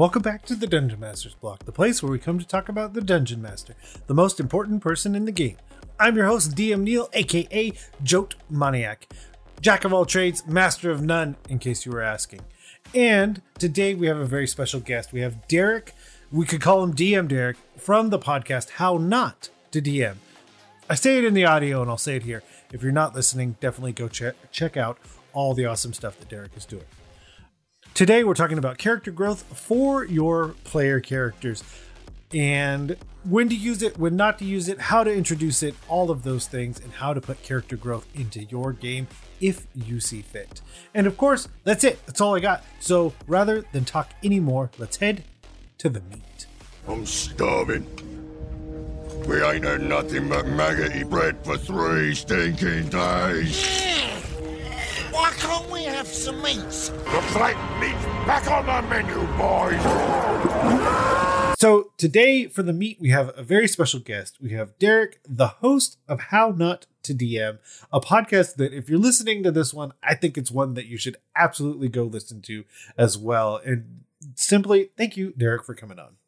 Welcome 0.00 0.22
back 0.22 0.46
to 0.46 0.54
the 0.54 0.66
Dungeon 0.66 0.98
Master's 0.98 1.34
Block, 1.34 1.66
the 1.66 1.72
place 1.72 2.02
where 2.02 2.10
we 2.10 2.18
come 2.18 2.38
to 2.38 2.46
talk 2.46 2.70
about 2.70 2.94
the 2.94 3.02
Dungeon 3.02 3.42
Master, 3.42 3.74
the 4.06 4.14
most 4.14 4.40
important 4.40 4.80
person 4.80 5.14
in 5.14 5.26
the 5.26 5.30
game. 5.30 5.58
I'm 5.98 6.16
your 6.16 6.24
host, 6.24 6.54
DM 6.54 6.84
Neil, 6.84 7.10
aka 7.12 7.70
Jote 8.02 8.34
Maniac, 8.48 9.12
jack 9.60 9.84
of 9.84 9.92
all 9.92 10.06
trades, 10.06 10.46
master 10.46 10.90
of 10.90 11.02
none, 11.02 11.36
in 11.50 11.58
case 11.58 11.84
you 11.84 11.92
were 11.92 12.00
asking. 12.00 12.40
And 12.94 13.42
today 13.58 13.94
we 13.94 14.06
have 14.06 14.16
a 14.16 14.24
very 14.24 14.46
special 14.46 14.80
guest. 14.80 15.12
We 15.12 15.20
have 15.20 15.46
Derek, 15.48 15.92
we 16.32 16.46
could 16.46 16.62
call 16.62 16.82
him 16.82 16.94
DM 16.94 17.28
Derek, 17.28 17.58
from 17.76 18.08
the 18.08 18.18
podcast 18.18 18.70
How 18.70 18.96
Not 18.96 19.50
to 19.70 19.82
DM. 19.82 20.14
I 20.88 20.94
say 20.94 21.18
it 21.18 21.24
in 21.24 21.34
the 21.34 21.44
audio 21.44 21.82
and 21.82 21.90
I'll 21.90 21.98
say 21.98 22.16
it 22.16 22.22
here. 22.22 22.42
If 22.72 22.82
you're 22.82 22.90
not 22.90 23.14
listening, 23.14 23.58
definitely 23.60 23.92
go 23.92 24.08
check 24.08 24.34
check 24.50 24.78
out 24.78 24.96
all 25.34 25.52
the 25.52 25.66
awesome 25.66 25.92
stuff 25.92 26.18
that 26.20 26.30
Derek 26.30 26.56
is 26.56 26.64
doing. 26.64 26.86
Today 27.94 28.24
we're 28.24 28.34
talking 28.34 28.58
about 28.58 28.78
character 28.78 29.10
growth 29.10 29.42
for 29.58 30.04
your 30.04 30.54
player 30.64 31.00
characters 31.00 31.62
and 32.32 32.96
when 33.24 33.48
to 33.48 33.56
use 33.56 33.82
it, 33.82 33.98
when 33.98 34.16
not 34.16 34.38
to 34.38 34.44
use 34.44 34.68
it, 34.68 34.80
how 34.80 35.04
to 35.04 35.12
introduce 35.12 35.62
it, 35.62 35.74
all 35.88 36.10
of 36.10 36.22
those 36.22 36.46
things, 36.46 36.80
and 36.80 36.92
how 36.92 37.12
to 37.12 37.20
put 37.20 37.42
character 37.42 37.76
growth 37.76 38.06
into 38.14 38.44
your 38.44 38.72
game 38.72 39.08
if 39.40 39.66
you 39.74 40.00
see 40.00 40.22
fit. 40.22 40.62
And 40.94 41.06
of 41.06 41.16
course, 41.16 41.48
that's 41.64 41.84
it. 41.84 42.04
That's 42.06 42.20
all 42.20 42.34
I 42.34 42.40
got. 42.40 42.64
So 42.78 43.12
rather 43.26 43.62
than 43.72 43.84
talk 43.84 44.12
anymore, 44.22 44.70
let's 44.78 44.96
head 44.98 45.24
to 45.78 45.88
the 45.88 46.00
meat. 46.00 46.46
I'm 46.88 47.04
starving. 47.04 47.84
We 49.26 49.42
ain't 49.42 49.64
had 49.64 49.82
nothing 49.82 50.28
but 50.28 50.46
maggoty 50.46 51.02
bread 51.02 51.44
for 51.44 51.58
three 51.58 52.14
stinking 52.14 52.88
days. 52.88 54.19
Why 55.12 55.32
can't 55.36 55.68
we 55.70 55.82
have 55.84 56.06
some 56.06 56.40
meat? 56.40 56.56
The 56.56 57.22
flight 57.32 57.56
meat's 57.80 58.04
back 58.26 58.48
on 58.48 58.66
the 58.66 58.82
menu, 58.88 59.26
boys. 59.36 59.80
So 61.58 61.90
today 61.98 62.46
for 62.46 62.62
the 62.62 62.72
meat, 62.72 62.98
we 63.00 63.10
have 63.10 63.32
a 63.36 63.42
very 63.42 63.66
special 63.66 63.98
guest. 63.98 64.38
We 64.40 64.50
have 64.50 64.78
Derek, 64.78 65.20
the 65.28 65.48
host 65.48 65.98
of 66.06 66.20
How 66.20 66.54
Not 66.56 66.86
to 67.02 67.12
DM, 67.12 67.58
a 67.92 68.00
podcast 68.00 68.54
that 68.56 68.72
if 68.72 68.88
you're 68.88 69.00
listening 69.00 69.42
to 69.42 69.50
this 69.50 69.74
one, 69.74 69.92
I 70.00 70.14
think 70.14 70.38
it's 70.38 70.50
one 70.50 70.74
that 70.74 70.86
you 70.86 70.96
should 70.96 71.16
absolutely 71.34 71.88
go 71.88 72.04
listen 72.04 72.40
to 72.42 72.64
as 72.96 73.18
well. 73.18 73.60
And 73.64 74.04
simply 74.36 74.90
thank 74.96 75.16
you, 75.16 75.32
Derek, 75.36 75.64
for 75.64 75.74
coming 75.74 75.98
on. 75.98 76.18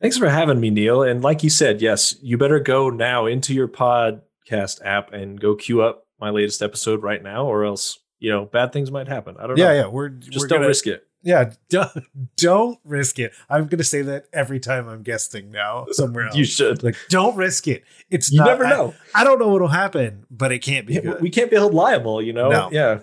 Thanks 0.00 0.18
for 0.18 0.28
having 0.28 0.58
me, 0.58 0.70
Neil. 0.70 1.02
And 1.02 1.22
like 1.22 1.44
you 1.44 1.50
said, 1.50 1.80
yes, 1.80 2.16
you 2.22 2.36
better 2.36 2.58
go 2.58 2.90
now 2.90 3.26
into 3.26 3.54
your 3.54 3.68
podcast 3.68 4.84
app 4.84 5.12
and 5.12 5.40
go 5.40 5.54
queue 5.54 5.82
up 5.82 6.06
my 6.20 6.30
latest 6.30 6.62
episode 6.62 7.02
right 7.02 7.22
now, 7.22 7.46
or 7.46 7.64
else 7.64 7.98
you 8.18 8.30
know 8.30 8.44
bad 8.44 8.72
things 8.72 8.90
might 8.90 9.08
happen. 9.08 9.36
I 9.38 9.46
don't 9.46 9.56
Yeah, 9.58 9.66
know. 9.68 9.74
yeah, 9.74 9.86
we're 9.86 10.08
Just 10.10 10.38
we're 10.38 10.46
don't 10.48 10.58
gonna- 10.58 10.68
risk 10.68 10.86
it. 10.86 11.06
Yeah, 11.22 11.52
don't, 11.68 11.90
don't 12.38 12.78
risk 12.82 13.18
it. 13.18 13.32
I'm 13.50 13.66
going 13.66 13.76
to 13.76 13.84
say 13.84 14.00
that 14.00 14.24
every 14.32 14.58
time 14.58 14.88
I'm 14.88 15.02
guesting 15.02 15.50
now 15.50 15.84
somewhere 15.90 16.24
else. 16.28 16.34
You 16.34 16.44
should. 16.46 16.82
like, 16.82 16.96
don't 17.10 17.36
risk 17.36 17.68
it. 17.68 17.84
It's 18.10 18.32
You 18.32 18.38
not, 18.38 18.46
never 18.46 18.66
know. 18.66 18.94
I, 19.14 19.22
don't 19.22 19.38
know 19.38 19.48
what'll 19.48 19.68
happen, 19.68 20.24
but 20.30 20.50
it 20.50 20.60
can't 20.60 20.86
be 20.86 20.94
Yeah, 20.94 21.16
we 21.20 21.28
can't 21.28 21.50
be 21.50 21.56
held 21.58 21.74
liable, 21.74 22.22
you 22.22 22.32
know. 22.32 22.48
No. 22.48 22.70
Yeah. 22.72 23.00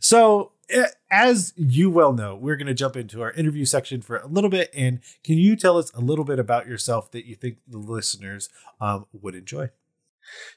So, 0.00 0.50
eh, 0.70 0.86
as 1.08 1.52
you 1.56 1.88
well 1.88 2.12
know, 2.12 2.34
we're 2.34 2.56
going 2.56 2.66
to 2.66 2.74
jump 2.74 2.96
into 2.96 3.22
our 3.22 3.30
interview 3.30 3.64
section 3.64 4.02
for 4.02 4.16
a 4.16 4.26
little 4.26 4.50
bit. 4.50 4.68
And 4.74 4.98
can 5.22 5.38
you 5.38 5.54
tell 5.54 5.78
us 5.78 5.92
a 5.94 6.00
little 6.00 6.24
bit 6.24 6.40
about 6.40 6.66
yourself 6.66 7.12
that 7.12 7.26
you 7.26 7.36
think 7.36 7.58
the 7.68 7.78
listeners 7.78 8.48
um, 8.80 9.06
would 9.12 9.36
enjoy? 9.36 9.68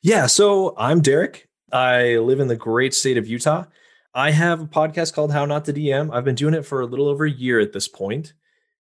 Yeah. 0.02 0.26
So 0.26 0.73
I'm 0.76 1.02
Derek. 1.02 1.50
I 1.71 2.17
live 2.17 2.39
in 2.39 2.47
the 2.47 2.55
great 2.55 2.94
state 2.94 3.17
of 3.17 3.27
Utah. 3.27 3.66
I 4.13 4.31
have 4.31 4.61
a 4.61 4.67
podcast 4.67 5.13
called 5.13 5.31
How 5.31 5.45
Not 5.45 5.66
to 5.66 5.73
DM. 5.73 6.13
I've 6.13 6.23
been 6.23 6.35
doing 6.35 6.53
it 6.53 6.65
for 6.65 6.81
a 6.81 6.86
little 6.86 7.08
over 7.08 7.26
a 7.26 7.31
year 7.31 7.59
at 7.59 7.73
this 7.73 7.87
point, 7.87 8.33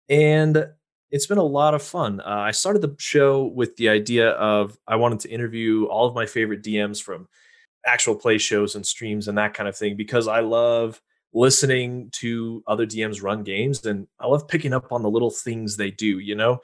and 0.08 0.66
it's 1.12 1.28
been 1.28 1.38
a 1.38 1.44
lot 1.44 1.74
of 1.74 1.84
fun. 1.84 2.20
Uh, 2.22 2.24
I 2.30 2.52
started 2.52 2.82
the 2.82 2.96
show 3.00 3.46
with 3.46 3.76
the 3.76 3.90
idea 3.90 4.30
of 4.32 4.78
I 4.88 4.96
wanted 4.96 5.20
to 5.22 5.30
interview 5.30 5.86
all 5.86 6.08
of 6.08 6.16
my 6.16 6.26
favorite 6.26 6.64
DMs 6.64 7.02
from 7.02 7.28
actual 7.86 8.16
play 8.16 8.38
shows 8.38 8.76
and 8.76 8.86
streams 8.86 9.28
and 9.28 9.38
that 9.38 9.54
kind 9.54 9.68
of 9.68 9.78
thing 9.78 9.96
because 9.96 10.28
I 10.28 10.42
love 10.42 11.02
listening 11.34 12.10
to 12.12 12.64
other 12.68 12.86
DMs 12.86 13.24
run 13.24 13.44
games 13.44 13.86
and 13.86 14.08
I 14.20 14.28
love 14.28 14.48
picking 14.48 14.74
up 14.74 14.92
on 14.92 15.02
the 15.02 15.10
little 15.10 15.32
things 15.32 15.78
they 15.78 15.92
do, 15.92 16.20
you 16.20 16.36
know? 16.36 16.60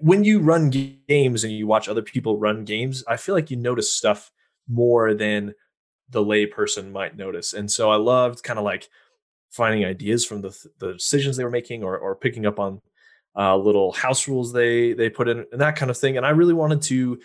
When 0.00 0.24
you 0.24 0.40
run 0.40 0.70
games 0.70 1.44
and 1.44 1.52
you 1.52 1.66
watch 1.66 1.88
other 1.88 2.02
people 2.02 2.38
run 2.38 2.64
games, 2.64 3.04
I 3.06 3.16
feel 3.16 3.34
like 3.34 3.50
you 3.50 3.56
notice 3.56 3.92
stuff 3.92 4.32
more 4.68 5.14
than 5.14 5.54
the 6.10 6.24
layperson 6.24 6.92
might 6.92 7.16
notice. 7.16 7.52
And 7.52 7.70
so 7.70 7.90
I 7.90 7.96
loved 7.96 8.42
kind 8.42 8.58
of 8.58 8.64
like 8.64 8.88
finding 9.50 9.84
ideas 9.84 10.24
from 10.24 10.42
the 10.42 10.56
the 10.78 10.92
decisions 10.92 11.36
they 11.36 11.44
were 11.44 11.50
making 11.50 11.82
or 11.82 11.96
or 11.98 12.14
picking 12.14 12.46
up 12.46 12.58
on 12.58 12.80
uh, 13.36 13.56
little 13.56 13.92
house 13.92 14.28
rules 14.28 14.52
they 14.52 14.92
they 14.92 15.10
put 15.10 15.28
in 15.28 15.44
and 15.52 15.60
that 15.60 15.76
kind 15.76 15.90
of 15.90 15.98
thing. 15.98 16.16
And 16.16 16.26
I 16.26 16.30
really 16.30 16.54
wanted 16.54 16.82
to 16.82 17.18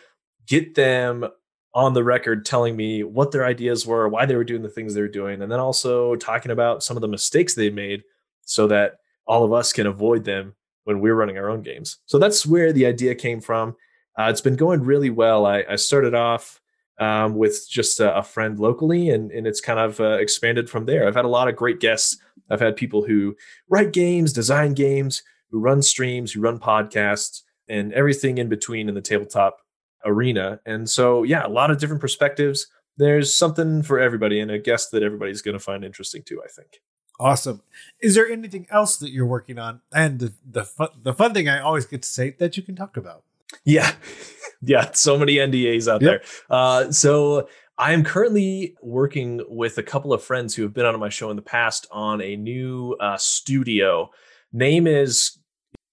get 0.47 0.75
them 0.75 1.27
on 1.73 1.93
the 1.93 2.03
record 2.03 2.45
telling 2.45 2.75
me 2.75 3.03
what 3.03 3.31
their 3.31 3.45
ideas 3.45 3.85
were, 3.85 4.09
why 4.09 4.25
they 4.25 4.35
were 4.35 4.43
doing 4.43 4.61
the 4.61 4.69
things 4.69 4.93
they 4.93 5.01
were 5.01 5.07
doing, 5.07 5.41
and 5.41 5.51
then 5.51 5.59
also 5.59 6.15
talking 6.15 6.51
about 6.51 6.83
some 6.83 6.97
of 6.97 7.01
the 7.01 7.07
mistakes 7.07 7.55
they 7.55 7.69
made 7.69 8.03
so 8.45 8.67
that 8.67 8.97
all 9.25 9.43
of 9.43 9.53
us 9.53 9.71
can 9.71 9.87
avoid 9.87 10.25
them 10.25 10.53
when 10.83 10.99
we're 10.99 11.15
running 11.15 11.37
our 11.37 11.49
own 11.49 11.61
games. 11.61 11.99
So 12.05 12.19
that's 12.19 12.45
where 12.45 12.73
the 12.73 12.85
idea 12.85 13.15
came 13.15 13.39
from. 13.39 13.75
Uh, 14.19 14.27
it's 14.29 14.41
been 14.41 14.55
going 14.55 14.83
really 14.83 15.09
well. 15.09 15.45
I, 15.45 15.63
I 15.69 15.75
started 15.77 16.13
off 16.13 16.60
um, 17.01 17.35
with 17.35 17.67
just 17.67 17.99
a, 17.99 18.15
a 18.15 18.23
friend 18.23 18.59
locally, 18.59 19.09
and, 19.09 19.31
and 19.31 19.47
it's 19.47 19.59
kind 19.59 19.79
of 19.79 19.99
uh, 19.99 20.19
expanded 20.19 20.69
from 20.69 20.85
there. 20.85 21.07
I've 21.07 21.15
had 21.15 21.25
a 21.25 21.29
lot 21.29 21.47
of 21.47 21.55
great 21.55 21.79
guests. 21.79 22.17
I've 22.49 22.59
had 22.59 22.75
people 22.75 23.03
who 23.03 23.35
write 23.67 23.91
games, 23.91 24.31
design 24.31 24.73
games, 24.75 25.23
who 25.49 25.59
run 25.59 25.81
streams, 25.81 26.31
who 26.31 26.41
run 26.41 26.59
podcasts, 26.59 27.41
and 27.67 27.91
everything 27.93 28.37
in 28.37 28.49
between 28.49 28.87
in 28.87 28.93
the 28.93 29.01
tabletop 29.01 29.57
arena. 30.05 30.59
And 30.63 30.87
so, 30.87 31.23
yeah, 31.23 31.45
a 31.45 31.49
lot 31.49 31.71
of 31.71 31.79
different 31.79 32.01
perspectives. 32.01 32.67
There's 32.97 33.33
something 33.33 33.81
for 33.81 33.99
everybody, 33.99 34.39
and 34.39 34.51
a 34.51 34.59
guest 34.59 34.91
that 34.91 35.01
everybody's 35.01 35.41
going 35.41 35.57
to 35.57 35.63
find 35.63 35.83
interesting 35.83 36.21
too. 36.23 36.41
I 36.45 36.49
think. 36.49 36.81
Awesome. 37.19 37.63
Is 37.99 38.13
there 38.13 38.29
anything 38.29 38.67
else 38.69 38.97
that 38.97 39.11
you're 39.11 39.25
working 39.25 39.57
on? 39.57 39.81
And 39.91 40.19
the 40.19 40.33
the 40.45 40.65
fun, 40.65 40.89
the 41.01 41.13
fun 41.13 41.33
thing 41.33 41.49
I 41.49 41.61
always 41.61 41.85
get 41.85 42.03
to 42.03 42.09
say 42.09 42.35
that 42.37 42.57
you 42.57 42.63
can 42.63 42.75
talk 42.75 42.95
about. 42.95 43.23
Yeah. 43.65 43.91
yeah. 44.61 44.91
So 44.93 45.17
many 45.17 45.35
NDAs 45.35 45.91
out 45.91 46.01
Yep. 46.01 46.09
there. 46.09 46.21
Uh, 46.49 46.91
so 46.91 47.47
I 47.77 47.93
am 47.93 48.03
currently 48.03 48.75
working 48.81 49.41
with 49.47 49.77
a 49.77 49.83
couple 49.83 50.13
of 50.13 50.23
friends 50.23 50.55
who 50.55 50.63
have 50.63 50.73
been 50.73 50.85
on 50.85 50.99
my 50.99 51.09
show 51.09 51.29
in 51.29 51.35
the 51.35 51.41
past 51.41 51.87
on 51.91 52.21
a 52.21 52.35
new 52.35 52.95
uh, 52.99 53.17
studio. 53.17 54.09
Name 54.53 54.87
is 54.87 55.37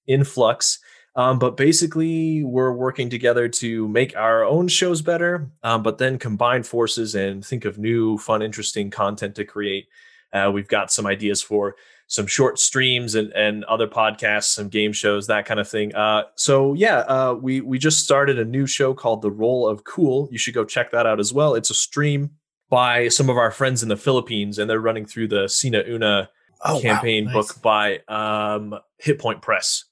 Influx. 0.06 0.78
Um, 1.16 1.40
but 1.40 1.56
basically, 1.56 2.44
we're 2.44 2.72
working 2.72 3.10
together 3.10 3.48
to 3.48 3.88
make 3.88 4.16
our 4.16 4.44
own 4.44 4.68
shows 4.68 5.02
better, 5.02 5.50
um, 5.64 5.82
but 5.82 5.98
then 5.98 6.16
combine 6.16 6.62
forces 6.62 7.16
and 7.16 7.44
think 7.44 7.64
of 7.64 7.76
new, 7.76 8.18
fun, 8.18 8.40
interesting 8.40 8.88
content 8.88 9.34
to 9.34 9.44
create. 9.44 9.88
Uh, 10.32 10.50
we've 10.54 10.68
got 10.68 10.92
some 10.92 11.06
ideas 11.06 11.42
for 11.42 11.74
some 12.10 12.26
short 12.26 12.58
streams 12.58 13.14
and, 13.14 13.30
and 13.34 13.62
other 13.64 13.86
podcasts, 13.86 14.44
some 14.54 14.68
game 14.68 14.92
shows, 14.92 15.26
that 15.28 15.44
kind 15.46 15.60
of 15.60 15.68
thing. 15.68 15.94
Uh, 15.94 16.22
so 16.34 16.72
yeah, 16.74 16.98
uh, 17.00 17.34
we 17.40 17.60
we 17.60 17.78
just 17.78 18.00
started 18.02 18.38
a 18.38 18.44
new 18.44 18.66
show 18.66 18.94
called 18.94 19.22
The 19.22 19.30
Role 19.30 19.68
of 19.68 19.84
Cool. 19.84 20.28
You 20.32 20.38
should 20.38 20.54
go 20.54 20.64
check 20.64 20.90
that 20.90 21.06
out 21.06 21.20
as 21.20 21.32
well. 21.32 21.54
It's 21.54 21.70
a 21.70 21.74
stream 21.74 22.30
by 22.70 23.08
some 23.08 23.30
of 23.30 23.36
our 23.36 23.50
friends 23.50 23.82
in 23.82 23.88
the 23.88 23.96
Philippines, 23.96 24.58
and 24.58 24.68
they're 24.68 24.80
running 24.80 25.06
through 25.06 25.28
the 25.28 25.48
Sina 25.48 25.84
Una 25.86 26.28
Oh, 26.64 26.74
wow. 26.74 26.80
campaign 26.80 27.26
Nice. 27.26 27.34
book 27.34 27.62
by 27.62 27.98
um, 28.08 28.74
Hit 28.98 29.20
Point 29.20 29.42
Press. 29.42 29.84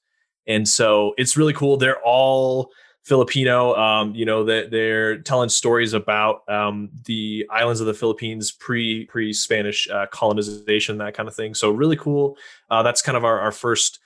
And 0.47 0.67
so 0.67 1.13
it's 1.17 1.37
really 1.37 1.53
cool. 1.53 1.77
They're 1.77 2.01
all 2.03 2.71
Filipino. 3.07 3.73
Um, 3.75 4.13
you 4.13 4.25
know 4.25 4.43
that 4.43 4.69
they're 4.69 5.19
telling 5.19 5.47
stories 5.47 5.93
about 5.93 6.41
um, 6.49 6.89
the 7.05 7.47
islands 7.49 7.79
of 7.79 7.87
the 7.87 7.93
Philippines 7.93 8.51
pre 8.51 9.05
pre 9.05 9.31
Spanish 9.31 9.89
uh, 9.89 10.07
colonization, 10.07 10.97
that 10.97 11.13
kind 11.13 11.29
of 11.29 11.35
thing. 11.35 11.53
So 11.53 11.71
really 11.71 11.95
cool. 11.95 12.37
Uh, 12.69 12.83
that's 12.83 13.01
kind 13.01 13.15
of 13.17 13.23
our, 13.23 13.39
our 13.39 13.53
first 13.53 13.99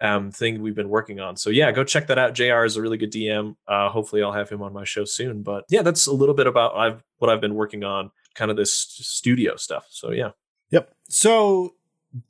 um, 0.00 0.30
thing 0.30 0.62
we've 0.62 0.74
been 0.74 0.88
working 0.88 1.20
on. 1.20 1.36
So 1.36 1.50
yeah, 1.50 1.70
go 1.70 1.84
check 1.84 2.06
that 2.06 2.18
out. 2.18 2.32
Jr. 2.32 2.64
is 2.64 2.76
a 2.76 2.82
really 2.82 2.96
good 2.96 3.12
DM. 3.12 3.56
Uh, 3.68 3.90
hopefully, 3.90 4.22
I'll 4.22 4.32
have 4.32 4.48
him 4.48 4.62
on 4.62 4.72
my 4.72 4.84
show 4.84 5.04
soon. 5.04 5.42
But 5.42 5.64
yeah, 5.68 5.82
that's 5.82 6.06
a 6.06 6.12
little 6.12 6.34
bit 6.34 6.46
about 6.46 6.74
I've 6.76 7.04
what 7.18 7.30
I've 7.30 7.42
been 7.42 7.56
working 7.56 7.84
on, 7.84 8.10
kind 8.34 8.50
of 8.50 8.56
this 8.56 8.72
studio 8.72 9.56
stuff. 9.56 9.86
So 9.90 10.12
yeah. 10.12 10.30
Yep. 10.70 10.94
So 11.10 11.74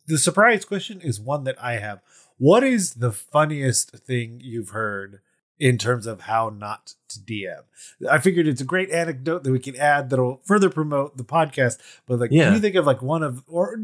the 0.06 0.18
surprise 0.18 0.64
question 0.64 1.00
is 1.00 1.20
one 1.20 1.44
that 1.44 1.62
I 1.62 1.74
have. 1.74 2.00
What 2.36 2.64
is 2.64 2.94
the 2.94 3.12
funniest 3.12 3.92
thing 3.92 4.40
you've 4.42 4.70
heard 4.70 5.20
in 5.58 5.78
terms 5.78 6.06
of 6.06 6.22
how 6.22 6.48
not 6.50 6.94
to 7.08 7.18
DM? 7.20 7.62
I 8.10 8.18
figured 8.18 8.46
it's 8.46 8.60
a 8.60 8.64
great 8.64 8.90
anecdote 8.90 9.44
that 9.44 9.52
we 9.52 9.58
can 9.58 9.76
add 9.76 10.10
that'll 10.10 10.40
further 10.44 10.70
promote 10.70 11.16
the 11.16 11.24
podcast. 11.24 11.78
But 12.06 12.18
like, 12.20 12.30
Yeah. 12.30 12.44
can 12.44 12.54
you 12.54 12.60
think 12.60 12.74
of 12.76 12.86
like 12.86 13.02
one 13.02 13.22
of, 13.22 13.42
or 13.46 13.78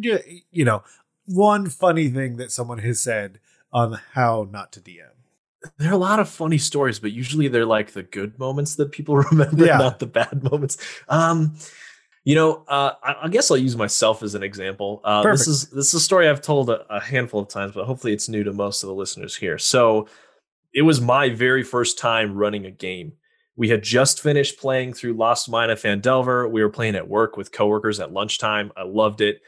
you 0.51 0.65
know, 0.65 0.83
one 1.27 1.69
funny 1.69 2.09
thing 2.09 2.37
that 2.37 2.53
someone 2.53 2.79
has 2.79 3.01
said 3.01 3.39
on 3.73 3.99
how 4.13 4.49
not 4.51 4.73
to 4.73 4.81
DM? 4.81 5.09
there 5.79 5.91
are 5.91 5.95
a 5.95 5.97
lot 5.97 6.19
of 6.19 6.29
funny 6.29 6.59
stories, 6.59 6.99
but 6.99 7.13
usually 7.13 7.47
they're 7.47 7.65
like 7.65 7.93
the 7.93 8.03
good 8.03 8.37
moments 8.39 8.75
that 8.75 8.91
people 8.91 9.17
remember, 9.31 9.65
Yeah. 9.65 9.79
not 9.79 9.99
the 10.01 10.07
bad 10.07 10.43
moments. 10.43 10.77
Um, 11.09 11.57
You 12.25 12.37
know, 12.37 12.65
uh, 12.69 12.93
I, 13.03 13.17
I, 13.25 13.29
guess 13.29 13.51
I'll 13.51 13.57
use 13.57 13.77
myself 13.77 14.23
as 14.23 14.37
an 14.37 14.45
example. 14.45 15.01
Uh, 15.03 15.25
this 15.25 15.49
is 15.49 15.71
this 15.71 15.89
is 15.89 15.95
a 15.95 16.01
story 16.01 16.29
I've 16.29 16.41
told 16.41 16.71
a, 16.71 16.87
a, 16.89 17.01
handful 17.01 17.41
of 17.41 17.49
times, 17.49 17.75
but 17.75 17.85
hopefully 17.85 18.13
it's 18.13 18.29
new 18.29 18.45
to 18.45 18.53
most 18.53 18.85
of 18.85 18.87
the 18.89 18.95
listeners 18.95 19.35
here. 19.35 19.59
So, 19.59 20.07
it 20.75 20.83
was 20.83 21.01
my 21.01 21.31
very 21.31 21.63
first 21.63 21.99
time 21.99 22.35
running 22.35 22.67
a 22.67 22.71
game. 22.71 23.13
We 23.57 23.69
had 23.69 23.83
just 23.83 24.21
finished 24.21 24.59
playing 24.59 24.95
through 24.95 25.13
Lost 25.15 25.49
Mine 25.51 25.71
of 25.71 25.81
Phandelver. 25.81 26.51
We 26.51 26.63
were 26.63 26.71
playing 26.71 26.95
at 26.95 27.09
work 27.09 27.37
with 27.37 27.53
coworkers 27.53 28.01
at 28.01 28.13
lunchtime. 28.13 28.73
I 28.77 28.85
loved 28.85 29.21
it, 29.21 29.41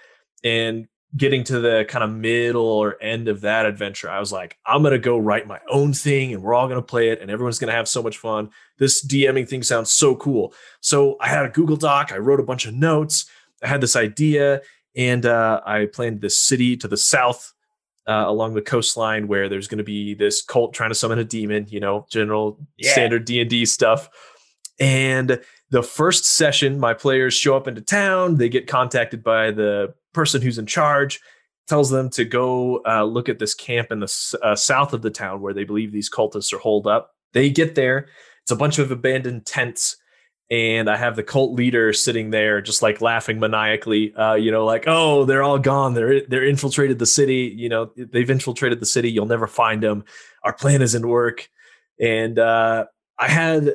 and 0.42 0.86
getting 1.16 1.44
to 1.44 1.60
the 1.60 1.84
kind 1.88 2.02
of 2.02 2.10
middle 2.10 2.64
or 2.64 3.00
end 3.00 3.28
of 3.28 3.42
that 3.42 3.66
adventure, 3.66 4.10
I 4.10 4.18
was 4.18 4.32
like, 4.32 4.58
I'm 4.66 4.82
going 4.82 4.92
to 4.92 4.98
go 4.98 5.16
write 5.16 5.46
my 5.46 5.60
own 5.68 5.92
thing 5.92 6.32
and 6.32 6.42
we're 6.42 6.54
all 6.54 6.66
going 6.66 6.80
to 6.80 6.82
play 6.82 7.10
it 7.10 7.20
and 7.20 7.30
everyone's 7.30 7.58
going 7.58 7.70
to 7.70 7.76
have 7.76 7.88
so 7.88 8.02
much 8.02 8.18
fun. 8.18 8.50
This 8.78 9.04
DMing 9.06 9.48
thing 9.48 9.62
sounds 9.62 9.92
so 9.92 10.16
cool. 10.16 10.54
So 10.80 11.16
I 11.20 11.28
had 11.28 11.44
a 11.44 11.50
Google 11.50 11.76
Doc, 11.76 12.10
I 12.12 12.18
wrote 12.18 12.40
a 12.40 12.44
bunch 12.44 12.66
of 12.66 12.74
notes, 12.74 13.30
I 13.62 13.68
had 13.68 13.80
this 13.80 13.94
idea, 13.94 14.62
and 14.96 15.24
uh, 15.24 15.60
I 15.64 15.86
planned 15.86 16.20
this 16.20 16.36
city 16.36 16.76
to 16.78 16.88
the 16.88 16.96
south. 16.96 17.52
Uh, 18.06 18.24
along 18.26 18.52
the 18.52 18.60
coastline, 18.60 19.28
where 19.28 19.48
there's 19.48 19.66
going 19.66 19.78
to 19.78 19.84
be 19.84 20.12
this 20.12 20.42
cult 20.42 20.74
trying 20.74 20.90
to 20.90 20.94
summon 20.94 21.18
a 21.18 21.24
demon, 21.24 21.64
you 21.70 21.80
know, 21.80 22.06
general 22.10 22.58
yeah. 22.76 22.92
standard 22.92 23.24
D 23.24 23.40
and 23.40 23.48
D 23.48 23.64
stuff. 23.64 24.10
And 24.78 25.40
the 25.70 25.82
first 25.82 26.26
session, 26.26 26.78
my 26.78 26.92
players 26.92 27.32
show 27.32 27.56
up 27.56 27.66
into 27.66 27.80
town. 27.80 28.36
They 28.36 28.50
get 28.50 28.66
contacted 28.66 29.24
by 29.24 29.52
the 29.52 29.94
person 30.12 30.42
who's 30.42 30.58
in 30.58 30.66
charge 30.66 31.20
tells 31.66 31.90
them 31.90 32.10
to 32.10 32.24
go 32.24 32.82
uh, 32.86 33.04
look 33.04 33.28
at 33.28 33.38
this 33.38 33.54
camp 33.54 33.90
in 33.90 34.00
the 34.00 34.38
uh, 34.42 34.54
south 34.54 34.92
of 34.92 35.02
the 35.02 35.10
town 35.10 35.40
where 35.40 35.54
they 35.54 35.64
believe 35.64 35.92
these 35.92 36.10
cultists 36.10 36.52
are 36.52 36.58
holed 36.58 36.86
up. 36.86 37.12
They 37.32 37.50
get 37.50 37.74
there. 37.74 38.08
It's 38.42 38.50
a 38.50 38.56
bunch 38.56 38.78
of 38.78 38.90
abandoned 38.90 39.46
tents. 39.46 39.96
And 40.54 40.88
I 40.88 40.96
have 40.96 41.16
the 41.16 41.24
cult 41.24 41.54
leader 41.54 41.92
sitting 41.92 42.30
there, 42.30 42.60
just 42.60 42.80
like 42.80 43.00
laughing 43.00 43.40
maniacally, 43.40 44.14
uh, 44.14 44.34
you 44.34 44.52
know, 44.52 44.64
like, 44.64 44.84
"Oh, 44.86 45.24
they're 45.24 45.42
all 45.42 45.58
gone. 45.58 45.94
They're 45.94 46.20
they're 46.28 46.44
infiltrated 46.44 47.00
the 47.00 47.06
city. 47.06 47.52
You 47.56 47.68
know, 47.68 47.90
they've 47.96 48.30
infiltrated 48.30 48.78
the 48.78 48.86
city. 48.86 49.10
You'll 49.10 49.26
never 49.26 49.48
find 49.48 49.82
them. 49.82 50.04
Our 50.44 50.52
plan 50.52 50.80
isn't 50.80 51.08
work." 51.08 51.48
And 52.00 52.38
uh, 52.38 52.84
I 53.18 53.28
had 53.28 53.74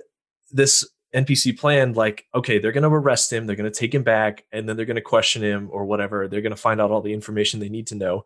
this 0.52 0.90
NPC 1.14 1.60
planned 1.60 1.98
like, 1.98 2.28
okay, 2.34 2.60
they're 2.60 2.72
to 2.84 2.90
arrest 2.90 3.34
him, 3.34 3.46
they're 3.46 3.58
to 3.72 3.78
take 3.78 3.94
him 3.94 4.04
back, 4.04 4.46
and 4.54 4.70
then 4.70 4.78
they're 4.78 4.86
to 4.96 5.02
question 5.02 5.42
him 5.42 5.68
or 5.74 5.84
whatever. 5.84 6.30
They're 6.30 6.42
to 6.56 6.56
find 6.56 6.80
out 6.80 6.92
all 6.92 7.02
the 7.02 7.14
information 7.14 7.60
they 7.60 7.68
need 7.68 7.88
to 7.88 7.96
know. 7.96 8.26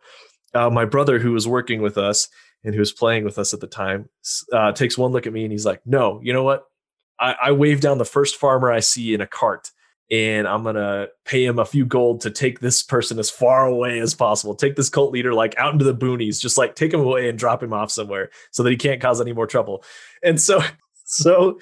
Uh, 0.53 0.69
my 0.69 0.85
brother, 0.85 1.17
who 1.17 1.31
was 1.31 1.47
working 1.47 1.81
with 1.81 1.97
us 1.97 2.27
and 2.63 2.75
who 2.75 2.79
was 2.79 2.91
playing 2.91 3.23
with 3.23 3.39
us 3.39 3.53
at 3.53 3.61
the 3.61 3.67
time, 3.67 4.09
uh, 4.51 4.71
takes 4.73 4.95
one 4.95 5.11
look 5.11 5.25
at 5.25 5.33
me 5.33 5.44
and 5.44 5.51
he's 5.51 5.65
like, 5.65 5.81
no, 5.85 6.19
you 6.21 6.33
know 6.33 6.44
what? 6.44 6.65
I, 7.23 7.35
I 7.45 7.51
wave 7.53 7.81
down 7.81 7.97
the 7.97 8.05
first 8.05 8.35
farmer 8.35 8.71
I 8.71 8.81
see 8.81 9.13
in 9.13 9.21
a 9.21 9.27
cart 9.27 9.71
and 10.11 10.47
I'm 10.47 10.63
gonna 10.63 11.07
pay 11.25 11.43
him 11.45 11.57
a 11.57 11.65
few 11.65 11.85
gold 11.85 12.21
to 12.21 12.29
take 12.29 12.59
this 12.59 12.83
person 12.83 13.17
as 13.17 13.29
far 13.29 13.65
away 13.65 13.99
as 13.99 14.13
possible. 14.13 14.53
Take 14.53 14.75
this 14.75 14.89
cult 14.89 15.11
leader 15.11 15.33
like 15.33 15.57
out 15.57 15.73
into 15.73 15.85
the 15.85 15.95
boonies, 15.95 16.39
just 16.39 16.57
like 16.57 16.75
take 16.75 16.93
him 16.93 16.99
away 16.99 17.29
and 17.29 17.39
drop 17.39 17.63
him 17.63 17.73
off 17.73 17.91
somewhere 17.91 18.29
so 18.51 18.63
that 18.63 18.69
he 18.69 18.77
can't 18.77 19.01
cause 19.01 19.21
any 19.21 19.33
more 19.33 19.47
trouble. 19.47 19.83
And 20.21 20.39
so, 20.39 20.61
so 21.05 21.59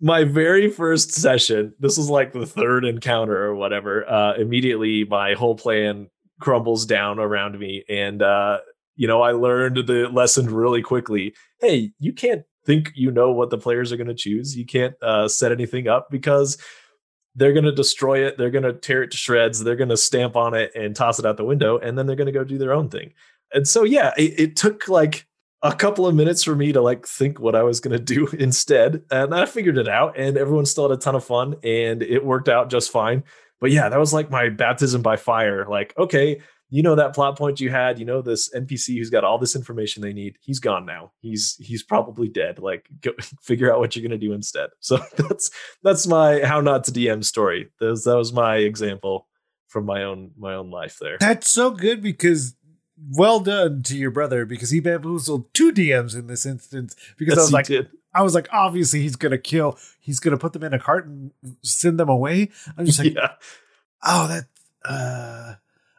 my 0.00 0.24
very 0.24 0.70
first 0.70 1.12
session, 1.12 1.74
this 1.78 1.98
was 1.98 2.08
like 2.08 2.32
the 2.32 2.46
third 2.46 2.84
encounter 2.84 3.44
or 3.44 3.54
whatever. 3.54 4.08
Uh, 4.08 4.34
immediately, 4.36 5.04
my 5.04 5.34
whole 5.34 5.56
plan 5.56 6.08
crumbles 6.40 6.86
down 6.86 7.18
around 7.18 7.58
me, 7.58 7.84
and 7.88 8.22
uh, 8.22 8.58
you 8.96 9.08
know, 9.08 9.22
I 9.22 9.32
learned 9.32 9.86
the 9.86 10.08
lesson 10.10 10.46
really 10.46 10.82
quickly. 10.82 11.34
Hey, 11.60 11.92
you 11.98 12.12
can't 12.12 12.44
think 12.64 12.92
you 12.94 13.10
know 13.10 13.30
what 13.32 13.50
the 13.50 13.58
players 13.58 13.92
are 13.92 13.96
going 13.96 14.08
to 14.08 14.14
choose. 14.14 14.56
You 14.56 14.66
can't 14.66 14.94
uh, 15.02 15.28
set 15.28 15.52
anything 15.52 15.88
up 15.88 16.10
because 16.10 16.58
they're 17.34 17.52
going 17.52 17.64
to 17.64 17.72
destroy 17.72 18.26
it. 18.26 18.38
They're 18.38 18.50
going 18.50 18.64
to 18.64 18.72
tear 18.72 19.02
it 19.02 19.10
to 19.10 19.16
shreds. 19.16 19.62
They're 19.62 19.76
going 19.76 19.88
to 19.88 19.96
stamp 19.96 20.36
on 20.36 20.54
it 20.54 20.72
and 20.74 20.94
toss 20.94 21.18
it 21.18 21.26
out 21.26 21.36
the 21.36 21.44
window, 21.44 21.78
and 21.78 21.98
then 21.98 22.06
they're 22.06 22.16
going 22.16 22.26
to 22.26 22.32
go 22.32 22.44
do 22.44 22.58
their 22.58 22.72
own 22.72 22.88
thing. 22.88 23.12
And 23.52 23.66
so, 23.66 23.84
yeah, 23.84 24.12
it, 24.16 24.38
it 24.38 24.56
took 24.56 24.88
like 24.88 25.26
a 25.62 25.74
couple 25.74 26.06
of 26.06 26.14
minutes 26.14 26.44
for 26.44 26.54
me 26.54 26.72
to 26.72 26.80
like 26.82 27.06
think 27.06 27.40
what 27.40 27.54
I 27.54 27.62
was 27.62 27.80
going 27.80 27.96
to 27.96 28.04
do 28.04 28.26
instead. 28.38 29.02
And 29.10 29.34
I 29.34 29.46
figured 29.46 29.78
it 29.78 29.88
out 29.88 30.18
and 30.18 30.36
everyone 30.36 30.66
still 30.66 30.88
had 30.88 30.96
a 30.96 31.00
ton 31.00 31.14
of 31.14 31.24
fun 31.24 31.56
and 31.64 32.02
it 32.02 32.24
worked 32.24 32.48
out 32.48 32.70
just 32.70 32.90
fine. 32.90 33.24
But 33.60 33.70
yeah, 33.70 33.88
that 33.88 33.98
was 33.98 34.12
like 34.12 34.30
my 34.30 34.50
baptism 34.50 35.00
by 35.00 35.16
fire. 35.16 35.66
Like, 35.66 35.94
okay, 35.96 36.42
you 36.74 36.82
know 36.82 36.96
that 36.96 37.14
plot 37.14 37.38
point 37.38 37.60
you 37.60 37.70
had, 37.70 38.00
you 38.00 38.04
know 38.04 38.20
this 38.20 38.52
NPC 38.52 38.98
who's 38.98 39.08
got 39.08 39.22
all 39.22 39.38
this 39.38 39.54
information 39.54 40.02
they 40.02 40.12
need. 40.12 40.38
He's 40.40 40.58
gone 40.58 40.84
now. 40.84 41.12
He's 41.20 41.54
he's 41.60 41.84
probably 41.84 42.26
dead. 42.26 42.58
Like 42.58 42.88
go 43.00 43.12
figure 43.40 43.72
out 43.72 43.78
what 43.78 43.94
you're 43.94 44.02
going 44.02 44.18
to 44.18 44.26
do 44.26 44.32
instead. 44.32 44.70
So 44.80 44.98
that's 45.16 45.52
that's 45.84 46.04
my 46.08 46.44
how 46.44 46.60
not 46.60 46.82
to 46.84 46.90
DM 46.90 47.24
story. 47.24 47.70
That 47.78 47.86
was, 47.86 48.04
that 48.04 48.16
was 48.16 48.32
my 48.32 48.56
example 48.56 49.28
from 49.68 49.86
my 49.86 50.02
own 50.02 50.32
my 50.36 50.54
own 50.54 50.72
life 50.72 50.98
there. 51.00 51.16
That's 51.20 51.48
so 51.48 51.70
good 51.70 52.02
because 52.02 52.56
well 53.16 53.38
done 53.38 53.84
to 53.84 53.96
your 53.96 54.10
brother 54.10 54.44
because 54.44 54.70
he 54.70 54.80
bamboozled 54.80 55.54
two 55.54 55.72
DMs 55.72 56.18
in 56.18 56.26
this 56.26 56.44
instance. 56.44 56.96
Because 57.16 57.34
yes, 57.34 57.38
I 57.38 57.42
was 57.42 57.52
like, 57.52 57.66
did. 57.66 57.88
I 58.12 58.22
was 58.22 58.34
like, 58.34 58.48
obviously 58.52 59.00
he's 59.00 59.14
gonna 59.14 59.38
kill. 59.38 59.78
He's 60.00 60.18
gonna 60.18 60.38
put 60.38 60.52
them 60.52 60.64
in 60.64 60.74
a 60.74 60.80
cart 60.80 61.06
and 61.06 61.30
send 61.62 62.00
them 62.00 62.08
away. 62.08 62.50
I'm 62.76 62.84
just 62.84 62.98
like, 62.98 63.14
yeah. 63.14 63.34
oh, 64.04 64.26
that. 64.26 64.46
uh 64.84 65.54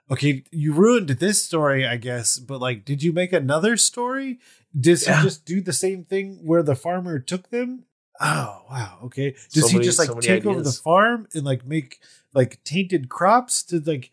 Okay, 0.09 0.43
you 0.51 0.73
ruined 0.73 1.09
this 1.09 1.43
story, 1.43 1.85
I 1.85 1.97
guess. 1.97 2.37
But 2.37 2.61
like, 2.61 2.85
did 2.85 3.01
you 3.01 3.11
make 3.11 3.33
another 3.33 3.75
story? 3.77 4.39
Does 4.77 5.07
yeah. 5.07 5.17
he 5.17 5.23
just 5.23 5.45
do 5.45 5.61
the 5.61 5.73
same 5.73 6.03
thing 6.03 6.39
where 6.43 6.61
the 6.61 6.75
farmer 6.75 7.19
took 7.19 7.49
them? 7.49 7.85
Oh 8.19 8.61
wow, 8.69 8.99
okay. 9.05 9.35
Does 9.51 9.63
so 9.63 9.67
he 9.69 9.73
many, 9.75 9.85
just 9.85 9.99
like 9.99 10.07
so 10.07 10.19
take 10.19 10.41
ideas. 10.41 10.47
over 10.47 10.61
the 10.61 10.71
farm 10.71 11.27
and 11.33 11.43
like 11.43 11.65
make 11.65 11.99
like 12.33 12.63
tainted 12.63 13.09
crops 13.09 13.63
to 13.63 13.79
like? 13.79 14.11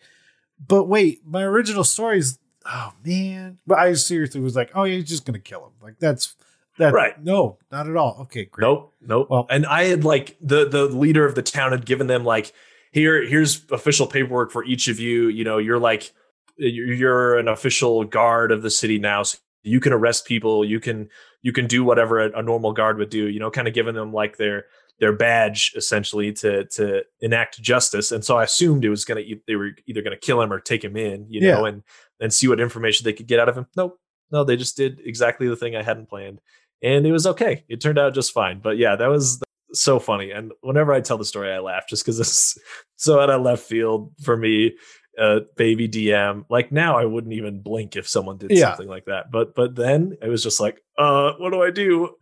But 0.66 0.84
wait, 0.84 1.26
my 1.26 1.42
original 1.42 1.84
story 1.84 2.18
is 2.18 2.38
oh 2.64 2.92
man. 3.04 3.58
But 3.66 3.78
I 3.78 3.92
seriously 3.94 4.40
was 4.40 4.56
like, 4.56 4.70
oh, 4.74 4.84
yeah, 4.84 4.96
he's 4.96 5.08
just 5.08 5.24
gonna 5.24 5.38
kill 5.38 5.64
him. 5.66 5.72
Like 5.82 5.98
that's 5.98 6.34
that 6.78 6.94
right. 6.94 7.22
No, 7.22 7.58
not 7.70 7.88
at 7.88 7.96
all. 7.96 8.18
Okay, 8.22 8.46
great. 8.46 8.64
Nope, 8.64 8.94
nope. 9.00 9.28
Well, 9.30 9.46
and 9.50 9.66
I 9.66 9.84
had 9.84 10.04
like 10.04 10.36
the 10.40 10.68
the 10.68 10.86
leader 10.86 11.24
of 11.24 11.34
the 11.34 11.42
town 11.42 11.72
had 11.72 11.84
given 11.84 12.06
them 12.06 12.24
like 12.24 12.52
here 12.92 13.26
here's 13.26 13.64
official 13.70 14.06
paperwork 14.06 14.50
for 14.50 14.64
each 14.64 14.88
of 14.88 15.00
you. 15.00 15.28
You 15.28 15.44
know, 15.44 15.58
you're 15.58 15.78
like 15.78 16.12
you're 16.56 17.38
an 17.38 17.48
official 17.48 18.04
guard 18.04 18.52
of 18.52 18.62
the 18.62 18.70
city 18.70 18.98
now, 18.98 19.22
so 19.22 19.38
you 19.62 19.80
can 19.80 19.92
arrest 19.92 20.26
people. 20.26 20.64
You 20.64 20.78
can 20.78 21.08
you 21.42 21.52
can 21.52 21.66
do 21.66 21.82
whatever 21.82 22.20
a, 22.20 22.38
a 22.38 22.42
normal 22.42 22.72
guard 22.72 22.98
would 22.98 23.10
do. 23.10 23.28
You 23.28 23.40
know, 23.40 23.50
kind 23.50 23.66
of 23.66 23.74
giving 23.74 23.94
them 23.94 24.12
like 24.12 24.36
their 24.36 24.66
their 25.00 25.12
badge 25.12 25.72
essentially 25.74 26.32
to 26.34 26.66
to 26.66 27.02
enact 27.20 27.60
justice. 27.60 28.12
And 28.12 28.24
so 28.24 28.36
I 28.36 28.44
assumed 28.44 28.84
it 28.84 28.90
was 28.90 29.04
gonna 29.04 29.22
they 29.46 29.56
were 29.56 29.70
either 29.86 30.02
gonna 30.02 30.16
kill 30.16 30.40
him 30.40 30.52
or 30.52 30.60
take 30.60 30.84
him 30.84 30.96
in. 30.96 31.26
You 31.28 31.40
know, 31.40 31.64
yeah. 31.64 31.72
and 31.72 31.82
and 32.20 32.32
see 32.32 32.46
what 32.46 32.60
information 32.60 33.04
they 33.04 33.14
could 33.14 33.26
get 33.26 33.40
out 33.40 33.48
of 33.48 33.56
him. 33.56 33.66
Nope. 33.76 33.98
No, 34.30 34.44
they 34.44 34.56
just 34.56 34.76
did 34.76 35.00
exactly 35.04 35.48
the 35.48 35.56
thing 35.56 35.76
I 35.76 35.82
hadn't 35.82 36.08
planned. 36.08 36.40
And 36.82 37.06
it 37.06 37.12
was 37.12 37.26
okay. 37.26 37.64
It 37.68 37.80
turned 37.80 37.98
out 37.98 38.14
just 38.14 38.32
fine. 38.32 38.60
But 38.60 38.76
yeah, 38.76 38.96
that 38.96 39.08
was 39.08 39.40
so 39.72 39.98
funny. 39.98 40.30
And 40.30 40.52
whenever 40.60 40.92
I 40.92 41.00
tell 41.00 41.18
the 41.18 41.24
story, 41.24 41.52
I 41.52 41.58
laugh 41.58 41.84
just 41.88 42.04
because 42.04 42.20
it's 42.20 42.58
so 42.96 43.20
out 43.20 43.30
of 43.30 43.42
left 43.42 43.64
field 43.64 44.12
for 44.22 44.36
me. 44.36 44.72
Uh, 45.20 45.40
baby 45.58 45.86
DM. 45.86 46.46
Like 46.48 46.72
now, 46.72 46.98
I 46.98 47.04
wouldn't 47.04 47.34
even 47.34 47.60
blink 47.60 47.96
if 47.96 48.08
someone 48.08 48.38
did 48.38 48.50
yeah. 48.50 48.70
something 48.70 48.88
like 48.88 49.04
that. 49.04 49.30
But 49.30 49.54
but 49.54 49.74
then 49.74 50.16
it 50.22 50.28
was 50.28 50.42
just 50.42 50.58
like, 50.58 50.80
uh, 50.96 51.32
what 51.38 51.52
do 51.52 51.62
I 51.62 51.70
do? 51.70 52.16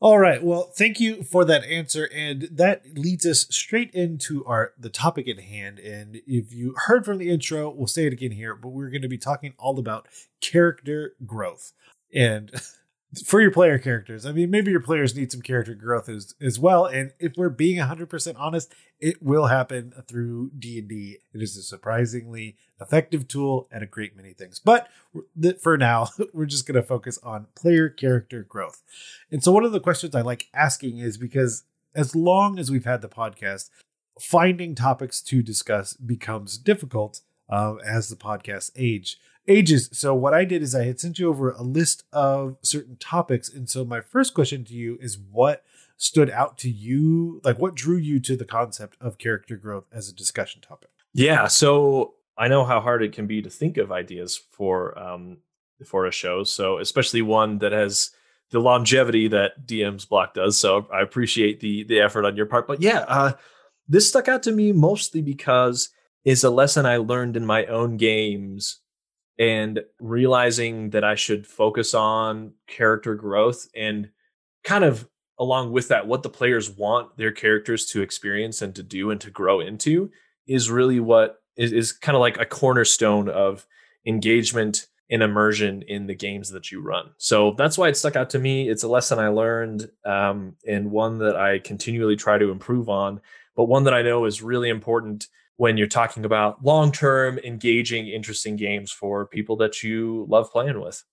All 0.00 0.18
right. 0.18 0.42
Well, 0.42 0.70
thank 0.76 1.00
you 1.00 1.24
for 1.24 1.44
that 1.44 1.64
answer, 1.64 2.08
and 2.14 2.48
that 2.52 2.96
leads 2.96 3.26
us 3.26 3.46
straight 3.50 3.90
into 3.90 4.44
our 4.44 4.72
the 4.78 4.90
topic 4.90 5.28
at 5.28 5.40
hand. 5.40 5.80
And 5.80 6.20
if 6.24 6.54
you 6.54 6.74
heard 6.86 7.04
from 7.04 7.18
the 7.18 7.30
intro, 7.30 7.68
we'll 7.68 7.88
say 7.88 8.06
it 8.06 8.12
again 8.12 8.30
here, 8.30 8.54
but 8.54 8.68
we're 8.68 8.90
going 8.90 9.02
to 9.02 9.08
be 9.08 9.18
talking 9.18 9.54
all 9.58 9.76
about 9.78 10.06
character 10.40 11.14
growth. 11.26 11.72
And 12.14 12.52
for 13.24 13.40
your 13.40 13.50
player 13.50 13.78
characters. 13.78 14.26
I 14.26 14.32
mean, 14.32 14.50
maybe 14.50 14.70
your 14.70 14.80
players 14.80 15.16
need 15.16 15.32
some 15.32 15.40
character 15.40 15.74
growth 15.74 16.08
as, 16.08 16.34
as 16.40 16.58
well. 16.58 16.84
And 16.84 17.12
if 17.18 17.32
we're 17.36 17.48
being 17.48 17.78
100% 17.78 18.34
honest, 18.38 18.72
it 19.00 19.22
will 19.22 19.46
happen 19.46 19.94
through 20.06 20.50
D&D. 20.58 21.18
It 21.32 21.42
is 21.42 21.56
a 21.56 21.62
surprisingly 21.62 22.56
effective 22.80 23.26
tool 23.26 23.66
at 23.72 23.82
a 23.82 23.86
great 23.86 24.14
many 24.14 24.34
things. 24.34 24.60
But 24.60 24.88
for 25.60 25.78
now, 25.78 26.08
we're 26.34 26.46
just 26.46 26.66
going 26.66 26.76
to 26.76 26.82
focus 26.82 27.18
on 27.22 27.46
player 27.54 27.88
character 27.88 28.42
growth. 28.42 28.82
And 29.30 29.42
so 29.42 29.52
one 29.52 29.64
of 29.64 29.72
the 29.72 29.80
questions 29.80 30.14
I 30.14 30.20
like 30.20 30.48
asking 30.52 30.98
is 30.98 31.16
because 31.16 31.64
as 31.94 32.14
long 32.14 32.58
as 32.58 32.70
we've 32.70 32.84
had 32.84 33.00
the 33.00 33.08
podcast, 33.08 33.70
finding 34.20 34.74
topics 34.74 35.22
to 35.22 35.42
discuss 35.42 35.94
becomes 35.94 36.58
difficult 36.58 37.22
uh, 37.48 37.76
as 37.76 38.08
the 38.08 38.16
podcast 38.16 38.72
age 38.76 39.18
ages. 39.48 39.88
So 39.92 40.14
what 40.14 40.34
I 40.34 40.44
did 40.44 40.62
is 40.62 40.74
I 40.74 40.84
had 40.84 41.00
sent 41.00 41.18
you 41.18 41.28
over 41.28 41.50
a 41.50 41.62
list 41.62 42.04
of 42.12 42.56
certain 42.62 42.96
topics, 42.96 43.48
and 43.48 43.68
so 43.68 43.84
my 43.84 44.00
first 44.00 44.34
question 44.34 44.64
to 44.64 44.74
you 44.74 44.98
is 45.00 45.18
what 45.18 45.64
stood 45.96 46.30
out 46.30 46.56
to 46.58 46.70
you, 46.70 47.40
like 47.44 47.58
what 47.58 47.74
drew 47.74 47.96
you 47.96 48.20
to 48.20 48.36
the 48.36 48.44
concept 48.44 48.96
of 49.00 49.18
character 49.18 49.56
growth 49.56 49.86
as 49.92 50.08
a 50.08 50.14
discussion 50.14 50.60
topic. 50.60 50.90
Yeah, 51.12 51.48
so 51.48 52.14
I 52.36 52.48
know 52.48 52.64
how 52.64 52.80
hard 52.80 53.02
it 53.02 53.12
can 53.12 53.26
be 53.26 53.42
to 53.42 53.50
think 53.50 53.76
of 53.76 53.90
ideas 53.90 54.40
for 54.52 54.96
um, 54.98 55.38
for 55.84 56.06
a 56.06 56.12
show. 56.12 56.44
So 56.44 56.78
especially 56.78 57.22
one 57.22 57.58
that 57.58 57.72
has 57.72 58.10
the 58.50 58.60
longevity 58.60 59.28
that 59.28 59.66
DM's 59.66 60.04
block 60.04 60.34
does. 60.34 60.56
So 60.56 60.86
I 60.92 61.02
appreciate 61.02 61.60
the 61.60 61.84
the 61.84 62.00
effort 62.00 62.24
on 62.24 62.36
your 62.36 62.46
part. 62.46 62.66
But 62.66 62.80
yeah, 62.80 63.04
uh, 63.08 63.32
this 63.88 64.08
stuck 64.08 64.28
out 64.28 64.42
to 64.44 64.52
me 64.52 64.72
mostly 64.72 65.20
because 65.20 65.90
it's 66.24 66.44
a 66.44 66.50
lesson 66.50 66.86
I 66.86 66.98
learned 66.98 67.36
in 67.36 67.46
my 67.46 67.66
own 67.66 67.96
games 67.96 68.80
and 69.38 69.80
realizing 70.00 70.90
that 70.90 71.04
I 71.04 71.14
should 71.14 71.46
focus 71.46 71.94
on 71.94 72.52
character 72.66 73.14
growth 73.14 73.68
and 73.74 74.10
kind 74.64 74.84
of 74.84 75.08
along 75.38 75.72
with 75.72 75.88
that, 75.88 76.06
what 76.06 76.22
the 76.22 76.28
players 76.28 76.70
want 76.70 77.16
their 77.16 77.32
characters 77.32 77.86
to 77.86 78.02
experience 78.02 78.60
and 78.60 78.74
to 78.74 78.82
do 78.82 79.10
and 79.10 79.20
to 79.20 79.30
grow 79.30 79.60
into 79.60 80.10
is 80.46 80.70
really 80.70 81.00
what 81.00 81.42
is, 81.56 81.72
is 81.72 81.92
kind 81.92 82.16
of 82.16 82.20
like 82.20 82.38
a 82.38 82.46
cornerstone 82.46 83.28
of 83.28 83.66
engagement 84.06 84.86
and 85.10 85.22
immersion 85.22 85.82
in 85.82 86.06
the 86.06 86.14
games 86.14 86.50
that 86.50 86.70
you 86.70 86.82
run. 86.82 87.10
So 87.16 87.54
that's 87.56 87.78
why 87.78 87.88
it 87.88 87.96
stuck 87.96 88.16
out 88.16 88.30
to 88.30 88.38
me. 88.38 88.68
It's 88.68 88.82
a 88.82 88.88
lesson 88.88 89.18
I 89.18 89.28
learned 89.28 89.88
um, 90.04 90.56
and 90.66 90.90
one 90.90 91.18
that 91.18 91.36
I 91.36 91.60
continually 91.60 92.16
try 92.16 92.36
to 92.36 92.50
improve 92.50 92.88
on, 92.88 93.20
but 93.56 93.64
one 93.64 93.84
that 93.84 93.94
I 93.94 94.02
know 94.02 94.24
is 94.26 94.42
really 94.42 94.68
important 94.68 95.28
when 95.58 95.76
you're 95.76 95.86
talking 95.86 96.24
about 96.24 96.64
long 96.64 96.90
term, 96.90 97.38
engaging, 97.40 98.08
interesting 98.08 98.56
games 98.56 98.90
for 98.90 99.26
people 99.26 99.56
that 99.56 99.82
you 99.82 100.24
love 100.30 100.50
playing 100.50 100.80
with. 100.80 101.04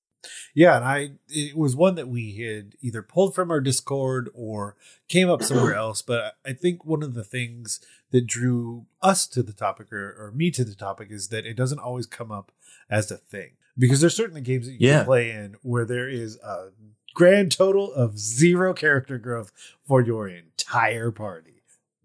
Yeah, 0.55 0.77
and 0.77 0.85
I 0.85 1.09
it 1.27 1.55
was 1.55 1.75
one 1.75 1.93
that 1.95 2.07
we 2.07 2.37
had 2.37 2.75
either 2.81 3.03
pulled 3.03 3.35
from 3.35 3.51
our 3.51 3.59
Discord 3.61 4.29
or 4.33 4.75
came 5.07 5.29
up 5.29 5.43
somewhere 5.43 5.75
else. 5.85 6.01
But 6.01 6.37
I 6.45 6.53
think 6.53 6.85
one 6.85 7.03
of 7.03 7.13
the 7.13 7.23
things 7.23 7.79
that 8.11 8.25
drew 8.25 8.85
us 9.01 9.27
to 9.27 9.43
the 9.43 9.53
topic 9.53 9.91
or, 9.91 10.15
or 10.17 10.31
me 10.33 10.49
to 10.51 10.63
the 10.63 10.73
topic 10.73 11.09
is 11.11 11.27
that 11.27 11.45
it 11.45 11.55
doesn't 11.57 11.79
always 11.79 12.05
come 12.07 12.31
up 12.31 12.51
as 12.89 13.11
a 13.11 13.17
thing. 13.17 13.51
Because 13.77 13.99
there's 14.01 14.15
certainly 14.15 14.41
games 14.41 14.65
that 14.67 14.73
you 14.73 14.77
Yeah. 14.87 14.97
can 14.99 15.05
play 15.05 15.31
in 15.31 15.55
where 15.61 15.85
there 15.85 16.07
is 16.07 16.37
a 16.37 16.69
grand 17.13 17.51
total 17.51 17.93
of 17.93 18.17
zero 18.17 18.73
character 18.73 19.17
growth 19.17 19.51
for 19.85 20.01
your 20.01 20.27
entire 20.27 21.11
party. 21.11 21.54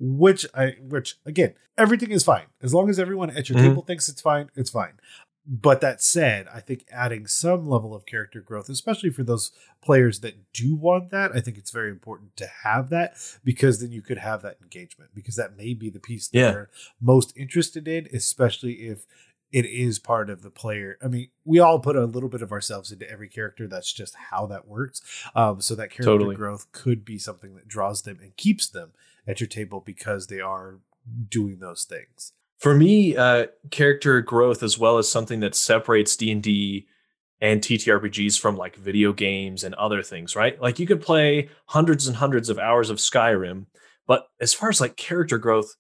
Which 0.00 0.46
I 0.54 0.76
which 0.80 1.18
again, 1.26 1.54
everything 1.76 2.10
is 2.10 2.24
fine. 2.24 2.46
As 2.62 2.72
long 2.72 2.88
as 2.88 2.98
everyone 2.98 3.30
at 3.30 3.48
your 3.50 3.58
Mhm. 3.58 3.62
table 3.68 3.82
thinks 3.82 4.08
it's 4.08 4.22
fine, 4.22 4.48
it's 4.56 4.70
fine. 4.70 4.94
But 5.46 5.80
that 5.82 6.02
said, 6.02 6.46
I 6.48 6.60
think 6.60 6.84
adding 6.90 7.26
some 7.26 7.66
level 7.68 7.94
of 7.94 8.06
character 8.06 8.40
growth, 8.40 8.68
especially 8.68 9.10
for 9.10 9.22
those 9.24 9.52
players 9.82 10.20
that 10.20 10.52
do 10.52 10.74
want 10.74 11.10
that, 11.10 11.32
I 11.34 11.40
think 11.40 11.58
it's 11.58 11.70
very 11.70 11.90
important 11.90 12.36
to 12.36 12.46
have 12.64 12.88
that 12.90 13.16
because 13.44 13.80
then 13.80 13.90
you 13.92 14.00
could 14.02 14.18
have 14.18 14.42
that 14.42 14.58
engagement 14.62 15.10
because 15.14 15.36
that 15.36 15.56
may 15.56 15.74
be 15.74 15.90
the 15.90 16.00
piece 16.00 16.28
that 16.28 16.38
Yeah. 16.38 16.50
they're 16.52 16.70
most 17.00 17.32
interested 17.36 17.88
in, 17.88 18.06
especially 18.12 18.86
if 18.88 19.06
it 19.52 19.66
is 19.66 19.98
part 19.98 20.30
of 20.30 20.42
the 20.42 20.50
player. 20.50 20.96
I 21.02 21.08
mean, 21.08 21.28
we 21.44 21.58
all 21.58 21.80
put 21.80 21.96
a 21.96 22.04
little 22.04 22.28
bit 22.28 22.42
of 22.42 22.52
ourselves 22.52 22.92
into 22.92 23.10
every 23.10 23.28
character. 23.28 23.66
That's 23.66 23.92
just 23.92 24.14
how 24.30 24.46
that 24.46 24.68
works. 24.68 25.02
Um, 25.34 25.60
so 25.60 25.74
that 25.74 25.88
character 25.90 26.04
Totally. 26.04 26.36
growth 26.36 26.70
could 26.72 27.04
be 27.04 27.18
something 27.18 27.54
that 27.56 27.66
draws 27.66 28.02
them 28.02 28.18
and 28.22 28.36
keeps 28.36 28.68
them 28.68 28.92
at 29.26 29.40
your 29.40 29.48
table 29.48 29.82
because 29.84 30.26
they 30.26 30.40
are 30.40 30.80
doing 31.28 31.58
those 31.60 31.84
things. 31.84 32.32
for 32.58 32.74
me 32.74 33.16
uh 33.16 33.46
character 33.70 34.20
growth 34.20 34.62
as 34.62 34.78
well 34.78 34.98
as 34.98 35.10
something 35.10 35.40
that 35.40 35.54
separates 35.54 36.14
d&d 36.16 36.86
and 37.40 37.62
ttrpgs 37.62 38.38
from 38.38 38.56
like 38.56 38.76
video 38.76 39.12
games 39.12 39.64
and 39.64 39.74
other 39.76 40.02
things 40.02 40.36
right 40.36 40.60
like 40.60 40.78
you 40.78 40.86
could 40.86 41.00
play 41.00 41.48
hundreds 41.66 42.06
and 42.06 42.16
hundreds 42.16 42.48
of 42.50 42.58
hours 42.58 42.90
of 42.90 42.98
skyrim 42.98 43.64
but 44.06 44.26
as 44.40 44.52
far 44.52 44.68
as 44.68 44.80
like 44.80 44.96
character 44.96 45.38
growth 45.38 45.74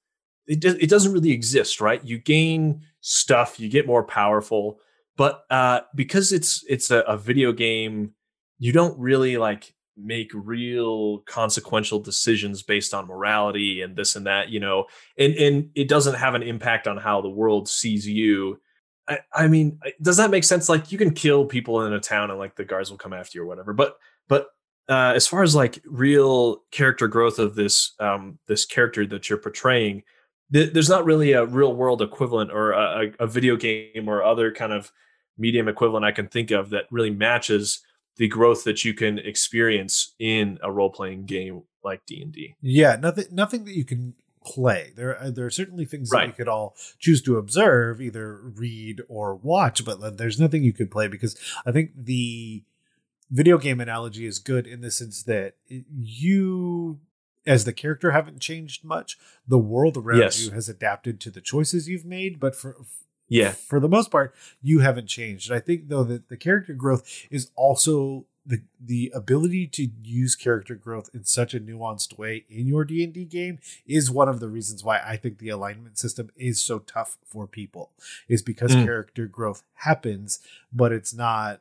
it, 0.46 0.64
it 0.64 0.88
doesn't 0.90 1.12
really 1.12 1.32
exist 1.32 1.80
right 1.80 2.02
you 2.04 2.18
gain 2.18 2.80
stuff 3.02 3.60
you 3.60 3.68
get 3.68 3.86
more 3.86 4.02
powerful 4.04 4.78
but 5.16 5.44
uh 5.50 5.80
because 5.94 6.32
it's 6.32 6.64
it's 6.66 6.90
a, 6.90 7.00
a 7.00 7.16
video 7.16 7.52
game 7.52 8.12
you 8.58 8.72
don't 8.72 8.98
really 8.98 9.36
like 9.36 9.74
make 9.96 10.30
real 10.34 11.18
consequential 11.20 12.00
decisions 12.00 12.62
based 12.62 12.94
on 12.94 13.06
morality 13.06 13.82
and 13.82 13.96
this 13.96 14.16
and 14.16 14.26
that 14.26 14.48
you 14.48 14.60
know 14.60 14.86
and 15.18 15.34
and 15.34 15.70
it 15.74 15.88
doesn't 15.88 16.14
have 16.14 16.34
an 16.34 16.42
impact 16.42 16.88
on 16.88 16.96
how 16.96 17.20
the 17.20 17.28
world 17.28 17.68
sees 17.68 18.06
you. 18.06 18.60
I, 19.08 19.18
I 19.34 19.48
mean, 19.48 19.80
does 20.00 20.18
that 20.18 20.30
make 20.30 20.44
sense? 20.44 20.68
Like, 20.68 20.92
you 20.92 20.98
can 20.98 21.12
kill 21.12 21.44
people 21.44 21.84
in 21.84 21.92
a 21.92 21.98
town, 21.98 22.30
and 22.30 22.38
like 22.38 22.54
the 22.54 22.64
guards 22.64 22.90
will 22.90 22.98
come 22.98 23.12
after 23.12 23.38
you 23.38 23.42
or 23.42 23.46
whatever. 23.46 23.72
But 23.72 23.96
but 24.28 24.48
uh, 24.88 25.12
as 25.14 25.26
far 25.26 25.42
as 25.42 25.54
like 25.54 25.80
real 25.84 26.62
character 26.70 27.08
growth 27.08 27.38
of 27.38 27.54
this 27.54 27.94
um, 27.98 28.38
this 28.46 28.64
character 28.64 29.06
that 29.06 29.28
you're 29.28 29.38
portraying, 29.38 30.04
th- 30.52 30.72
there's 30.72 30.88
not 30.88 31.04
really 31.04 31.32
a 31.32 31.44
real 31.44 31.74
world 31.74 32.02
equivalent 32.02 32.52
or 32.52 32.72
a, 32.72 33.06
a 33.20 33.24
a 33.24 33.26
video 33.26 33.56
game 33.56 34.08
or 34.08 34.22
other 34.22 34.52
kind 34.52 34.72
of 34.72 34.92
medium 35.38 35.68
equivalent 35.68 36.04
I 36.04 36.12
can 36.12 36.28
think 36.28 36.50
of 36.50 36.70
that 36.70 36.84
really 36.90 37.10
matches 37.10 37.80
the 38.20 38.28
growth 38.28 38.64
that 38.64 38.84
you 38.84 38.92
can 38.92 39.18
experience 39.18 40.14
in 40.18 40.58
a 40.62 40.70
role 40.70 40.90
playing 40.90 41.24
game 41.24 41.62
like 41.82 42.04
D 42.06 42.20
and 42.22 42.30
D. 42.32 42.54
Yeah, 42.60 42.96
nothing 42.96 43.24
nothing 43.32 43.64
that 43.64 43.74
you 43.74 43.84
can 43.84 44.12
play. 44.44 44.92
There 44.94 45.18
are, 45.18 45.30
there 45.30 45.46
are 45.46 45.50
certainly 45.50 45.86
things 45.86 46.10
that 46.10 46.18
we 46.18 46.24
Right. 46.26 46.36
could 46.36 46.48
all 46.48 46.76
choose 46.98 47.22
to 47.22 47.36
observe, 47.38 48.00
either 48.00 48.36
read 48.42 49.00
or 49.08 49.34
watch, 49.34 49.84
but 49.84 50.00
uh, 50.02 50.10
there's 50.10 50.38
nothing 50.38 50.62
you 50.62 50.72
could 50.74 50.90
play 50.90 51.08
because 51.08 51.34
I 51.64 51.72
think 51.72 51.92
the 51.96 52.62
video 53.30 53.56
game 53.58 53.80
analogy 53.80 54.26
is 54.26 54.38
good 54.38 54.66
in 54.66 54.80
the 54.82 54.90
sense 54.90 55.22
that 55.22 55.54
you 55.68 57.00
as 57.46 57.64
the 57.64 57.72
character 57.72 58.10
haven't 58.10 58.40
changed 58.40 58.84
much. 58.84 59.16
The 59.48 59.58
world 59.58 59.96
around 59.96 60.18
Yes. 60.20 60.44
you 60.44 60.50
has 60.52 60.68
adapted 60.68 61.20
to 61.20 61.30
the 61.30 61.40
choices 61.40 61.88
you've 61.88 62.04
made, 62.04 62.38
but 62.38 62.54
for 62.54 62.76
Yeah, 63.30 63.52
for 63.52 63.80
the 63.80 63.88
most 63.88 64.10
part, 64.10 64.34
you 64.60 64.80
haven't 64.80 65.06
changed. 65.06 65.50
And 65.50 65.56
I 65.56 65.60
think 65.60 65.88
though 65.88 66.04
that 66.04 66.28
the 66.28 66.36
character 66.36 66.74
growth 66.74 67.08
is 67.30 67.50
also 67.56 68.26
the 68.44 68.62
the 68.80 69.12
ability 69.14 69.66
to 69.68 69.88
use 70.02 70.34
character 70.34 70.74
growth 70.74 71.08
in 71.14 71.24
such 71.24 71.54
a 71.54 71.60
nuanced 71.60 72.18
way 72.18 72.44
in 72.48 72.66
your 72.66 72.84
D 72.84 73.04
and 73.04 73.12
D 73.12 73.24
game 73.24 73.58
is 73.86 74.10
one 74.10 74.28
of 74.28 74.40
the 74.40 74.48
reasons 74.48 74.82
why 74.82 74.98
I 74.98 75.16
think 75.16 75.38
the 75.38 75.50
alignment 75.50 75.98
system 75.98 76.30
is 76.36 76.60
so 76.60 76.80
tough 76.80 77.16
for 77.24 77.46
people. 77.46 77.92
Is 78.28 78.42
because 78.42 78.72
Mm. 78.74 78.84
character 78.84 79.26
growth 79.26 79.62
happens, 79.74 80.40
but 80.72 80.90
it's 80.90 81.14
not 81.14 81.60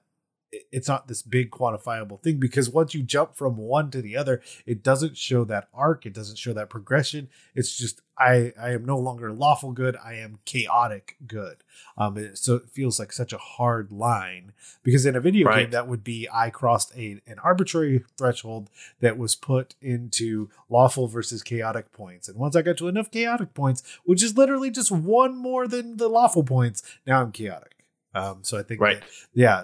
it's 0.72 0.88
not 0.88 1.08
this 1.08 1.22
big 1.22 1.51
quantifiable 1.51 2.20
thing 2.22 2.38
because 2.39 2.70
once 2.70 2.94
you 2.96 3.03
jump 3.03 3.36
from 3.36 3.56
one 3.56 3.91
to 3.91 4.01
the 4.01 4.18
other 4.18 4.41
it 4.65 4.82
doesn't 4.82 5.15
show 5.15 5.44
that 5.44 5.68
arc 5.74 6.06
it 6.06 6.13
doesn't 6.13 6.38
show 6.38 6.53
that 6.53 6.70
progression. 6.70 7.29
It's 7.56 7.77
just 7.77 8.01
i 8.18 8.51
i 8.60 8.72
am 8.72 8.84
no 8.84 8.98
longer 8.98 9.32
lawful 9.32 9.72
good 9.74 9.96
i 10.03 10.15
am 10.15 10.39
chaotic 10.46 11.18
good. 11.27 11.58
Um 11.98 12.18
it- 12.18 12.38
so 12.38 12.56
it 12.56 12.70
feels 12.70 13.00
like 13.00 13.13
such 13.13 13.32
a 13.32 13.38
hard 13.38 13.91
line 13.91 14.53
because 14.82 15.06
in 15.06 15.15
a 15.15 15.20
video 15.22 15.48
game 15.62 15.72
that 15.72 15.88
would 15.88 16.03
be 16.03 16.27
i 16.34 16.50
crossed 16.50 16.91
a 16.98 17.22
an 17.27 17.38
arbitrary 17.44 18.03
threshold 18.18 18.70
that 19.01 19.18
was 19.20 19.36
put 19.36 19.75
into 19.82 20.50
lawful 20.68 21.08
versus 21.08 21.44
chaotic 21.44 21.91
points. 21.91 22.27
And 22.27 22.38
once 22.39 22.56
i 22.56 22.62
got 22.63 22.77
to 22.77 22.88
enough 22.88 23.12
chaotic 23.12 23.53
points 23.53 23.84
which 24.03 24.24
is 24.24 24.36
literally 24.36 24.72
just 24.72 24.91
one 24.91 25.38
more 25.38 25.68
than 25.68 25.98
the 25.98 26.08
lawful 26.08 26.44
points 26.44 26.82
now 27.06 27.22
i'm 27.22 27.32
chaotic. 27.32 27.75
Um 28.15 28.39
so 28.41 28.58
i 28.58 28.63
think 28.63 28.82
Right. 28.82 29.00
that, 29.01 29.10
yeah 29.36 29.63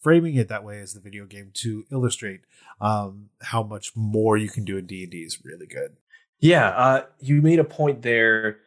framing 0.00 0.34
it 0.36 0.48
that 0.48 0.64
way 0.64 0.80
as 0.80 0.94
the 0.94 1.00
video 1.00 1.26
game 1.26 1.50
to 1.54 1.84
illustrate 1.92 2.40
um 2.80 3.28
how 3.42 3.62
much 3.62 3.92
more 3.96 4.36
you 4.36 4.48
can 4.48 4.64
do 4.64 4.76
in 4.78 4.86
d&d 4.86 5.16
is 5.22 5.44
really 5.44 5.66
good 5.66 5.96
Yeah, 6.38 6.68
uh, 6.68 7.04
you 7.20 7.42
made 7.42 7.58
a 7.58 7.64
point 7.64 8.02
there, 8.02 8.58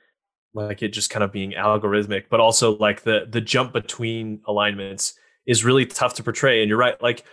like 0.53 0.83
it 0.83 0.89
just 0.89 1.09
kind 1.09 1.23
of 1.23 1.31
being 1.31 1.53
algorithmic, 1.53 2.25
but 2.29 2.39
also 2.39 2.77
like 2.77 3.01
the 3.03 3.25
the 3.29 3.41
jump 3.41 3.73
between 3.73 4.41
alignments 4.45 5.15
is 5.45 5.65
really 5.65 5.85
tough 5.85 6.13
to 6.15 6.23
portray. 6.23 6.61
And 6.61 6.69
you're 6.69 6.77
right, 6.77 7.01
like 7.01 7.23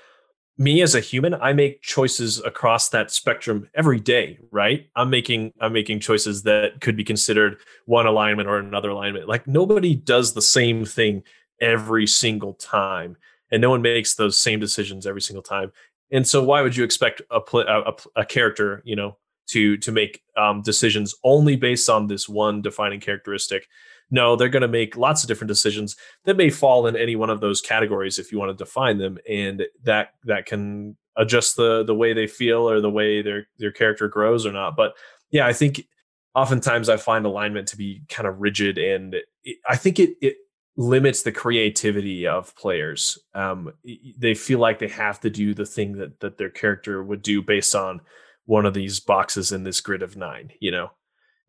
me 0.59 0.83
as 0.83 0.95
a 0.95 1.01
human, 1.01 1.35
I 1.35 1.53
make 1.55 1.83
choices 1.83 2.41
across 2.45 2.91
that 2.91 3.11
spectrum 3.11 3.69
every 3.75 4.01
day, 4.01 4.39
right? 4.51 4.89
I'm 4.97 5.11
making 5.11 5.53
I'm 5.61 5.73
making 5.75 6.01
choices 6.01 6.43
that 6.45 6.81
could 6.81 6.97
be 6.97 7.05
considered 7.05 7.59
one 7.87 8.07
alignment 8.07 8.49
or 8.49 8.59
another 8.59 8.91
alignment. 8.91 9.29
Like 9.29 9.47
nobody 9.47 9.95
does 9.95 10.35
the 10.35 10.43
same 10.43 10.85
thing 10.87 11.23
every 11.61 12.07
single 12.07 12.55
time, 12.55 13.17
and 13.51 13.61
no 13.61 13.71
one 13.71 13.83
makes 13.83 14.15
those 14.15 14.39
same 14.39 14.61
decisions 14.61 15.07
every 15.07 15.23
single 15.23 15.43
time. 15.43 15.73
And 16.13 16.27
so, 16.27 16.43
why 16.43 16.63
would 16.63 16.77
you 16.77 16.85
expect 16.85 17.23
a 17.31 17.41
pl- 17.41 17.69
a, 17.69 17.95
a, 18.17 18.25
character, 18.25 18.83
you 18.85 18.97
know, 18.97 19.17
to 19.51 19.77
to 19.79 19.93
make 19.93 20.23
um, 20.37 20.63
decisions 20.63 21.15
only 21.25 21.57
based 21.57 21.91
on 21.91 22.07
this 22.07 22.29
one 22.29 22.63
defining 22.63 23.01
characteristic. 23.01 23.69
No, 24.11 24.35
they're 24.35 24.49
going 24.49 24.63
to 24.63 24.69
make 24.69 24.97
lots 24.97 25.23
of 25.23 25.29
different 25.29 25.49
decisions 25.49 25.97
that 26.25 26.37
may 26.37 26.51
fall 26.51 26.87
in 26.87 26.97
any 26.97 27.17
one 27.17 27.31
of 27.31 27.41
those 27.41 27.61
categories 27.61 28.19
if 28.19 28.33
you 28.33 28.39
want 28.39 28.57
to 28.57 28.65
define 28.65 28.99
them, 28.99 29.19
and 29.29 29.65
that 29.85 30.15
that 30.25 30.47
can 30.47 30.97
adjust 31.17 31.57
the 31.57 31.85
the 31.85 31.95
way 31.95 32.13
they 32.13 32.27
feel 32.27 32.69
or 32.69 32.81
the 32.81 32.91
way 32.91 33.23
their 33.23 33.49
their 33.59 33.73
character 33.73 34.09
grows 34.09 34.47
or 34.47 34.53
not. 34.53 34.77
But 34.77 34.95
yeah, 35.31 35.47
I 35.47 35.53
think 35.53 35.87
oftentimes 36.35 36.89
I 36.89 36.97
find 36.97 37.27
alignment 37.27 37.69
to 37.69 37.77
be 37.77 38.03
kind 38.09 38.29
of 38.29 38.41
rigid, 38.41 38.79
and 38.79 39.15
it, 39.43 39.59
I 39.69 39.77
think 39.77 39.99
it 39.99 40.11
it 40.21 40.37
limits 40.81 41.23
the 41.23 41.33
creativity 41.33 42.27
of 42.27 42.57
players. 42.57 43.19
Um, 43.35 43.75
they 44.17 44.35
feel 44.35 44.59
like 44.59 44.79
they 44.79 44.89
have 44.89 45.21
to 45.21 45.29
do 45.31 45.53
the 45.53 45.67
thing 45.67 45.99
that 45.99 46.21
that 46.21 46.39
their 46.39 46.49
character 46.51 47.03
would 47.03 47.23
do 47.23 47.43
based 47.43 47.75
on 47.75 48.01
one 48.47 48.65
of 48.65 48.73
these 48.75 48.99
boxes 48.99 49.53
in 49.53 49.65
this 49.65 49.81
grid 49.81 50.03
of 50.03 50.17
nine, 50.17 50.53
you 50.59 50.71
know, 50.71 50.91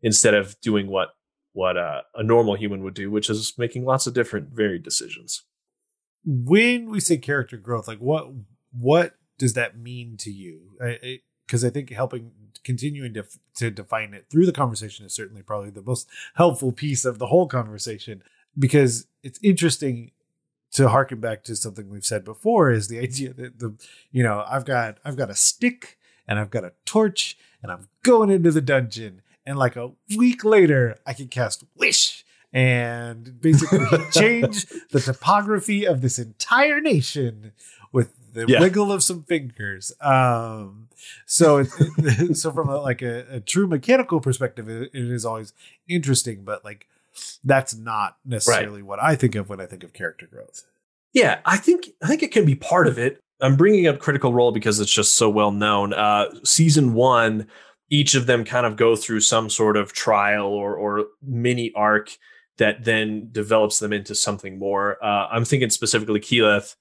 instead 0.02 0.34
of 0.34 0.60
doing 0.60 0.86
what 0.86 1.10
what 1.54 1.76
uh, 1.78 2.02
a 2.14 2.22
normal 2.22 2.54
human 2.56 2.82
would 2.82 2.94
do, 2.94 3.10
which 3.10 3.30
is 3.30 3.54
making 3.56 3.84
lots 3.84 4.06
of 4.06 4.14
different 4.14 4.50
varied 4.50 4.82
decisions. 4.82 5.42
when 6.24 6.90
we 6.90 7.00
say 7.00 7.16
character 7.16 7.56
growth 7.56 7.88
like 7.88 7.98
what 7.98 8.28
what 8.70 9.14
does 9.38 9.54
that 9.54 9.76
mean 9.76 10.16
to 10.16 10.30
you 10.30 10.60
because 11.46 11.64
I 11.64 11.70
think 11.70 11.90
helping 11.90 12.30
continuing 12.64 13.14
to 13.14 13.24
to 13.56 13.70
define 13.70 14.14
it 14.14 14.26
through 14.30 14.46
the 14.46 14.52
conversation 14.52 15.04
is 15.06 15.14
certainly 15.14 15.42
probably 15.42 15.70
the 15.70 15.82
most 15.82 16.08
helpful 16.34 16.72
piece 16.72 17.04
of 17.04 17.18
the 17.18 17.26
whole 17.26 17.48
conversation 17.48 18.22
because 18.58 19.06
it's 19.22 19.38
interesting 19.42 20.10
to 20.72 20.88
harken 20.88 21.20
back 21.20 21.44
to 21.44 21.54
something 21.56 21.88
we've 21.90 22.04
said 22.06 22.24
before 22.24 22.70
is 22.70 22.88
the 22.88 22.98
idea 23.08 23.32
that 23.34 23.58
the 23.58 23.74
you 24.10 24.22
know 24.22 24.44
I've 24.48 24.64
got 24.64 24.98
I've 25.04 25.16
got 25.16 25.30
a 25.30 25.34
stick 25.34 25.98
and 26.26 26.38
I've 26.38 26.50
got 26.50 26.64
a 26.64 26.72
torch 26.84 27.36
and 27.62 27.70
I'm 27.70 27.88
going 28.02 28.30
into 28.30 28.50
the 28.50 28.60
dungeon 28.60 29.22
and 29.44 29.58
like 29.58 29.76
a 29.76 29.92
week 30.16 30.44
later 30.44 30.96
I 31.06 31.12
can 31.12 31.28
cast 31.28 31.64
wish 31.76 32.24
and 32.52 33.40
basically 33.40 33.80
change 34.12 34.66
the 34.90 35.00
topography 35.00 35.86
of 35.86 36.00
this 36.02 36.18
entire 36.18 36.80
nation 36.80 37.52
with 37.92 38.14
the 38.34 38.46
Yeah. 38.46 38.60
wiggle 38.60 38.90
of 38.92 39.02
some 39.02 39.22
fingers. 39.24 39.92
Um, 40.00 40.88
so 41.26 41.58
it, 41.58 41.68
it- 41.98 42.36
so 42.42 42.50
from 42.52 42.68
a, 42.68 42.78
like 42.78 43.02
a, 43.02 43.26
a 43.36 43.40
true 43.40 43.66
mechanical 43.66 44.20
perspective, 44.20 44.68
it, 44.68 44.90
it 44.94 45.10
is 45.10 45.24
always 45.24 45.52
interesting, 45.88 46.44
but 46.44 46.64
like 46.64 46.86
that's 47.44 47.74
not 47.74 48.16
necessarily 48.24 48.82
what 48.82 49.02
I 49.02 49.16
think 49.16 49.34
of 49.34 49.48
when 49.48 49.60
I 49.60 49.66
think 49.66 49.84
of 49.84 49.92
character 49.92 50.26
growth. 50.26 50.64
Yeah, 51.12 51.40
I 51.44 51.56
think 51.56 51.88
I 52.02 52.08
think 52.08 52.22
it 52.22 52.32
can 52.32 52.44
be 52.44 52.54
part 52.54 52.86
of 52.86 52.98
it. 52.98 53.20
I'm 53.40 53.56
bringing 53.56 53.86
up 53.86 53.98
Critical 53.98 54.32
Role 54.32 54.52
because 54.52 54.80
it's 54.80 54.92
just 54.92 55.14
so 55.14 55.28
well 55.28 55.50
known. 55.50 55.92
Uh, 55.92 56.26
season 56.44 56.94
one, 56.94 57.48
each 57.90 58.14
of 58.14 58.26
them 58.26 58.44
kind 58.44 58.64
of 58.64 58.76
go 58.76 58.96
through 58.96 59.20
some 59.20 59.50
sort 59.50 59.76
of 59.76 59.92
trial 59.92 60.46
or 60.46 60.74
or 60.74 61.06
mini 61.22 61.72
arc 61.74 62.16
that 62.58 62.84
then 62.84 63.28
develops 63.32 63.78
them 63.78 63.92
into 63.92 64.14
something 64.14 64.58
more. 64.58 65.02
Uh, 65.04 65.26
I'm 65.30 65.44
thinking 65.44 65.70
specifically 65.70 66.20
Keyleth 66.20 66.76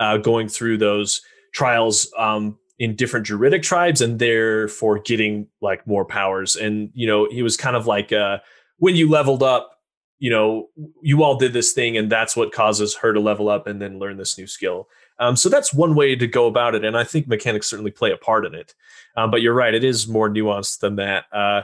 uh, 0.00 0.16
going 0.18 0.48
through 0.48 0.78
those 0.78 1.20
trials 1.52 2.10
um, 2.16 2.58
in 2.78 2.96
different 2.96 3.26
Druidic 3.26 3.62
tribes 3.62 4.00
and 4.00 4.18
therefore 4.18 4.98
getting 4.98 5.48
like 5.60 5.86
more 5.86 6.04
powers. 6.04 6.56
And 6.56 6.90
you 6.94 7.06
know, 7.06 7.28
he 7.30 7.42
was 7.42 7.56
kind 7.56 7.76
of 7.76 7.86
like 7.86 8.12
uh, 8.12 8.38
when 8.78 8.96
you 8.96 9.08
leveled 9.08 9.42
up 9.42 9.75
you 10.18 10.30
know, 10.30 10.68
you 11.02 11.22
all 11.22 11.36
did 11.36 11.52
this 11.52 11.72
thing, 11.72 11.96
and 11.96 12.10
that's 12.10 12.36
what 12.36 12.52
causes 12.52 12.96
her 12.96 13.12
to 13.12 13.20
level 13.20 13.48
up 13.48 13.66
and 13.66 13.80
then 13.80 13.98
learn 13.98 14.16
this 14.16 14.38
new 14.38 14.46
skill. 14.46 14.88
Um, 15.18 15.36
so 15.36 15.48
that's 15.48 15.74
one 15.74 15.94
way 15.94 16.16
to 16.16 16.26
go 16.26 16.46
about 16.46 16.74
it, 16.74 16.84
and 16.84 16.96
I 16.96 17.04
think 17.04 17.28
mechanics 17.28 17.66
certainly 17.66 17.90
play 17.90 18.12
a 18.12 18.16
part 18.16 18.46
in 18.46 18.54
it. 18.54 18.74
Um, 19.16 19.30
but 19.30 19.42
you're 19.42 19.54
right; 19.54 19.74
it 19.74 19.84
is 19.84 20.08
more 20.08 20.30
nuanced 20.30 20.80
than 20.80 20.96
that. 20.96 21.24
Uh, 21.32 21.62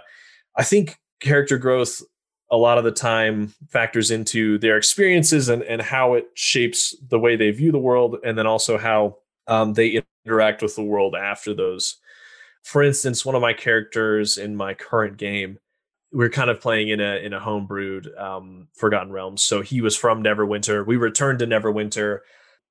I 0.57 0.65
think 0.65 0.99
character 1.21 1.59
growth 1.59 2.03
a 2.51 2.57
lot 2.57 2.77
of 2.77 2.85
the 2.85 2.93
time 2.93 3.55
factors 3.71 4.11
into 4.11 4.59
their 4.59 4.77
experiences 4.77 5.49
and 5.49 5.63
and 5.63 5.81
how 5.81 6.15
it 6.15 6.27
shapes 6.35 6.95
the 7.09 7.19
way 7.19 7.37
they 7.37 7.51
view 7.51 7.73
the 7.73 7.79
world, 7.79 8.17
and 8.25 8.37
then 8.37 8.47
also 8.47 8.77
how 8.77 9.17
um, 9.47 9.73
they 9.73 10.03
interact 10.27 10.63
with 10.63 10.77
the 10.77 10.83
world 10.83 11.15
after 11.15 11.55
those. 11.55 11.97
For 12.63 12.83
instance, 12.83 13.25
one 13.25 13.35
of 13.35 13.43
my 13.43 13.55
characters 13.55 14.39
in 14.39 14.55
my 14.55 14.75
current 14.75 15.17
game 15.17 15.59
we're 16.13 16.31
kind 16.31 16.51
of 16.51 16.61
playing 16.61 16.89
in 16.89 17.01
a 17.01 17.17
in 17.17 17.33
a 17.33 17.41
homebrewed 17.41 18.21
um, 18.21 18.69
Forgotten 18.75 19.13
Realms. 19.13 19.43
So 19.43 19.63
he 19.63 19.81
was 19.81 19.97
from 19.97 20.23
Neverwinter. 20.23 20.87
We 20.87 20.97
returned 20.97 21.39
to 21.41 21.47
Neverwinter. 21.47 22.19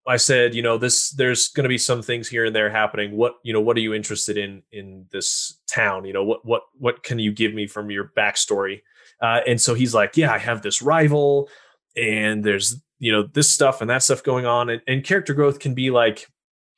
I 0.08 0.18
said, 0.18 0.56
you 0.56 0.62
know, 0.62 0.78
this 0.78 1.12
there's 1.12 1.50
going 1.50 1.64
to 1.64 1.70
be 1.70 1.78
some 1.78 2.02
things 2.02 2.28
here 2.28 2.46
and 2.46 2.56
there 2.56 2.70
happening. 2.70 3.16
What 3.16 3.36
you 3.44 3.54
know, 3.54 3.62
what 3.62 3.78
are 3.78 3.82
you 3.82 3.94
interested 3.94 4.38
in 4.38 4.64
in 4.72 5.08
this 5.12 5.60
town? 5.68 6.06
You 6.06 6.14
know, 6.14 6.24
what 6.24 6.46
what 6.46 6.64
what 6.78 7.04
can 7.04 7.20
you 7.20 7.32
give 7.32 7.54
me 7.54 7.68
from 7.68 7.92
your 7.92 8.12
backstory? 8.18 8.82
Uh, 9.22 9.42
and 9.48 9.62
so 9.62 9.74
he's 9.74 9.94
like, 9.94 10.18
yeah, 10.18 10.34
I 10.34 10.40
have 10.40 10.62
this 10.62 10.82
rival, 10.82 11.50
and 11.96 12.44
there's 12.44 12.82
you 13.00 13.12
know 13.12 13.24
this 13.24 13.50
stuff 13.50 13.82
and 13.82 13.90
that 13.90 14.04
stuff 14.04 14.24
going 14.24 14.46
on, 14.46 14.70
and, 14.70 14.82
and 14.88 15.04
character 15.04 15.34
growth 15.34 15.60
can 15.60 15.74
be 15.74 15.92
like 15.92 16.28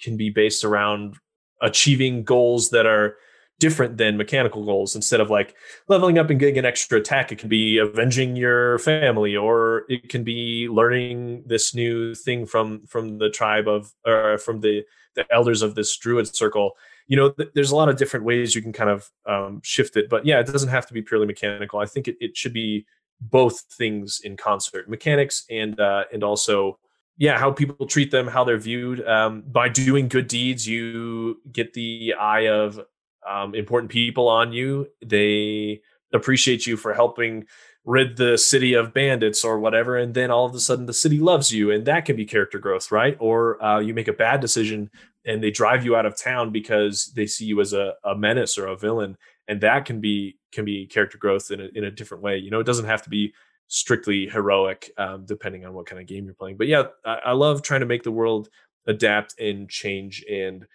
can 0.01 0.17
be 0.17 0.29
based 0.29 0.63
around 0.65 1.15
achieving 1.61 2.23
goals 2.23 2.69
that 2.71 2.85
are 2.85 3.15
different 3.59 3.97
than 3.97 4.17
mechanical 4.17 4.65
goals. 4.65 4.95
Instead 4.95 5.21
of 5.21 5.29
like 5.29 5.55
leveling 5.87 6.17
up 6.17 6.29
and 6.29 6.39
getting 6.39 6.57
an 6.57 6.65
extra 6.65 6.99
attack 6.99 7.31
it 7.31 7.37
can 7.37 7.49
be 7.49 7.77
avenging 7.77 8.35
your 8.35 8.77
family 8.79 9.35
or 9.35 9.85
it 9.89 10.09
can 10.09 10.23
be 10.23 10.67
learning 10.69 11.43
this 11.45 11.73
new 11.73 12.13
thing 12.13 12.45
from 12.45 12.85
from 12.87 13.19
the 13.19 13.29
tribe 13.29 13.67
of 13.67 13.91
or 14.05 14.37
from 14.37 14.59
the 14.61 14.83
the 15.15 15.25
elders 15.31 15.61
of 15.61 15.75
this 15.75 15.95
druid 15.97 16.33
circle. 16.35 16.71
You 17.07 17.17
know 17.17 17.29
th- 17.29 17.49
there's 17.53 17.71
a 17.71 17.75
lot 17.75 17.89
of 17.89 17.97
different 17.97 18.25
ways 18.25 18.55
you 18.55 18.61
can 18.61 18.73
kind 18.73 18.89
of 18.89 19.09
um, 19.25 19.61
shift 19.63 19.95
it 19.95 20.09
but 20.09 20.25
yeah 20.25 20.39
it 20.39 20.47
doesn't 20.47 20.69
have 20.69 20.87
to 20.87 20.93
be 20.93 21.01
purely 21.01 21.27
mechanical. 21.27 21.79
I 21.79 21.85
think 21.85 22.07
it, 22.07 22.17
it 22.19 22.35
should 22.35 22.53
be 22.53 22.85
both 23.21 23.61
things 23.77 24.19
in 24.23 24.35
concert 24.35 24.89
mechanics 24.89 25.45
and 25.49 25.79
uh 25.79 26.03
and 26.11 26.21
also 26.21 26.77
yeah 27.17 27.37
how 27.37 27.49
people 27.49 27.85
treat 27.85 28.11
them 28.11 28.27
how 28.27 28.43
they're 28.43 28.57
viewed. 28.57 29.07
Um 29.07 29.43
by 29.47 29.69
doing 29.69 30.09
good 30.09 30.27
deeds 30.27 30.67
you 30.67 31.39
get 31.49 31.73
the 31.73 32.15
eye 32.19 32.47
of 32.49 32.81
um, 33.29 33.55
important 33.55 33.91
people 33.91 34.27
on 34.27 34.53
you. 34.53 34.87
They 35.03 35.81
appreciate 36.13 36.67
you 36.67 36.77
for 36.77 36.93
helping 36.93 37.45
rid 37.85 38.15
the 38.15 38.37
city 38.37 38.73
of 38.73 38.93
bandits 38.93 39.43
or 39.43 39.59
whatever, 39.59 39.97
and 39.97 40.13
then 40.13 40.31
all 40.31 40.45
of 40.45 40.55
a 40.55 40.59
sudden 40.59 40.85
the 40.85 40.93
city 40.93 41.19
loves 41.19 41.51
you, 41.51 41.71
and 41.71 41.85
that 41.85 42.05
can 42.05 42.15
be 42.15 42.25
character 42.25 42.59
growth, 42.59 42.91
right? 42.91 43.17
Or 43.19 43.61
uh, 43.63 43.79
you 43.79 43.93
make 43.93 44.07
a 44.07 44.13
bad 44.13 44.39
decision 44.39 44.89
and 45.25 45.43
they 45.43 45.51
drive 45.51 45.85
you 45.85 45.95
out 45.95 46.05
of 46.05 46.17
town 46.17 46.51
because 46.51 47.11
they 47.15 47.25
see 47.25 47.45
you 47.45 47.61
as 47.61 47.73
a, 47.73 47.93
a 48.03 48.15
menace 48.15 48.57
or 48.57 48.67
a 48.67 48.77
villain, 48.77 49.17
and 49.47 49.61
that 49.61 49.85
can 49.85 49.99
be 50.01 50.37
can 50.51 50.65
be 50.65 50.85
character 50.85 51.17
growth 51.17 51.51
in 51.51 51.61
a, 51.61 51.69
in 51.75 51.83
a 51.85 51.91
different 51.91 52.23
way. 52.23 52.37
You 52.37 52.51
know, 52.51 52.59
it 52.59 52.65
doesn't 52.65 52.85
have 52.85 53.01
to 53.03 53.09
be 53.09 53.33
strictly 53.67 54.27
heroic, 54.27 54.91
um, 54.97 55.25
depending 55.25 55.65
on 55.65 55.73
what 55.73 55.85
kind 55.85 56.01
of 56.01 56.07
game 56.07 56.25
you're 56.25 56.33
playing. 56.33 56.57
But 56.57 56.67
yeah, 56.67 56.83
I, 57.05 57.19
I 57.25 57.31
love 57.31 57.61
trying 57.61 57.79
to 57.79 57.85
make 57.85 58.03
the 58.03 58.11
world 58.11 58.49
adapt 58.85 59.39
and 59.39 59.69
change 59.69 60.23
and 60.29 60.65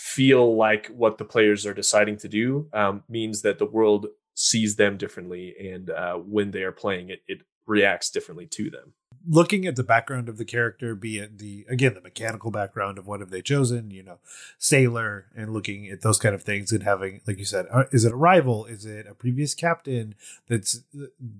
feel 0.00 0.56
like 0.56 0.86
what 0.88 1.18
the 1.18 1.24
players 1.26 1.66
are 1.66 1.74
deciding 1.74 2.16
to 2.16 2.26
do 2.26 2.66
um, 2.72 3.04
means 3.06 3.42
that 3.42 3.58
the 3.58 3.66
world 3.66 4.06
sees 4.34 4.76
them 4.76 4.96
differently 4.96 5.54
and 5.60 5.90
uh, 5.90 6.14
when 6.14 6.52
they 6.52 6.62
are 6.62 6.72
playing 6.72 7.10
it 7.10 7.20
it 7.28 7.42
reacts 7.66 8.08
differently 8.08 8.46
to 8.46 8.70
them 8.70 8.94
Looking 9.28 9.66
at 9.66 9.76
the 9.76 9.84
background 9.84 10.30
of 10.30 10.38
the 10.38 10.46
character, 10.46 10.94
be 10.94 11.18
it 11.18 11.36
the 11.36 11.66
again 11.68 11.92
the 11.92 12.00
mechanical 12.00 12.50
background 12.50 12.96
of 12.96 13.06
what 13.06 13.20
have 13.20 13.28
they 13.28 13.42
chosen, 13.42 13.90
you 13.90 14.02
know, 14.02 14.18
sailor, 14.56 15.26
and 15.36 15.52
looking 15.52 15.88
at 15.90 16.00
those 16.00 16.18
kind 16.18 16.34
of 16.34 16.42
things 16.42 16.72
and 16.72 16.82
having, 16.82 17.20
like 17.26 17.38
you 17.38 17.44
said, 17.44 17.66
uh, 17.70 17.84
is 17.92 18.06
it 18.06 18.12
a 18.12 18.16
rival? 18.16 18.64
Is 18.64 18.86
it 18.86 19.06
a 19.06 19.14
previous 19.14 19.54
captain 19.54 20.14
that's 20.48 20.84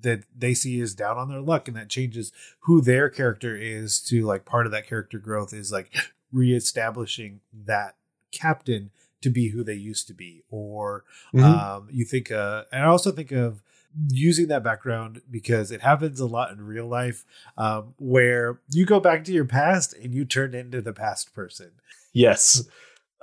that 0.03 0.25
they 0.37 0.53
see 0.53 0.79
is 0.79 0.95
down 0.95 1.17
on 1.17 1.31
their 1.31 1.41
luck, 1.41 1.69
and 1.69 1.77
that 1.79 1.89
changes 1.89 2.33
who 2.65 2.83
their 2.83 3.09
character 3.09 3.57
is 3.57 3.99
to 4.03 4.27
like 4.27 4.45
part 4.45 4.67
of 4.67 4.73
that 4.73 4.87
character 4.87 5.19
growth 5.19 5.55
is 5.55 5.73
like 5.73 5.91
reestablishing 6.33 7.41
that 7.51 7.97
captain 8.33 8.91
to 9.23 9.31
be 9.31 9.49
who 9.51 9.63
they 9.63 9.75
used 9.75 10.07
to 10.07 10.15
be 10.15 10.43
or 10.51 11.05
um 11.35 11.89
you 11.91 12.05
think 12.05 12.31
uh 12.31 12.65
and 12.73 12.83
i 12.83 12.87
also 12.87 13.13
think 13.13 13.33
of 13.33 13.63
using 14.09 14.47
that 14.49 14.63
background 14.63 15.21
because 15.31 15.71
it 15.73 15.81
happens 15.81 16.21
a 16.21 16.27
lot 16.27 16.53
in 16.53 16.65
real 16.65 16.87
life 16.87 17.25
um 17.59 17.95
where 17.99 18.61
you 18.71 18.87
go 18.87 19.01
back 19.01 19.25
to 19.25 19.33
your 19.33 19.45
past 19.45 19.95
and 19.95 20.15
you 20.15 20.25
turn 20.25 20.55
into 20.55 20.81
the 20.81 20.93
past 20.93 21.35
person. 21.35 21.73
Yes. 22.13 22.63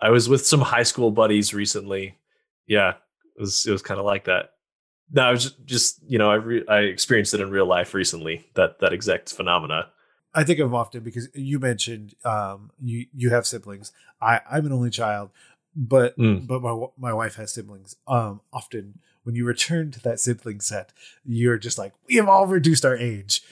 I 0.01 0.09
was 0.09 0.29
with 0.29 0.45
some 0.45 0.61
high 0.61 0.83
school 0.83 1.09
buddies 1.11 1.53
recently. 1.53 2.17
Yeah 2.67 2.95
it 3.37 3.41
was 3.41 3.65
it 3.65 3.71
was 3.71 3.81
kind 3.81 3.99
of 3.99 4.05
like 4.05 4.25
that. 4.25 4.51
No 5.11 5.23
i 5.23 5.31
was 5.31 5.43
just, 5.43 5.65
just 5.65 5.99
you 6.05 6.17
know 6.17 6.29
i 6.29 6.35
re- 6.35 6.67
i 6.67 6.79
experienced 6.79 7.33
it 7.33 7.39
in 7.39 7.49
real 7.49 7.65
life 7.65 7.93
recently 7.93 8.45
that 8.55 8.79
that 8.79 8.91
exact 8.91 9.31
phenomena 9.31 9.89
i 10.39 10.43
think 10.43 10.59
of 10.59 10.73
often 10.73 11.03
because 11.03 11.27
you 11.33 11.59
mentioned 11.59 12.15
um 12.23 12.71
you 12.79 13.07
you 13.13 13.29
have 13.35 13.45
siblings. 13.45 13.91
I 14.21 14.39
i'm 14.49 14.65
an 14.65 14.71
only 14.71 14.89
child 14.89 15.29
but 15.75 16.17
Mm. 16.17 16.47
but 16.47 16.61
my 16.61 16.73
my 16.97 17.13
wife 17.13 17.35
has 17.35 17.53
siblings. 17.53 17.95
Um 18.07 18.41
often 18.53 18.99
when 19.23 19.35
you 19.35 19.45
return 19.45 19.91
to 19.91 19.99
that 20.03 20.19
sibling 20.19 20.61
set 20.61 20.93
you're 21.25 21.57
just 21.67 21.77
like 21.77 21.93
we 22.07 22.15
have 22.15 22.29
all 22.29 22.47
reduced 22.47 22.85
our 22.85 22.95
age 22.95 23.43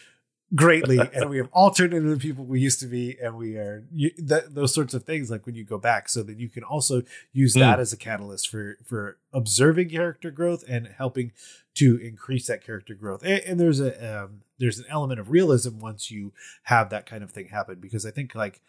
greatly 0.54 1.00
and 1.14 1.30
we 1.30 1.38
have 1.38 1.50
all 1.52 1.72
turned 1.72 1.94
into 1.94 2.10
the 2.16 2.18
people 2.28 2.44
we 2.46 2.60
used 2.60 2.80
to 2.80 2.86
be 2.88 3.18
and 3.22 3.36
we 3.36 3.58
are 3.58 3.84
you, 3.92 4.12
that, 4.18 4.54
those 4.56 4.74
sorts 4.74 4.94
of 4.94 5.04
things 5.04 5.30
like 5.32 5.46
when 5.46 5.56
you 5.56 5.64
go 5.66 5.78
back 5.78 6.08
so 6.08 6.24
that 6.24 6.38
you 6.38 6.48
can 6.50 6.64
also 6.64 7.02
use 7.34 7.54
that 7.56 7.80
as 7.80 7.92
a 7.92 7.98
catalyst 7.98 8.48
for 8.48 8.78
for 8.86 9.18
observing 9.34 9.90
character 9.90 10.32
growth 10.32 10.64
and 10.68 10.88
helping 10.98 11.32
to 11.74 11.98
increase 11.98 12.48
that 12.48 12.64
character 12.64 12.94
growth. 12.94 13.22
And, 13.24 13.42
and 13.48 13.60
there's 13.60 13.82
a 13.82 14.24
um, 14.24 14.42
there's 14.58 14.80
an 14.80 14.86
element 14.90 15.20
of 15.20 15.30
realism 15.30 15.80
once 15.80 16.12
you 16.12 16.34
have 16.64 16.90
that 16.90 17.06
kind 17.06 17.24
of 17.24 17.32
thing 17.32 17.48
happen 17.48 17.78
because 17.80 18.06
i 18.06 18.12
think 18.12 18.36
like 18.36 18.62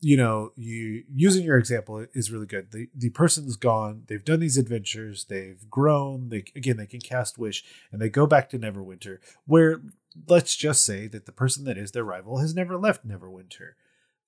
you 0.00 0.16
know 0.16 0.52
you 0.56 1.04
using 1.12 1.44
your 1.44 1.58
example 1.58 2.06
is 2.14 2.30
really 2.30 2.46
good. 2.46 2.70
The 2.70 2.88
the 2.94 3.10
person's 3.10 3.56
gone 3.56 4.04
they've 4.06 4.24
done 4.24 4.40
these 4.40 4.56
adventures 4.56 5.24
they've 5.24 5.68
grown 5.70 6.28
they 6.28 6.44
again 6.54 6.76
they 6.76 6.86
can 6.86 7.00
cast 7.00 7.38
wish 7.38 7.64
and 7.90 8.00
they 8.00 8.08
go 8.08 8.26
back 8.26 8.48
to 8.50 8.58
neverwinter 8.58 9.18
where 9.46 9.80
let's 10.28 10.56
just 10.56 10.84
say 10.84 11.06
that 11.08 11.26
the 11.26 11.32
person 11.32 11.64
that 11.64 11.78
is 11.78 11.92
their 11.92 12.04
rival 12.04 12.38
has 12.38 12.54
never 12.54 12.76
left 12.76 13.06
neverwinter 13.06 13.72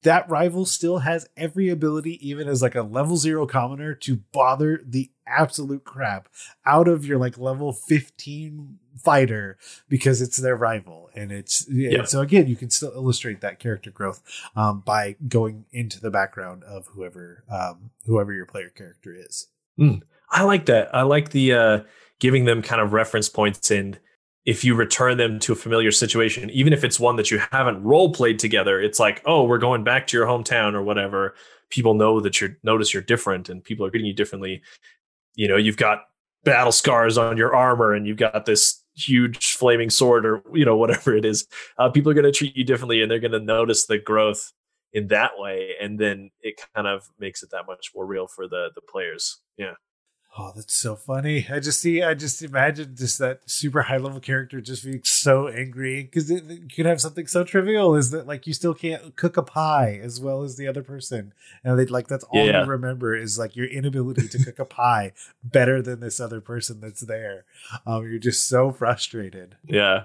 that 0.02 0.28
rival 0.30 0.64
still 0.64 0.98
has 0.98 1.28
every 1.36 1.68
ability 1.68 2.18
even 2.26 2.48
as 2.48 2.62
like 2.62 2.74
a 2.74 2.82
level 2.82 3.16
0 3.16 3.46
commoner 3.46 3.94
to 3.94 4.16
bother 4.32 4.80
the 4.86 5.10
absolute 5.26 5.84
crap 5.84 6.28
out 6.66 6.88
of 6.88 7.04
your 7.04 7.18
like 7.18 7.38
level 7.38 7.72
15 7.72 8.78
fighter 8.98 9.56
because 9.88 10.20
it's 10.20 10.36
their 10.38 10.56
rival 10.56 11.08
and 11.14 11.30
it's 11.30 11.66
Yeah. 11.68 12.00
and 12.00 12.08
so 12.08 12.20
again 12.20 12.46
you 12.48 12.56
can 12.56 12.70
still 12.70 12.92
illustrate 12.94 13.40
that 13.40 13.58
character 13.58 13.90
growth 13.90 14.22
um, 14.56 14.80
by 14.80 15.16
going 15.28 15.64
into 15.72 16.00
the 16.00 16.10
background 16.10 16.64
of 16.64 16.86
whoever 16.88 17.44
um, 17.50 17.90
whoever 18.06 18.32
your 18.32 18.46
player 18.46 18.68
character 18.70 19.14
is 19.14 19.46
I 20.30 20.42
like 20.42 20.66
that. 20.66 20.94
I 20.94 21.02
like 21.02 21.30
the 21.30 21.54
uh, 21.54 21.80
giving 22.18 22.44
them 22.44 22.60
kind 22.60 22.82
of 22.82 22.92
reference 22.92 23.28
points 23.30 23.70
and 23.70 23.98
if 24.50 24.64
you 24.64 24.74
return 24.74 25.16
them 25.16 25.38
to 25.38 25.52
a 25.52 25.54
familiar 25.54 25.92
situation, 25.92 26.50
even 26.50 26.72
if 26.72 26.82
it's 26.82 26.98
one 26.98 27.14
that 27.14 27.30
you 27.30 27.40
haven't 27.52 27.80
role 27.84 28.12
played 28.12 28.40
together, 28.40 28.80
it's 28.80 28.98
like, 28.98 29.22
oh, 29.24 29.44
we're 29.44 29.58
going 29.58 29.84
back 29.84 30.08
to 30.08 30.16
your 30.16 30.26
hometown 30.26 30.74
or 30.74 30.82
whatever. 30.82 31.36
People 31.68 31.94
know 31.94 32.18
that 32.18 32.40
you're 32.40 32.56
notice 32.64 32.92
you're 32.92 33.00
different 33.00 33.48
and 33.48 33.62
people 33.62 33.86
are 33.86 33.90
treating 33.90 34.08
you 34.08 34.12
differently. 34.12 34.60
You 35.36 35.46
know, 35.46 35.56
you've 35.56 35.76
got 35.76 36.00
battle 36.42 36.72
scars 36.72 37.16
on 37.16 37.36
your 37.36 37.54
armor 37.54 37.94
and 37.94 38.08
you've 38.08 38.16
got 38.16 38.44
this 38.44 38.82
huge 38.96 39.54
flaming 39.54 39.88
sword 39.88 40.26
or 40.26 40.42
you 40.52 40.64
know 40.64 40.76
whatever 40.76 41.14
it 41.14 41.24
is. 41.24 41.46
Uh, 41.78 41.88
people 41.88 42.10
are 42.10 42.14
going 42.14 42.24
to 42.24 42.32
treat 42.32 42.56
you 42.56 42.64
differently 42.64 43.02
and 43.02 43.08
they're 43.08 43.20
going 43.20 43.30
to 43.30 43.38
notice 43.38 43.86
the 43.86 43.98
growth 43.98 44.52
in 44.92 45.06
that 45.06 45.38
way, 45.38 45.74
and 45.80 45.96
then 45.96 46.32
it 46.40 46.60
kind 46.74 46.88
of 46.88 47.08
makes 47.20 47.44
it 47.44 47.50
that 47.52 47.68
much 47.68 47.92
more 47.94 48.04
real 48.04 48.26
for 48.26 48.48
the 48.48 48.70
the 48.74 48.80
players. 48.80 49.38
Yeah. 49.56 49.74
Oh, 50.38 50.53
that's 50.55 50.75
so 50.75 50.95
funny. 50.95 51.45
I 51.51 51.59
just 51.59 51.81
see, 51.81 52.03
I 52.05 52.14
just 52.14 52.40
imagine 52.40 52.95
just 52.97 53.19
that 53.19 53.40
super 53.51 53.83
high 53.83 53.97
level 53.97 54.21
character 54.21 54.61
just 54.61 54.85
being 54.85 55.01
so 55.03 55.49
angry 55.49 56.05
because 56.05 56.31
you 56.31 56.69
could 56.75 56.87
have 56.87 57.01
something 57.01 57.27
so 57.27 57.43
trivial 57.43 57.97
is 57.97 58.11
that 58.11 58.29
like 58.29 58.47
you 58.47 58.53
still 58.55 58.73
can't 58.73 59.16
cook 59.16 59.37
a 59.37 59.43
pie 59.43 59.99
as 60.01 60.21
well 60.21 60.43
as 60.43 60.57
the 60.57 60.69
other 60.69 60.85
person. 60.85 61.33
And 61.64 61.77
they 61.77 61.85
like, 61.87 62.07
that's 62.07 62.23
all 62.25 62.47
Yeah. 62.47 62.62
you 62.64 62.71
remember 62.71 63.16
is 63.16 63.40
like 63.40 63.57
your 63.57 63.66
inability 63.66 64.29
to 64.29 64.38
cook 64.45 64.61
a 64.61 64.64
pie 64.64 65.12
better 65.43 65.83
than 65.83 65.99
this 65.99 66.21
other 66.21 66.40
person 66.40 66.81
that's 66.81 67.01
there. 67.01 67.45
Um, 67.85 68.05
you're 68.09 68.21
just 68.21 68.47
so 68.47 68.71
frustrated. 68.71 69.57
Yeah. 69.66 70.05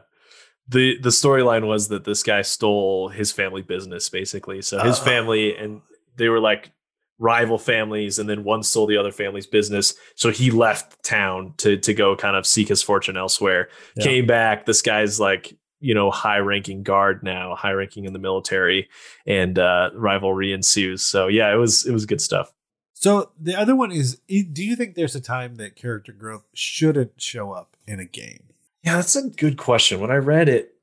The 0.68 0.98
the 1.00 1.10
storyline 1.10 1.68
was 1.68 1.90
that 1.90 2.06
this 2.06 2.24
guy 2.24 2.42
stole 2.42 3.10
his 3.10 3.32
family 3.32 3.62
business 3.62 4.10
basically. 4.10 4.64
So 4.64 4.80
his 4.80 5.00
Oh. 5.00 5.04
family 5.04 5.56
and 5.56 5.82
they 6.18 6.30
were 6.30 6.40
like 6.40 6.72
rival 7.18 7.58
families 7.58 8.20
and 8.20 8.30
then 8.30 8.44
one 8.44 8.64
stole 8.64 8.88
the 8.88 8.98
other 8.98 9.12
family's 9.12 9.48
business. 9.48 9.94
So 10.16 10.32
he 10.32 10.52
left 10.52 11.02
town 11.04 11.54
to 11.58 11.78
to 11.78 11.94
go 11.94 12.16
kind 12.16 12.36
of 12.36 12.46
seek 12.46 12.68
his 12.68 12.82
fortune 12.82 13.18
elsewhere. 13.18 13.70
Yeah. 13.96 14.04
Came 14.04 14.26
back, 14.26 14.66
this 14.66 14.82
guy's 14.82 15.20
like, 15.20 15.58
you 15.80 15.94
know, 15.94 16.12
high 16.12 16.40
ranking 16.40 16.84
guard 16.84 17.24
now, 17.24 17.56
high 17.56 17.72
ranking 17.72 18.06
in 18.06 18.14
the 18.14 18.20
military 18.20 18.90
and 19.26 19.58
uh 19.58 19.92
rivalry 19.94 20.52
ensues. 20.52 21.04
So 21.04 21.28
yeah, 21.28 21.54
it 21.54 21.58
was 21.58 21.86
it 21.86 21.92
was 21.92 22.06
good 22.06 22.22
stuff. 22.22 22.52
So 22.94 23.32
the 23.40 23.56
other 23.56 23.76
one 23.76 23.92
is 23.92 24.20
do 24.28 24.64
you 24.64 24.76
think 24.76 24.96
there's 24.96 25.16
a 25.16 25.22
time 25.22 25.56
that 25.56 25.76
character 25.76 26.12
growth 26.12 26.46
shouldn't 26.54 27.22
show 27.22 27.52
up 27.52 27.78
in 27.88 28.00
a 28.00 28.06
game? 28.06 28.44
Yeah, 28.84 28.98
that's 28.98 29.16
a 29.16 29.30
good 29.30 29.58
question. 29.58 30.00
When 30.00 30.12
I 30.12 30.18
read 30.18 30.48
it, 30.48 30.76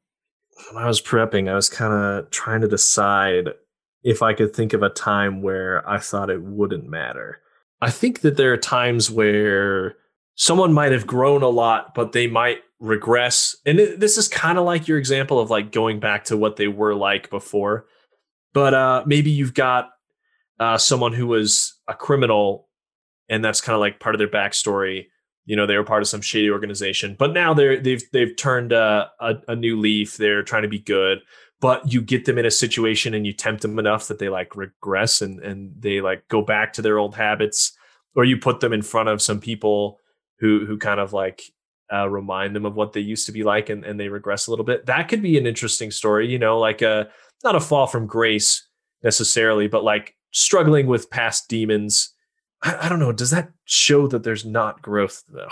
when 0.71 0.83
I 0.83 0.87
was 0.87 1.01
prepping, 1.01 1.51
I 1.51 1.55
was 1.55 1.69
kind 1.69 1.93
of 1.93 2.31
trying 2.31 2.61
to 2.63 2.69
decide 2.69 3.51
if 4.03 4.23
I 4.23 4.35
could 4.35 4.55
think 4.55 4.73
of 4.73 4.83
a 4.83 4.89
time 4.89 5.43
where 5.43 5.89
I 5.89 5.99
thought 5.99 6.31
it 6.31 6.43
wouldn't 6.43 6.89
matter. 6.89 7.41
I 7.81 7.91
think 7.91 8.21
that 8.21 8.37
there 8.37 8.53
are 8.53 8.57
times 8.59 9.11
where 9.11 9.97
someone 10.35 10.73
might 10.73 10.93
have 10.93 11.07
grown 11.07 11.43
a 11.43 11.49
lot, 11.49 11.95
but 11.95 12.13
they 12.13 12.27
might 12.27 12.59
regress. 12.81 13.57
And 13.67 13.79
it- 13.79 14.01
this 14.01 14.19
is 14.19 14.29
kind 14.29 14.59
of 14.59 14.65
like 14.65 14.89
your 14.89 14.99
example 14.99 15.39
of 15.41 15.51
like 15.51 15.73
going 15.73 16.01
back 16.01 16.25
to 16.25 16.37
what 16.37 16.57
they 16.57 16.69
were 16.69 16.95
like 16.95 17.31
before. 17.31 17.87
But 18.55 18.75
uh, 18.75 19.03
maybe 19.07 19.31
you've 19.31 19.55
got 19.55 19.91
uh, 20.61 20.79
someone 20.79 21.13
who 21.13 21.27
was 21.27 21.75
a 21.89 21.95
criminal, 21.95 22.69
and 23.29 23.45
that's 23.45 23.61
kind 23.61 23.75
of 23.75 23.81
like 23.81 24.01
part 24.01 24.15
of 24.15 24.19
their 24.19 24.29
backstory 24.29 25.07
you 25.45 25.57
know 25.57 25.67
they 25.67 25.77
were 25.77 25.83
part 25.83 26.03
of 26.03 26.09
some 26.09 26.21
shady 26.21 26.49
organization 26.51 27.17
but 27.19 27.33
now 27.33 27.53
they're 27.53 27.81
they've 27.81 28.05
they've 28.13 28.37
turned 28.37 28.73
uh, 28.73 29.07
a, 29.21 29.35
a 29.49 29.57
new 29.57 29.77
leaf 29.77 30.17
they're 30.17 30.45
trying 30.45 30.63
to 30.63 30.69
be 30.69 30.79
good 30.79 31.19
but 31.63 31.91
you 31.91 32.03
get 32.03 32.27
them 32.27 32.39
in 32.39 32.45
a 32.45 32.51
situation 32.51 33.15
and 33.15 33.25
you 33.25 33.33
tempt 33.33 33.63
them 33.63 33.79
enough 33.79 34.09
that 34.09 34.19
they 34.19 34.29
like 34.29 34.55
regress 34.55 35.23
and 35.23 35.41
and 35.41 35.73
they 35.79 36.03
like 36.03 36.29
go 36.29 36.43
back 36.43 36.75
to 36.75 36.83
their 36.83 36.99
old 36.99 37.15
habits 37.15 37.73
or 38.15 38.25
you 38.25 38.37
put 38.37 38.61
them 38.61 38.75
in 38.75 38.83
front 38.83 39.09
of 39.09 39.23
some 39.23 39.41
people 39.41 39.99
who 40.41 40.67
who 40.67 40.77
kind 40.77 41.01
of 41.01 41.15
like 41.15 41.43
uh, 41.91 42.09
remind 42.09 42.57
them 42.57 42.67
of 42.67 42.75
what 42.75 42.93
they 42.93 43.01
used 43.01 43.27
to 43.27 43.33
be 43.33 43.45
like 43.45 43.69
and, 43.69 43.85
and 43.85 44.01
they 44.01 44.09
regress 44.09 44.47
a 44.47 44.51
little 44.51 44.65
bit 44.65 44.87
that 44.87 45.09
could 45.09 45.23
be 45.23 45.39
an 45.39 45.47
interesting 45.47 45.91
story 45.91 46.31
you 46.31 46.39
know 46.39 46.59
like 46.59 46.83
a 46.83 47.09
not 47.45 47.55
a 47.55 47.61
fall 47.61 47.87
from 47.87 48.07
grace 48.07 48.67
necessarily 49.03 49.69
but 49.69 49.85
like 49.85 50.15
struggling 50.33 50.87
with 50.87 51.11
past 51.11 51.49
demons 51.49 52.13
I, 52.63 52.87
I 52.87 52.89
don't 52.89 53.01
know. 53.01 53.13
Does 53.13 53.31
that 53.31 53.51
show 53.65 54.07
that 54.09 54.23
there's 54.23 54.45
not 54.45 54.83
growth 54.83 55.25
though? 55.29 55.49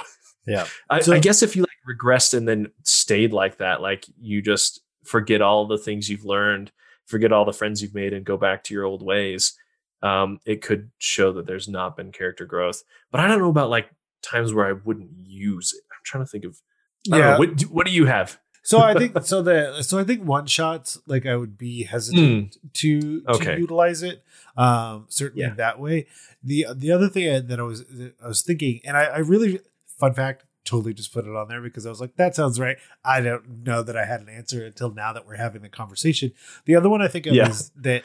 Yeah. 0.46 0.66
I, 0.90 1.00
I 1.08 1.18
guess 1.18 1.42
if 1.42 1.56
you 1.56 1.62
like 1.62 1.70
regressed 1.98 2.34
and 2.34 2.46
then 2.46 2.68
stayed 2.84 3.32
like 3.32 3.58
that, 3.58 3.80
like 3.80 4.06
you 4.20 4.42
just 4.42 4.80
forget 5.04 5.40
all 5.42 5.66
the 5.66 5.78
things 5.78 6.08
you've 6.08 6.24
learned, 6.24 6.72
forget 7.06 7.32
all 7.32 7.44
the 7.44 7.52
friends 7.52 7.82
you've 7.82 7.94
made, 7.94 8.12
and 8.12 8.24
go 8.24 8.36
back 8.36 8.64
to 8.64 8.74
your 8.74 8.84
old 8.84 9.02
ways, 9.02 9.56
um, 10.02 10.40
it 10.46 10.62
could 10.62 10.90
show 10.98 11.32
that 11.32 11.46
there's 11.46 11.68
not 11.68 11.96
been 11.96 12.12
character 12.12 12.44
growth. 12.46 12.82
But 13.10 13.20
I 13.20 13.28
don't 13.28 13.38
know 13.38 13.50
about 13.50 13.70
like 13.70 13.90
times 14.22 14.52
where 14.54 14.66
I 14.66 14.72
wouldn't 14.72 15.10
use 15.16 15.72
it. 15.72 15.82
I'm 15.92 16.00
trying 16.04 16.24
to 16.24 16.30
think 16.30 16.44
of. 16.44 16.60
Don't 17.04 17.18
know, 17.20 17.38
what, 17.38 17.56
do- 17.56 17.66
what 17.66 17.86
do 17.86 17.92
you 17.92 18.06
have? 18.06 18.38
So 18.62 18.78
I 18.78 18.92
think 18.92 19.16
so 19.24 19.40
the 19.40 19.82
so 19.82 19.98
I 19.98 20.04
think 20.04 20.22
one 20.22 20.46
shots 20.46 20.98
like 21.06 21.24
I 21.24 21.34
would 21.34 21.56
be 21.56 21.84
hesitant 21.84 22.58
to, 22.74 23.22
to. 23.22 23.24
Okay. 23.28 23.58
utilize 23.58 24.02
it. 24.02 24.22
Um 24.56 25.06
certainly 25.08 25.44
Yeah. 25.46 25.54
that 25.54 25.80
way. 25.80 26.06
The 26.44 26.66
the 26.74 26.92
other 26.92 27.08
thing 27.08 27.46
that 27.46 27.58
I 27.58 27.62
was 27.62 27.84
I 28.22 28.28
was 28.28 28.42
thinking, 28.42 28.80
and 28.84 28.96
I, 28.98 29.04
I 29.04 29.18
really 29.20 29.60
fun 29.98 30.12
fact, 30.12 30.44
totally 30.64 30.94
just 30.94 31.12
put 31.12 31.24
it 31.26 31.34
on 31.34 31.48
there 31.48 31.60
because 31.60 31.86
I 31.86 31.88
was 31.90 32.00
like, 32.00 32.16
that 32.16 32.34
sounds 32.34 32.60
right. 32.60 32.76
I 33.04 33.20
don't 33.20 33.64
know 33.64 33.82
that 33.82 33.96
I 33.96 34.04
had 34.04 34.20
an 34.20 34.28
answer 34.28 34.64
until 34.64 34.92
now 34.92 35.12
that 35.12 35.26
we're 35.26 35.36
having 35.36 35.62
the 35.62 35.68
conversation. 35.68 36.32
The 36.66 36.76
other 36.76 36.88
one 36.88 37.02
I 37.02 37.08
think 37.08 37.26
of 37.26 37.34
Yeah. 37.34 37.48
is 37.48 37.70
that 37.76 38.04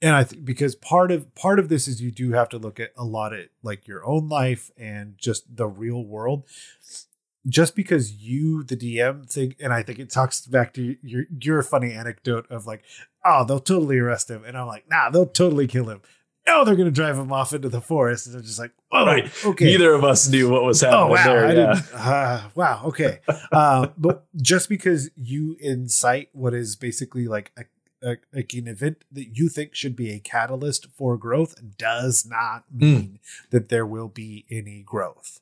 and 0.00 0.16
I 0.16 0.24
think 0.24 0.44
because 0.44 0.74
part 0.74 1.12
of 1.12 1.32
part 1.36 1.60
of 1.60 1.68
this 1.68 1.86
is 1.86 2.02
you 2.02 2.10
do 2.10 2.32
have 2.32 2.48
to 2.48 2.58
look 2.58 2.80
at 2.80 2.90
a 2.96 3.04
lot 3.04 3.32
at 3.32 3.50
like 3.62 3.86
your 3.86 4.04
own 4.04 4.28
life 4.28 4.70
and 4.76 5.14
just 5.16 5.56
the 5.56 5.68
real 5.68 6.04
world 6.04 6.44
just 7.48 7.74
because 7.74 8.12
you 8.12 8.62
the 8.62 8.76
dm 8.76 9.28
think 9.28 9.56
and 9.58 9.72
i 9.72 9.82
think 9.82 9.98
it 9.98 10.08
talks 10.08 10.46
back 10.46 10.72
to 10.72 10.96
your 11.02 11.24
your 11.40 11.60
funny 11.62 11.92
anecdote 11.92 12.46
of 12.50 12.66
like 12.66 12.84
oh 13.24 13.44
they'll 13.44 13.58
totally 13.58 13.98
arrest 13.98 14.30
him 14.30 14.44
and 14.44 14.56
i'm 14.56 14.66
like 14.68 14.88
nah 14.88 15.10
they'll 15.10 15.26
totally 15.26 15.66
kill 15.66 15.88
him 15.88 16.00
no 16.46 16.64
they're 16.64 16.76
gonna 16.76 16.90
drive 16.90 17.16
him 17.18 17.32
off 17.32 17.52
into 17.52 17.68
the 17.68 17.80
forest 17.80 18.26
and 18.26 18.36
i'm 18.36 18.42
just 18.42 18.58
like 18.58 18.72
oh 18.90 19.06
Right. 19.06 19.30
okay 19.44 19.64
Neither 19.66 19.92
of 19.94 20.04
us 20.04 20.28
knew 20.28 20.50
what 20.50 20.64
was 20.64 20.80
happening 20.80 21.00
Oh 21.02 21.06
wow! 21.12 21.24
there. 21.24 21.46
I 21.46 21.52
yeah. 21.52 21.74
didn't. 21.74 21.94
Uh, 21.94 22.48
wow. 22.54 22.82
Okay. 22.86 23.20
uh, 23.52 23.88
but 23.98 24.26
just 24.36 24.68
because 24.68 25.10
you 25.16 25.56
incite 25.60 26.28
what 26.32 26.52
is 26.54 26.76
basically 26.76 27.26
like 27.28 27.52
a, 27.56 27.64
a 28.10 28.16
like 28.32 28.52
an 28.54 28.66
event 28.68 29.04
that 29.12 29.36
you 29.36 29.48
think 29.48 29.74
should 29.74 29.94
be 29.96 30.10
a 30.10 30.18
catalyst 30.18 30.86
for 30.96 31.16
growth 31.16 31.54
does 31.78 32.26
not 32.26 32.64
Hmm. 32.70 32.78
mean 32.78 33.18
that 33.50 33.68
there 33.68 33.86
will 33.86 34.08
be 34.08 34.44
any 34.50 34.82
growth. 34.82 35.40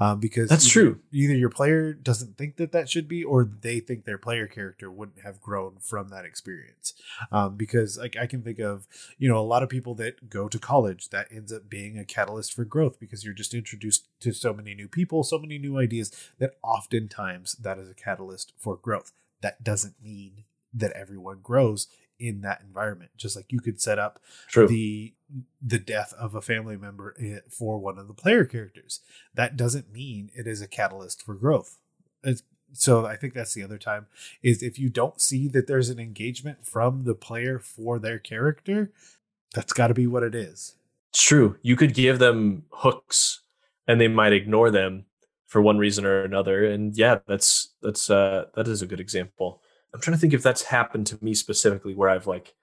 Um, 0.00 0.18
because 0.18 0.48
That's 0.48 0.64
either- 0.64 0.72
true. 0.72 1.00
Either 1.12 1.34
your 1.34 1.50
player 1.50 1.92
doesn't 1.92 2.38
think 2.38 2.56
that 2.56 2.72
that 2.72 2.88
should 2.88 3.06
be, 3.06 3.22
or 3.22 3.44
they 3.44 3.80
think 3.80 4.06
their 4.06 4.16
player 4.18 4.46
character 4.46 4.90
wouldn't 4.90 5.20
have 5.20 5.40
grown 5.40 5.76
from 5.78 6.08
that 6.08 6.24
experience. 6.24 6.94
Um, 7.30 7.56
because 7.56 7.98
like 7.98 8.16
I 8.16 8.26
can 8.26 8.42
think 8.42 8.58
of 8.58 8.88
you 9.18 9.28
know 9.28 9.38
a 9.38 9.44
lot 9.44 9.62
of 9.62 9.68
people 9.68 9.94
that 9.96 10.30
go 10.30 10.48
to 10.48 10.58
college 10.58 11.10
that 11.10 11.28
ends 11.30 11.52
up 11.52 11.68
being 11.68 11.98
a 11.98 12.04
catalyst 12.04 12.54
for 12.54 12.64
growth 12.64 12.98
because 12.98 13.24
you're 13.24 13.34
just 13.34 13.52
introduced 13.52 14.08
to 14.20 14.32
so 14.32 14.54
many 14.54 14.74
new 14.74 14.88
people 14.88 15.22
so 15.22 15.38
many 15.38 15.58
new 15.58 15.78
ideas 15.78 16.10
that 16.38 16.54
oftentimes 16.62 17.52
that 17.54 17.78
is 17.78 17.88
a 17.90 17.94
catalyst 17.94 18.52
for 18.56 18.76
growth 18.76 19.12
that 19.42 19.62
doesn't 19.62 19.94
mean 20.02 20.44
that 20.72 20.92
everyone 20.92 21.40
grows 21.42 21.88
in 22.18 22.40
that 22.42 22.60
environment 22.62 23.10
just 23.16 23.36
like 23.36 23.50
you 23.52 23.60
could 23.60 23.80
set 23.80 23.98
up 23.98 24.20
True. 24.48 24.66
the 24.66 25.12
the 25.62 25.78
death 25.78 26.12
of 26.18 26.34
a 26.34 26.40
family 26.40 26.76
member 26.76 27.14
for 27.48 27.78
one 27.78 27.98
of 27.98 28.08
the 28.08 28.14
player 28.14 28.44
characters 28.44 29.00
that 29.34 29.56
doesn't 29.56 29.92
mean 29.92 30.30
it 30.34 30.46
is 30.46 30.60
a 30.60 30.66
catalyst 30.68 31.22
for 31.22 31.34
growth 31.34 31.78
so 32.72 33.06
i 33.06 33.16
think 33.16 33.34
that's 33.34 33.54
the 33.54 33.62
other 33.62 33.78
time 33.78 34.06
is 34.42 34.62
if 34.62 34.78
you 34.78 34.88
don't 34.88 35.20
see 35.20 35.48
that 35.48 35.66
there's 35.66 35.88
an 35.90 35.98
engagement 35.98 36.66
from 36.66 37.04
the 37.04 37.14
player 37.14 37.58
for 37.58 37.98
their 37.98 38.18
character 38.18 38.90
that's 39.54 39.72
got 39.72 39.88
to 39.88 39.94
be 39.94 40.06
what 40.06 40.22
it 40.22 40.34
is 40.34 40.76
It's 41.10 41.22
true. 41.22 41.56
You 41.62 41.76
could 41.76 41.94
give 41.94 42.18
them 42.18 42.64
hooks 42.70 43.42
and 43.86 44.00
they 44.00 44.08
might 44.08 44.32
ignore 44.32 44.70
them 44.70 45.06
for 45.46 45.60
one 45.60 45.78
reason 45.78 46.04
or 46.06 46.22
another. 46.22 46.64
And 46.64 46.96
yeah, 46.96 47.18
that's 47.26 47.74
that's 47.82 48.08
uh 48.10 48.44
that 48.54 48.68
is 48.68 48.82
a 48.82 48.86
good 48.86 49.00
example. 49.00 49.60
I'm 49.92 50.00
trying 50.00 50.16
to 50.16 50.20
think 50.20 50.32
if 50.34 50.42
that's 50.42 50.62
happened 50.62 51.06
to 51.08 51.18
me 51.20 51.34
specifically 51.34 51.94
where 51.94 52.08
I've 52.08 52.26
like 52.28 52.54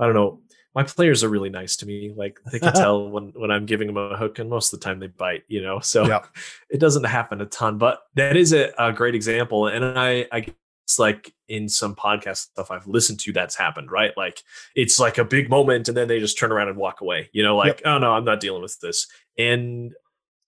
I 0.00 0.06
don't 0.06 0.14
know, 0.14 0.40
my 0.74 0.82
players 0.82 1.22
are 1.22 1.28
really 1.28 1.50
nice 1.50 1.76
to 1.76 1.86
me. 1.86 2.12
Like 2.16 2.38
they 2.50 2.58
can 2.58 2.72
tell 2.74 3.08
when 3.10 3.32
when 3.36 3.50
I'm 3.50 3.66
giving 3.66 3.88
them 3.88 3.96
a 3.96 4.16
hook 4.16 4.38
and 4.38 4.48
most 4.48 4.72
of 4.72 4.80
the 4.80 4.84
time 4.84 5.00
they 5.00 5.08
bite, 5.08 5.42
you 5.48 5.62
know. 5.62 5.80
So 5.80 6.06
Yeah. 6.06 6.24
it 6.70 6.78
doesn't 6.78 7.04
happen 7.04 7.40
a 7.40 7.46
ton, 7.46 7.78
but 7.78 8.00
that 8.16 8.36
is 8.36 8.52
a, 8.52 8.72
a 8.78 8.92
great 8.92 9.14
example. 9.14 9.66
And 9.66 9.84
I 9.84 10.26
I 10.32 10.46
it's 10.84 10.98
like 10.98 11.32
in 11.48 11.68
some 11.68 11.94
podcast 11.94 12.38
stuff 12.38 12.70
I've 12.70 12.86
listened 12.86 13.20
to 13.20 13.32
that's 13.32 13.56
happened, 13.56 13.90
right? 13.90 14.12
Like 14.16 14.42
it's 14.74 14.98
like 14.98 15.18
a 15.18 15.24
big 15.24 15.48
moment 15.48 15.88
and 15.88 15.96
then 15.96 16.08
they 16.08 16.18
just 16.18 16.38
turn 16.38 16.52
around 16.52 16.68
and 16.68 16.76
walk 16.76 17.00
away, 17.00 17.30
you 17.32 17.42
know, 17.42 17.56
like, 17.56 17.82
oh 17.84 17.98
no, 17.98 18.12
I'm 18.12 18.24
not 18.24 18.40
dealing 18.40 18.62
with 18.62 18.78
this. 18.80 19.06
And 19.38 19.92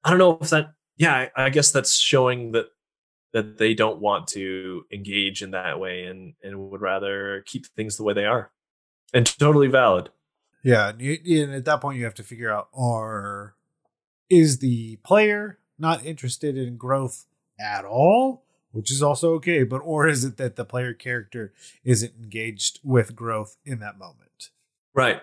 I 0.02 0.10
don't 0.10 0.18
know 0.18 0.38
if 0.40 0.50
that, 0.50 0.72
yeah, 0.96 1.28
I, 1.36 1.46
I 1.46 1.50
guess 1.50 1.70
that's 1.70 1.96
showing 1.96 2.52
that 2.52 2.66
that 3.32 3.58
they 3.58 3.74
don't 3.74 4.00
want 4.00 4.28
to 4.28 4.84
engage 4.92 5.42
in 5.42 5.52
that 5.52 5.80
way 5.80 6.04
and 6.04 6.34
and 6.42 6.70
would 6.70 6.80
rather 6.80 7.42
keep 7.46 7.66
things 7.66 7.96
the 7.96 8.04
way 8.04 8.14
they 8.14 8.26
are. 8.26 8.50
And 9.14 9.26
totally 9.38 9.68
valid. 9.68 10.10
Yeah, 10.62 10.88
and, 10.88 11.54
at 11.54 11.64
that 11.66 11.80
point 11.80 11.98
you 11.98 12.04
have 12.04 12.14
to 12.14 12.22
figure 12.22 12.52
out 12.52 12.68
are 12.74 13.54
is 14.28 14.58
the 14.58 14.96
player 15.04 15.58
not 15.78 16.04
interested 16.04 16.56
in 16.56 16.76
growth 16.76 17.26
at 17.60 17.84
all, 17.84 18.44
which 18.72 18.90
is 18.90 19.02
also 19.02 19.34
okay, 19.34 19.62
but 19.62 19.78
or 19.78 20.08
is 20.08 20.24
it 20.24 20.36
that 20.38 20.56
the 20.56 20.64
player 20.64 20.92
character 20.92 21.52
isn't 21.84 22.14
engaged 22.18 22.80
with 22.82 23.14
growth 23.14 23.56
in 23.64 23.78
that 23.80 23.98
moment? 23.98 24.50
Right. 24.94 25.20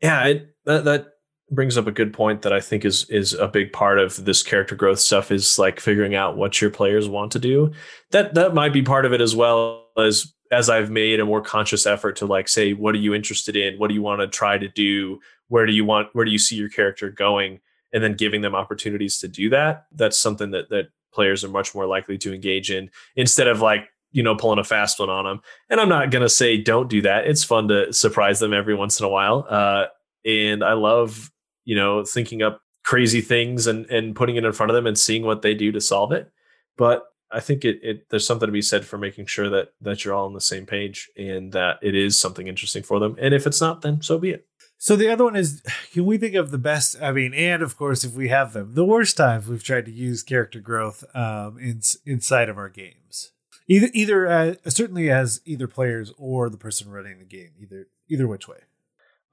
Yeah, 0.00 0.24
it, 0.26 0.56
that 0.64 0.84
that 0.84 1.08
brings 1.50 1.76
up 1.76 1.86
a 1.86 1.92
good 1.92 2.14
point 2.14 2.42
that 2.42 2.52
I 2.52 2.60
think 2.60 2.84
is 2.84 3.08
is 3.10 3.34
a 3.34 3.46
big 3.46 3.72
part 3.72 3.98
of 3.98 4.24
this 4.24 4.42
character 4.42 4.74
growth 4.74 4.98
stuff 4.98 5.30
is 5.30 5.58
like 5.58 5.78
figuring 5.78 6.14
out 6.14 6.36
what 6.36 6.60
your 6.60 6.70
players 6.70 7.08
want 7.08 7.32
to 7.32 7.38
do. 7.38 7.72
That 8.10 8.34
that 8.34 8.54
might 8.54 8.72
be 8.72 8.82
part 8.82 9.04
of 9.04 9.12
it 9.12 9.20
as 9.20 9.36
well 9.36 9.86
as 9.98 10.32
as 10.52 10.68
I've 10.68 10.90
made 10.90 11.18
a 11.18 11.24
more 11.24 11.40
conscious 11.40 11.86
effort 11.86 12.16
to 12.16 12.26
like 12.26 12.48
say 12.48 12.74
what 12.74 12.94
are 12.94 12.98
you 12.98 13.14
interested 13.14 13.56
in? 13.56 13.78
What 13.78 13.88
do 13.88 13.94
you 13.94 14.02
want 14.02 14.20
to 14.20 14.28
try 14.28 14.58
to 14.58 14.68
do? 14.68 15.18
Where 15.48 15.66
do 15.66 15.72
you 15.72 15.84
want 15.84 16.08
where 16.12 16.24
do 16.24 16.30
you 16.30 16.38
see 16.38 16.56
your 16.56 16.68
character 16.68 17.10
going? 17.10 17.60
And 17.94 18.02
then 18.02 18.14
giving 18.14 18.40
them 18.40 18.54
opportunities 18.54 19.18
to 19.18 19.28
do 19.28 19.50
that. 19.50 19.86
That's 19.92 20.18
something 20.18 20.52
that 20.52 20.68
that 20.70 20.88
players 21.12 21.42
are 21.44 21.48
much 21.48 21.74
more 21.74 21.86
likely 21.86 22.18
to 22.18 22.34
engage 22.34 22.70
in 22.70 22.90
instead 23.16 23.48
of 23.48 23.60
like 23.60 23.88
you 24.12 24.22
know 24.22 24.34
pulling 24.34 24.58
a 24.58 24.64
fast 24.64 24.98
one 24.98 25.10
on 25.10 25.24
them 25.24 25.40
and 25.68 25.80
i'm 25.80 25.88
not 25.88 26.10
going 26.10 26.22
to 26.22 26.28
say 26.28 26.56
don't 26.56 26.88
do 26.88 27.02
that 27.02 27.26
it's 27.26 27.44
fun 27.44 27.68
to 27.68 27.92
surprise 27.92 28.40
them 28.40 28.52
every 28.52 28.74
once 28.74 28.98
in 28.98 29.06
a 29.06 29.08
while 29.08 29.46
uh, 29.48 29.86
and 30.24 30.64
i 30.64 30.72
love 30.72 31.30
you 31.64 31.76
know 31.76 32.04
thinking 32.04 32.42
up 32.42 32.62
crazy 32.84 33.20
things 33.20 33.66
and 33.66 33.86
and 33.86 34.16
putting 34.16 34.36
it 34.36 34.44
in 34.44 34.52
front 34.52 34.70
of 34.70 34.74
them 34.74 34.86
and 34.86 34.98
seeing 34.98 35.22
what 35.22 35.42
they 35.42 35.54
do 35.54 35.70
to 35.72 35.80
solve 35.80 36.12
it 36.12 36.30
but 36.76 37.04
i 37.32 37.40
think 37.40 37.64
it, 37.64 37.78
it 37.82 38.08
there's 38.10 38.26
something 38.26 38.46
to 38.46 38.52
be 38.52 38.62
said 38.62 38.84
for 38.84 38.98
making 38.98 39.26
sure 39.26 39.48
that 39.48 39.72
that 39.80 40.04
you're 40.04 40.14
all 40.14 40.26
on 40.26 40.34
the 40.34 40.40
same 40.40 40.66
page 40.66 41.10
and 41.16 41.52
that 41.52 41.78
it 41.82 41.94
is 41.94 42.20
something 42.20 42.48
interesting 42.48 42.82
for 42.82 42.98
them. 42.98 43.16
And 43.20 43.34
if 43.34 43.46
it's 43.46 43.60
not 43.60 43.82
then 43.82 44.02
so 44.02 44.18
be 44.18 44.30
it. 44.30 44.46
So 44.78 44.96
the 44.96 45.08
other 45.08 45.24
one 45.24 45.36
is 45.36 45.62
can 45.92 46.04
we 46.04 46.18
think 46.18 46.34
of 46.34 46.50
the 46.50 46.58
best 46.58 47.00
i 47.00 47.12
mean 47.12 47.34
and 47.34 47.62
of 47.62 47.76
course 47.76 48.04
if 48.04 48.14
we 48.14 48.28
have 48.28 48.52
them 48.52 48.74
the 48.74 48.84
worst 48.84 49.16
times 49.16 49.46
we've 49.46 49.64
tried 49.64 49.86
to 49.86 49.92
use 49.92 50.22
character 50.22 50.60
growth 50.60 51.04
um 51.14 51.58
in, 51.58 51.80
inside 52.06 52.48
of 52.48 52.58
our 52.58 52.68
games. 52.68 53.32
Either 53.68 53.88
either 53.92 54.26
uh, 54.26 54.54
certainly 54.68 55.10
as 55.10 55.40
either 55.44 55.68
players 55.68 56.12
or 56.18 56.50
the 56.50 56.58
person 56.58 56.90
running 56.90 57.18
the 57.18 57.24
game 57.24 57.50
either 57.60 57.86
either 58.08 58.26
which 58.28 58.48
way. 58.48 58.58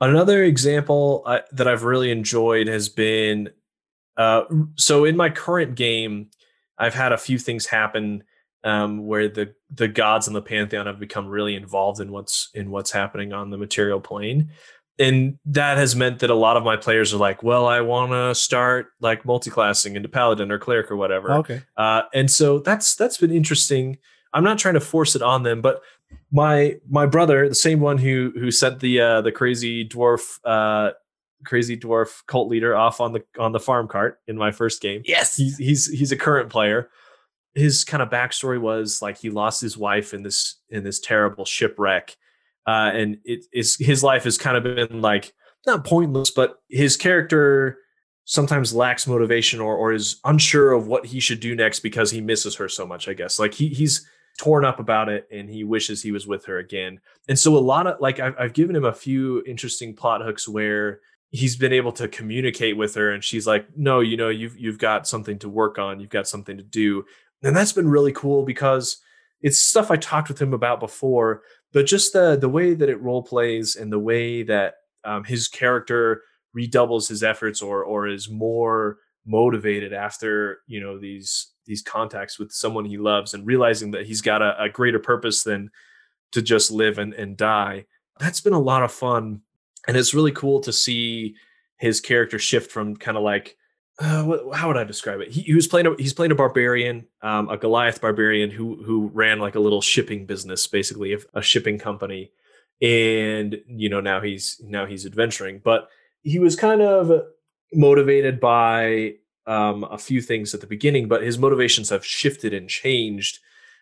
Another 0.01 0.43
example 0.43 1.23
uh, 1.25 1.39
that 1.51 1.67
I've 1.67 1.83
really 1.83 2.09
enjoyed 2.09 2.67
has 2.67 2.87
been 2.87 3.49
uh, 4.19 4.43
so 4.75 5.05
in 5.05 5.15
my 5.15 5.29
current 5.29 5.75
game, 5.75 6.29
I've 6.79 6.93
had 6.93 7.11
a 7.11 7.17
few 7.17 7.37
things 7.37 7.65
happen 7.65 8.23
um, 8.63 9.05
where 9.05 9.27
the 9.29 9.53
the 9.73 9.87
gods 9.87 10.27
and 10.27 10.35
the 10.35 10.41
pantheon 10.41 10.87
have 10.87 10.99
become 10.99 11.27
really 11.27 11.55
involved 11.55 12.01
in 12.01 12.11
what's 12.11 12.49
in 12.53 12.71
what's 12.71 12.91
happening 12.91 13.33
on 13.33 13.49
the 13.49 13.57
material 13.57 14.01
plane, 14.01 14.51
and 14.97 15.37
that 15.45 15.77
has 15.77 15.95
meant 15.95 16.19
that 16.19 16.29
a 16.29 16.35
lot 16.35 16.57
of 16.57 16.63
my 16.63 16.75
players 16.75 17.13
are 17.13 17.17
like, 17.17 17.41
"Well, 17.41 17.67
I 17.67 17.81
want 17.81 18.11
to 18.11 18.35
start 18.35 18.87
like 18.99 19.25
multi-classing 19.25 19.95
into 19.95 20.09
paladin 20.09 20.51
or 20.51 20.59
cleric 20.59 20.91
or 20.91 20.97
whatever." 20.97 21.31
Okay, 21.35 21.61
uh, 21.77 22.03
and 22.13 22.29
so 22.29 22.59
that's 22.59 22.95
that's 22.95 23.17
been 23.17 23.31
interesting. 23.31 23.97
I'm 24.33 24.43
not 24.43 24.59
trying 24.59 24.75
to 24.75 24.81
force 24.81 25.15
it 25.15 25.21
on 25.21 25.43
them, 25.43 25.61
but 25.61 25.81
my 26.31 26.75
my 26.89 27.05
brother, 27.05 27.47
the 27.47 27.55
same 27.55 27.79
one 27.79 27.97
who 27.97 28.33
who 28.35 28.51
sent 28.51 28.79
the 28.79 28.99
uh, 28.99 29.21
the 29.21 29.31
crazy 29.31 29.87
dwarf 29.87 30.39
uh, 30.43 30.91
crazy 31.45 31.77
dwarf 31.77 32.25
cult 32.27 32.49
leader 32.49 32.75
off 32.75 32.99
on 33.01 33.13
the 33.13 33.23
on 33.39 33.51
the 33.51 33.59
farm 33.59 33.87
cart 33.87 34.19
in 34.27 34.37
my 34.37 34.51
first 34.51 34.81
game. 34.81 35.01
Yes, 35.05 35.35
he's 35.37 35.57
he's, 35.57 35.87
he's 35.87 36.11
a 36.11 36.17
current 36.17 36.49
player. 36.49 36.89
His 37.55 37.83
kind 37.83 38.03
of 38.03 38.09
backstory 38.09 38.59
was 38.59 39.01
like 39.01 39.17
he 39.17 39.29
lost 39.29 39.61
his 39.61 39.77
wife 39.77 40.13
in 40.13 40.23
this 40.23 40.57
in 40.69 40.83
this 40.83 40.99
terrible 40.99 41.45
shipwreck, 41.45 42.15
uh, 42.67 42.91
and 42.93 43.17
it 43.25 43.45
is 43.51 43.75
his 43.77 44.03
life 44.03 44.23
has 44.23 44.37
kind 44.37 44.57
of 44.57 44.63
been 44.63 45.01
like 45.01 45.33
not 45.65 45.85
pointless, 45.85 46.31
but 46.31 46.61
his 46.69 46.95
character 46.95 47.79
sometimes 48.25 48.73
lacks 48.73 49.07
motivation 49.07 49.59
or 49.59 49.75
or 49.75 49.91
is 49.91 50.19
unsure 50.25 50.71
of 50.71 50.87
what 50.87 51.05
he 51.05 51.19
should 51.19 51.39
do 51.39 51.55
next 51.55 51.79
because 51.79 52.11
he 52.11 52.21
misses 52.21 52.55
her 52.55 52.69
so 52.69 52.85
much. 52.85 53.07
I 53.07 53.13
guess 53.13 53.39
like 53.39 53.53
he 53.53 53.69
he's 53.69 54.07
torn 54.37 54.63
up 54.63 54.79
about 54.79 55.09
it 55.09 55.27
and 55.31 55.49
he 55.49 55.65
wishes 55.65 56.01
he 56.01 56.13
was 56.13 56.25
with 56.25 56.45
her 56.45 56.59
again. 56.59 56.99
And 57.27 57.37
so 57.37 57.57
a 57.57 57.59
lot 57.59 57.87
of 57.87 57.99
like 57.99 58.19
I've, 58.19 58.35
I've 58.39 58.53
given 58.53 58.75
him 58.75 58.85
a 58.85 58.93
few 58.93 59.43
interesting 59.45 59.93
plot 59.93 60.21
hooks 60.21 60.47
where 60.47 61.01
he's 61.31 61.55
been 61.55 61.73
able 61.73 61.91
to 61.93 62.07
communicate 62.07 62.75
with 62.77 62.95
her 62.95 63.11
and 63.11 63.23
she's 63.23 63.45
like, 63.47 63.67
"No, 63.77 63.99
you 63.99 64.17
know, 64.17 64.29
you've 64.29 64.57
you've 64.57 64.79
got 64.79 65.07
something 65.07 65.37
to 65.39 65.49
work 65.49 65.77
on. 65.77 65.99
You've 65.99 66.09
got 66.09 66.27
something 66.27 66.57
to 66.57 66.63
do." 66.63 67.05
And 67.43 67.55
that's 67.55 67.73
been 67.73 67.89
really 67.89 68.11
cool 68.11 68.43
because 68.43 68.97
it's 69.41 69.59
stuff 69.59 69.91
I 69.91 69.95
talked 69.95 70.27
with 70.27 70.41
him 70.41 70.53
about 70.53 70.79
before, 70.79 71.43
but 71.71 71.85
just 71.85 72.13
the 72.13 72.35
the 72.35 72.49
way 72.49 72.73
that 72.73 72.89
it 72.89 73.01
role 73.01 73.23
plays 73.23 73.75
and 73.75 73.91
the 73.91 73.99
way 73.99 74.43
that 74.43 74.75
um, 75.03 75.23
his 75.23 75.47
character 75.47 76.23
redoubles 76.53 77.07
his 77.07 77.23
efforts 77.23 77.61
or 77.61 77.83
or 77.83 78.07
is 78.07 78.29
more 78.29 78.97
motivated 79.25 79.93
after 79.93 80.59
you 80.67 80.81
know 80.81 80.97
these 80.97 81.51
these 81.65 81.81
contacts 81.83 82.39
with 82.39 82.51
someone 82.51 82.85
he 82.85 82.97
loves 82.97 83.33
and 83.33 83.45
realizing 83.45 83.91
that 83.91 84.07
he's 84.07 84.21
got 84.21 84.41
a, 84.41 84.59
a 84.61 84.69
greater 84.69 84.97
purpose 84.97 85.43
than 85.43 85.69
to 86.31 86.41
just 86.41 86.71
live 86.71 86.97
and, 86.97 87.13
and 87.13 87.37
die 87.37 87.85
that's 88.19 88.41
been 88.41 88.53
a 88.53 88.59
lot 88.59 88.81
of 88.81 88.91
fun 88.91 89.41
and 89.87 89.97
it's 89.97 90.13
really 90.13 90.31
cool 90.31 90.59
to 90.61 90.73
see 90.73 91.35
his 91.77 92.01
character 92.01 92.37
shift 92.37 92.71
from 92.71 92.95
kind 92.95 93.17
of 93.17 93.23
like 93.23 93.57
uh, 93.99 94.53
how 94.53 94.67
would 94.67 94.77
I 94.77 94.85
describe 94.85 95.19
it? 95.19 95.29
He, 95.29 95.41
he 95.41 95.53
was 95.53 95.67
playing 95.67 95.87
a, 95.87 95.95
he's 95.97 96.13
playing 96.13 96.31
a 96.31 96.35
barbarian, 96.35 97.05
um, 97.21 97.49
a 97.49 97.57
Goliath 97.57 97.99
barbarian 97.99 98.49
who 98.49 98.81
who 98.83 99.11
ran 99.13 99.39
like 99.39 99.55
a 99.55 99.59
little 99.59 99.81
shipping 99.81 100.25
business, 100.25 100.67
basically 100.67 101.13
a, 101.13 101.17
a 101.33 101.41
shipping 101.41 101.77
company, 101.77 102.31
and 102.81 103.57
you 103.67 103.89
know 103.89 103.99
now 103.99 104.21
he's 104.21 104.61
now 104.63 104.85
he's 104.85 105.05
adventuring. 105.05 105.59
But 105.63 105.89
he 106.21 106.39
was 106.39 106.55
kind 106.55 106.81
of 106.81 107.11
motivated 107.73 108.39
by 108.39 109.15
um, 109.47 109.83
a 109.83 109.97
few 109.97 110.21
things 110.21 110.53
at 110.53 110.61
the 110.61 110.67
beginning, 110.67 111.09
but 111.09 111.21
his 111.21 111.37
motivations 111.37 111.89
have 111.89 112.05
shifted 112.05 112.53
and 112.53 112.69
changed 112.69 113.39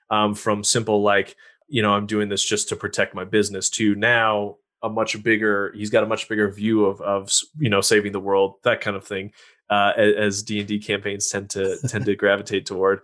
um, 0.09 0.33
from 0.33 0.63
simple 0.63 1.03
like 1.03 1.35
you 1.67 1.83
know 1.83 1.93
I'm 1.93 2.07
doing 2.07 2.29
this 2.29 2.43
just 2.43 2.69
to 2.69 2.75
protect 2.75 3.13
my 3.13 3.23
business 3.23 3.69
to 3.71 3.93
now 3.93 4.55
a 4.83 4.89
much 4.89 5.21
bigger. 5.23 5.73
He's 5.75 5.89
got 5.89 6.03
a 6.03 6.07
much 6.07 6.29
bigger 6.29 6.51
view 6.51 6.85
of 6.85 7.01
of 7.01 7.31
you 7.57 7.69
know 7.69 7.81
saving 7.81 8.11
the 8.11 8.19
world 8.19 8.55
that 8.63 8.81
kind 8.81 8.95
of 8.95 9.05
thing 9.05 9.31
uh, 9.69 9.93
as 9.97 10.43
D 10.43 10.59
and 10.59 10.67
D 10.67 10.79
campaigns 10.79 11.29
tend 11.29 11.49
to 11.51 11.77
tend 11.87 12.05
to 12.05 12.15
gravitate 12.17 12.65
toward. 12.65 13.01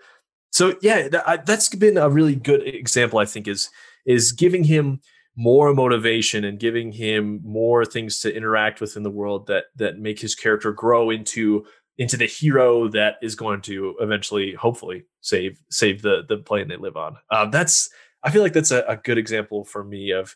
So 0.51 0.75
yeah, 0.81 1.07
that, 1.07 1.45
that's 1.45 1.69
been 1.69 1.97
a 1.97 2.09
really 2.09 2.35
good 2.35 2.61
example. 2.67 3.19
I 3.19 3.25
think 3.25 3.47
is 3.47 3.69
is 4.05 4.31
giving 4.31 4.63
him 4.63 5.01
more 5.35 5.73
motivation 5.73 6.43
and 6.43 6.59
giving 6.59 6.91
him 6.91 7.41
more 7.43 7.85
things 7.85 8.19
to 8.19 8.35
interact 8.35 8.79
with 8.79 8.95
in 8.95 9.03
the 9.03 9.09
world 9.09 9.47
that 9.47 9.65
that 9.75 9.97
make 9.97 10.19
his 10.19 10.35
character 10.35 10.71
grow 10.71 11.09
into 11.09 11.65
into 11.97 12.17
the 12.17 12.25
hero 12.25 12.87
that 12.87 13.15
is 13.21 13.35
going 13.35 13.61
to 13.61 13.95
eventually 13.99 14.53
hopefully 14.53 15.05
save 15.21 15.59
save 15.69 16.01
the 16.01 16.23
the 16.27 16.37
plane 16.37 16.67
they 16.67 16.77
live 16.77 16.97
on 16.97 17.17
um, 17.31 17.49
that's 17.49 17.89
i 18.23 18.29
feel 18.29 18.43
like 18.43 18.53
that's 18.53 18.71
a, 18.71 18.83
a 18.87 18.97
good 18.97 19.17
example 19.17 19.63
for 19.63 19.83
me 19.83 20.11
of 20.11 20.35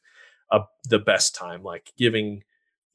uh, 0.51 0.59
the 0.85 0.99
best 0.99 1.35
time 1.35 1.63
like 1.63 1.91
giving 1.97 2.43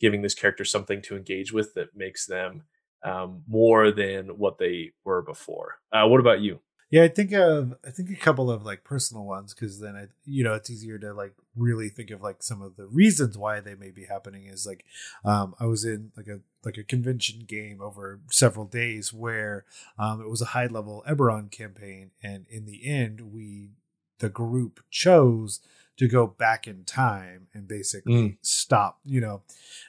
giving 0.00 0.22
this 0.22 0.34
character 0.34 0.64
something 0.64 1.00
to 1.02 1.16
engage 1.16 1.52
with 1.52 1.74
that 1.74 1.96
makes 1.96 2.26
them 2.26 2.64
um, 3.04 3.42
more 3.46 3.90
than 3.90 4.38
what 4.38 4.58
they 4.58 4.90
were 5.04 5.22
before. 5.22 5.78
Uh, 5.92 6.06
what 6.06 6.20
about 6.20 6.40
you? 6.40 6.60
Yeah, 6.92 7.04
I 7.04 7.08
think 7.08 7.32
of 7.32 7.74
I 7.86 7.90
think 7.90 8.10
a 8.10 8.16
couple 8.16 8.50
of 8.50 8.66
like 8.66 8.84
personal 8.84 9.24
ones 9.24 9.54
because 9.54 9.80
then 9.80 9.96
I 9.96 10.08
you 10.26 10.44
know 10.44 10.52
it's 10.52 10.68
easier 10.68 10.98
to 10.98 11.14
like 11.14 11.32
really 11.56 11.88
think 11.88 12.10
of 12.10 12.20
like 12.20 12.42
some 12.42 12.60
of 12.60 12.76
the 12.76 12.86
reasons 12.86 13.38
why 13.38 13.60
they 13.60 13.74
may 13.74 13.90
be 13.90 14.04
happening 14.04 14.44
is 14.44 14.66
like 14.66 14.84
um 15.24 15.54
I 15.58 15.64
was 15.64 15.86
in 15.86 16.12
like 16.18 16.26
a 16.26 16.40
like 16.66 16.76
a 16.76 16.84
convention 16.84 17.44
game 17.46 17.80
over 17.80 18.20
several 18.30 18.66
days 18.66 19.10
where 19.10 19.64
um 19.98 20.20
it 20.20 20.28
was 20.28 20.42
a 20.42 20.52
high 20.52 20.66
level 20.66 21.02
Eberron 21.08 21.50
campaign 21.50 22.10
and 22.22 22.44
in 22.50 22.66
the 22.66 22.86
end 22.86 23.32
we 23.32 23.70
the 24.18 24.28
group 24.28 24.80
chose 24.90 25.60
to 25.98 26.08
go 26.08 26.26
back 26.26 26.66
in 26.66 26.84
time 26.84 27.48
and 27.54 27.68
basically 27.68 28.12
mm. 28.12 28.36
stop 28.42 28.98
you 29.04 29.20
know 29.20 29.42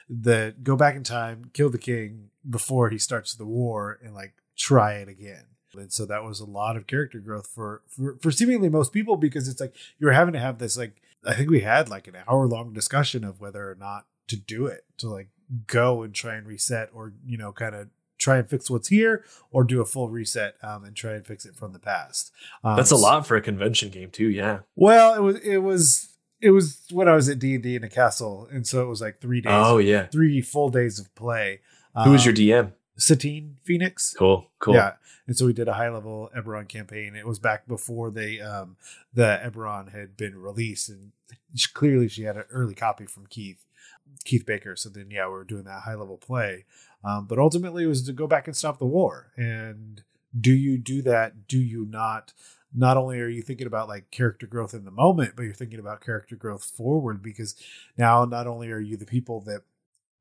the 0.08 0.54
go 0.62 0.76
back 0.76 0.94
in 0.94 1.02
time 1.02 1.50
kill 1.52 1.70
the 1.70 1.78
king 1.78 2.30
before 2.48 2.90
he 2.90 2.98
starts 2.98 3.34
the 3.34 3.46
war 3.46 3.98
and 4.02 4.14
like 4.14 4.34
try 4.56 4.94
it 4.94 5.08
again 5.08 5.46
and 5.74 5.92
so 5.92 6.06
that 6.06 6.22
was 6.22 6.40
a 6.40 6.44
lot 6.44 6.76
of 6.76 6.86
character 6.86 7.18
growth 7.18 7.48
for, 7.48 7.82
for 7.88 8.16
for 8.22 8.30
seemingly 8.30 8.68
most 8.68 8.92
people 8.92 9.16
because 9.16 9.48
it's 9.48 9.60
like 9.60 9.74
you're 9.98 10.12
having 10.12 10.34
to 10.34 10.40
have 10.40 10.58
this 10.58 10.76
like 10.76 11.00
i 11.26 11.34
think 11.34 11.50
we 11.50 11.60
had 11.60 11.88
like 11.88 12.06
an 12.06 12.16
hour 12.28 12.46
long 12.46 12.72
discussion 12.72 13.24
of 13.24 13.40
whether 13.40 13.70
or 13.70 13.74
not 13.74 14.06
to 14.28 14.36
do 14.36 14.66
it 14.66 14.84
to 14.98 15.08
like 15.08 15.28
go 15.66 16.02
and 16.02 16.14
try 16.14 16.34
and 16.34 16.46
reset 16.46 16.90
or 16.94 17.12
you 17.26 17.36
know 17.36 17.52
kind 17.52 17.74
of 17.74 17.88
try 18.24 18.38
and 18.38 18.48
fix 18.48 18.70
what's 18.70 18.88
here 18.88 19.24
or 19.50 19.64
do 19.64 19.80
a 19.80 19.84
full 19.84 20.08
reset 20.08 20.54
um, 20.62 20.84
and 20.84 20.96
try 20.96 21.12
and 21.12 21.26
fix 21.26 21.44
it 21.44 21.54
from 21.54 21.72
the 21.72 21.78
past 21.78 22.32
um, 22.62 22.76
that's 22.76 22.90
a 22.90 22.96
lot 22.96 23.26
for 23.26 23.36
a 23.36 23.40
convention 23.40 23.90
game 23.90 24.10
too 24.10 24.28
yeah 24.28 24.60
well 24.74 25.14
it 25.14 25.20
was 25.20 25.36
it 25.40 25.58
was 25.58 26.16
it 26.40 26.50
was 26.50 26.80
when 26.90 27.08
i 27.08 27.14
was 27.14 27.28
at 27.28 27.38
d&d 27.38 27.76
in 27.76 27.84
a 27.84 27.88
castle 27.88 28.48
and 28.50 28.66
so 28.66 28.82
it 28.82 28.88
was 28.88 29.00
like 29.00 29.20
three 29.20 29.40
days 29.40 29.52
oh 29.52 29.78
yeah 29.78 30.06
three 30.06 30.40
full 30.40 30.70
days 30.70 30.98
of 30.98 31.14
play 31.14 31.60
who 32.04 32.10
was 32.10 32.24
your 32.24 32.34
dm 32.34 32.64
um, 32.66 32.72
Satine 32.96 33.56
Phoenix. 33.64 34.14
Cool, 34.16 34.50
cool. 34.58 34.74
Yeah, 34.74 34.92
and 35.26 35.36
so 35.36 35.46
we 35.46 35.52
did 35.52 35.68
a 35.68 35.74
high 35.74 35.88
level 35.88 36.30
Eberron 36.36 36.68
campaign. 36.68 37.16
It 37.16 37.26
was 37.26 37.38
back 37.38 37.66
before 37.66 38.10
they 38.10 38.40
um 38.40 38.76
the 39.12 39.40
Eberron 39.44 39.92
had 39.92 40.16
been 40.16 40.36
released, 40.36 40.88
and 40.88 41.12
clearly 41.72 42.08
she 42.08 42.22
had 42.22 42.36
an 42.36 42.44
early 42.50 42.74
copy 42.74 43.06
from 43.06 43.26
Keith. 43.26 43.64
Keith 44.24 44.46
Baker. 44.46 44.76
So 44.76 44.88
then, 44.88 45.10
yeah, 45.10 45.26
we 45.28 45.34
are 45.34 45.44
doing 45.44 45.64
that 45.64 45.82
high 45.82 45.94
level 45.94 46.16
play. 46.16 46.64
Um, 47.04 47.26
but 47.26 47.38
ultimately, 47.38 47.84
it 47.84 47.88
was 47.88 48.02
to 48.06 48.12
go 48.12 48.26
back 48.26 48.46
and 48.46 48.56
stop 48.56 48.78
the 48.78 48.86
war. 48.86 49.32
And 49.36 50.02
do 50.38 50.52
you 50.52 50.78
do 50.78 51.02
that? 51.02 51.46
Do 51.46 51.58
you 51.58 51.86
not? 51.86 52.32
Not 52.76 52.96
only 52.96 53.20
are 53.20 53.28
you 53.28 53.42
thinking 53.42 53.66
about 53.66 53.88
like 53.88 54.10
character 54.10 54.46
growth 54.46 54.74
in 54.74 54.84
the 54.84 54.90
moment, 54.90 55.34
but 55.36 55.44
you're 55.44 55.54
thinking 55.54 55.78
about 55.78 56.00
character 56.00 56.34
growth 56.34 56.64
forward 56.64 57.22
because 57.22 57.54
now 57.96 58.24
not 58.24 58.46
only 58.46 58.70
are 58.70 58.80
you 58.80 58.96
the 58.96 59.06
people 59.06 59.40
that 59.42 59.62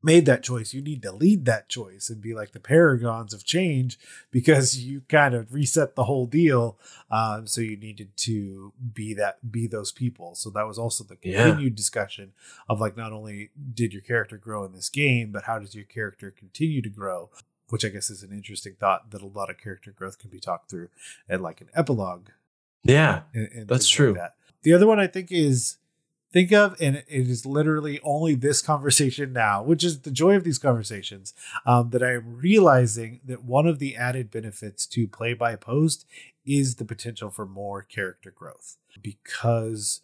made 0.03 0.25
that 0.25 0.43
choice, 0.43 0.73
you 0.73 0.81
need 0.81 1.01
to 1.01 1.11
lead 1.11 1.45
that 1.45 1.69
choice 1.69 2.09
and 2.09 2.21
be 2.21 2.33
like 2.33 2.51
the 2.51 2.59
paragons 2.59 3.33
of 3.33 3.45
change 3.45 3.97
because 4.31 4.77
you 4.83 5.01
kind 5.07 5.33
of 5.33 5.53
reset 5.53 5.95
the 5.95 6.03
whole 6.03 6.27
deal. 6.27 6.77
Um, 7.09 7.47
so 7.47 7.61
you 7.61 7.77
needed 7.77 8.15
to 8.17 8.73
be 8.93 9.13
that, 9.13 9.51
be 9.51 9.67
those 9.67 9.91
people. 9.91 10.35
So 10.35 10.49
that 10.51 10.67
was 10.67 10.77
also 10.77 11.03
the 11.03 11.15
continued 11.15 11.73
yeah. 11.73 11.75
discussion 11.75 12.33
of 12.67 12.81
like, 12.81 12.97
not 12.97 13.13
only 13.13 13.51
did 13.73 13.93
your 13.93 14.01
character 14.01 14.37
grow 14.37 14.65
in 14.65 14.73
this 14.73 14.89
game, 14.89 15.31
but 15.31 15.43
how 15.43 15.59
does 15.59 15.73
your 15.73 15.85
character 15.85 16.31
continue 16.31 16.81
to 16.81 16.89
grow? 16.89 17.29
Which 17.69 17.85
I 17.85 17.89
guess 17.89 18.09
is 18.09 18.23
an 18.23 18.31
interesting 18.31 18.75
thought 18.79 19.11
that 19.11 19.21
a 19.21 19.27
lot 19.27 19.49
of 19.49 19.57
character 19.57 19.91
growth 19.91 20.19
can 20.19 20.29
be 20.29 20.39
talked 20.39 20.69
through 20.69 20.89
and 21.29 21.41
like 21.41 21.61
an 21.61 21.69
epilogue. 21.73 22.27
Yeah, 22.83 23.21
and, 23.33 23.49
and 23.53 23.67
that's 23.67 23.87
true. 23.87 24.11
Like 24.11 24.19
that. 24.19 24.35
The 24.63 24.73
other 24.73 24.85
one 24.85 24.99
I 24.99 25.07
think 25.07 25.31
is 25.31 25.77
think 26.33 26.51
of, 26.51 26.75
and 26.81 26.97
it 26.97 27.05
is 27.07 27.45
literally 27.45 27.99
only 28.03 28.35
this 28.35 28.61
conversation 28.61 29.31
now, 29.31 29.63
which 29.63 29.83
is 29.83 30.01
the 30.01 30.11
joy 30.11 30.35
of 30.35 30.43
these 30.43 30.57
conversations, 30.57 31.33
um, 31.65 31.91
that 31.91 32.03
I 32.03 32.13
am 32.13 32.35
realizing 32.35 33.21
that 33.23 33.43
one 33.43 33.67
of 33.67 33.79
the 33.79 33.95
added 33.95 34.31
benefits 34.31 34.85
to 34.87 35.07
play 35.07 35.33
by 35.33 35.55
post 35.55 36.05
is 36.45 36.75
the 36.75 36.85
potential 36.85 37.29
for 37.29 37.45
more 37.45 37.83
character 37.83 38.31
growth. 38.31 38.77
Because 39.01 40.01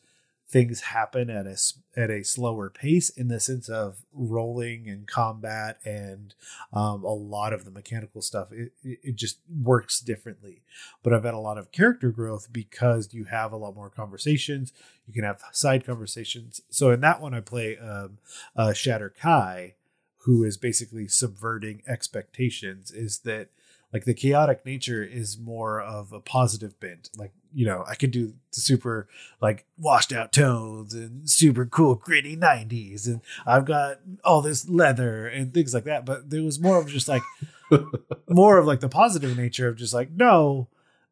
things 0.50 0.82
happen 0.82 1.30
at 1.30 1.46
a 1.46 1.56
at 1.96 2.10
a 2.10 2.24
slower 2.24 2.70
pace 2.70 3.10
in 3.10 3.28
the 3.28 3.40
sense 3.40 3.70
of 3.70 4.04
rolling 4.12 4.90
and 4.90 5.08
combat 5.08 5.78
and 5.86 6.34
um, 6.74 7.04
a 7.04 7.14
lot 7.14 7.54
of 7.54 7.66
the 7.66 7.72
mechanical 7.72 8.22
stuff 8.22 8.52
it, 8.52 8.72
it 8.84 9.16
just 9.16 9.40
works 9.62 10.00
differently. 10.00 10.64
But 11.04 11.14
i've 11.14 11.24
had 11.24 11.36
a 11.36 11.40
lot 11.40 11.58
of 11.58 11.72
character 11.72 12.10
growth 12.12 12.52
because 12.52 13.14
you 13.14 13.26
have 13.26 13.52
a 13.52 13.58
lot 13.58 13.76
more 13.76 13.90
conversations 13.90 14.74
you 15.06 15.14
can 15.14 15.24
have 15.24 15.42
side 15.52 15.86
conversations. 15.86 16.62
So 16.70 16.92
in 16.92 17.02
that 17.02 17.22
one 17.22 17.34
i 17.34 17.42
play 17.42 17.78
um, 17.78 18.18
uh, 18.56 18.70
Shadar-kai 18.70 19.76
who 20.24 20.44
is 20.44 20.58
basically 20.58 21.08
subverting 21.08 21.82
expectations 21.88 22.92
is 22.92 23.20
that 23.20 23.50
like 23.94 24.06
the 24.06 24.14
chaotic 24.14 24.66
nature 24.66 25.04
is 25.04 25.38
more 25.38 25.82
of 25.82 26.14
a 26.14 26.20
positive 26.20 26.80
bent. 26.80 27.10
Like 27.18 27.32
you 27.54 27.66
know 27.66 27.84
i 27.88 27.96
could 27.96 28.12
do 28.12 28.34
super 28.52 29.08
like 29.42 29.66
washed 29.78 30.14
out 30.14 30.32
tones 30.32 30.94
and 30.94 31.30
super 31.30 31.66
cool 31.66 31.96
gritty 31.96 32.38
90s 32.38 33.08
and 33.08 33.22
i've 33.46 33.66
got 33.66 34.00
all 34.24 34.42
this 34.42 34.70
leather 34.70 35.28
and 35.28 35.54
things 35.54 35.74
like 35.74 35.86
that. 35.86 36.06
But 36.06 36.30
there 36.30 36.44
was 36.44 36.60
more 36.60 36.78
of 36.78 36.88
just 36.88 37.08
like 37.08 37.24
more 38.30 38.58
of 38.58 38.66
like 38.66 38.80
the 38.80 38.90
positive 38.90 39.38
nature 39.38 39.68
of 39.68 39.78
just 39.78 39.94
like 39.94 40.12
no 40.12 40.68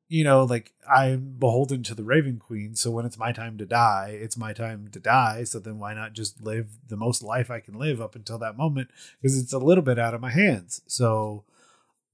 you 0.10 0.24
know 0.24 0.44
like 0.44 0.74
i'm 0.90 1.36
beholden 1.38 1.84
to 1.84 1.94
the 1.94 2.04
raven 2.04 2.38
queen 2.40 2.74
so 2.76 2.90
when 2.90 3.06
it's 3.06 3.18
my 3.18 3.32
time 3.32 3.58
to 3.58 3.66
die 3.66 4.18
it's 4.22 4.38
my 4.38 4.54
time 4.54 4.88
to 4.92 5.00
die. 5.00 5.44
So 5.44 5.60
then 5.60 5.80
why 5.80 5.94
not 5.94 6.14
just 6.14 6.42
live 6.42 6.78
the 6.88 6.98
most 6.98 7.24
life 7.24 7.52
i 7.52 7.60
can 7.60 7.78
live 7.78 8.02
up 8.02 8.16
until 8.16 8.38
that 8.40 8.58
moment 8.58 8.90
because 9.22 9.38
it's 9.40 9.54
a 9.54 9.60
little 9.60 9.84
bit 9.84 10.00
out 10.00 10.14
of 10.14 10.22
my 10.22 10.32
hands. 10.32 10.82
So 10.88 11.44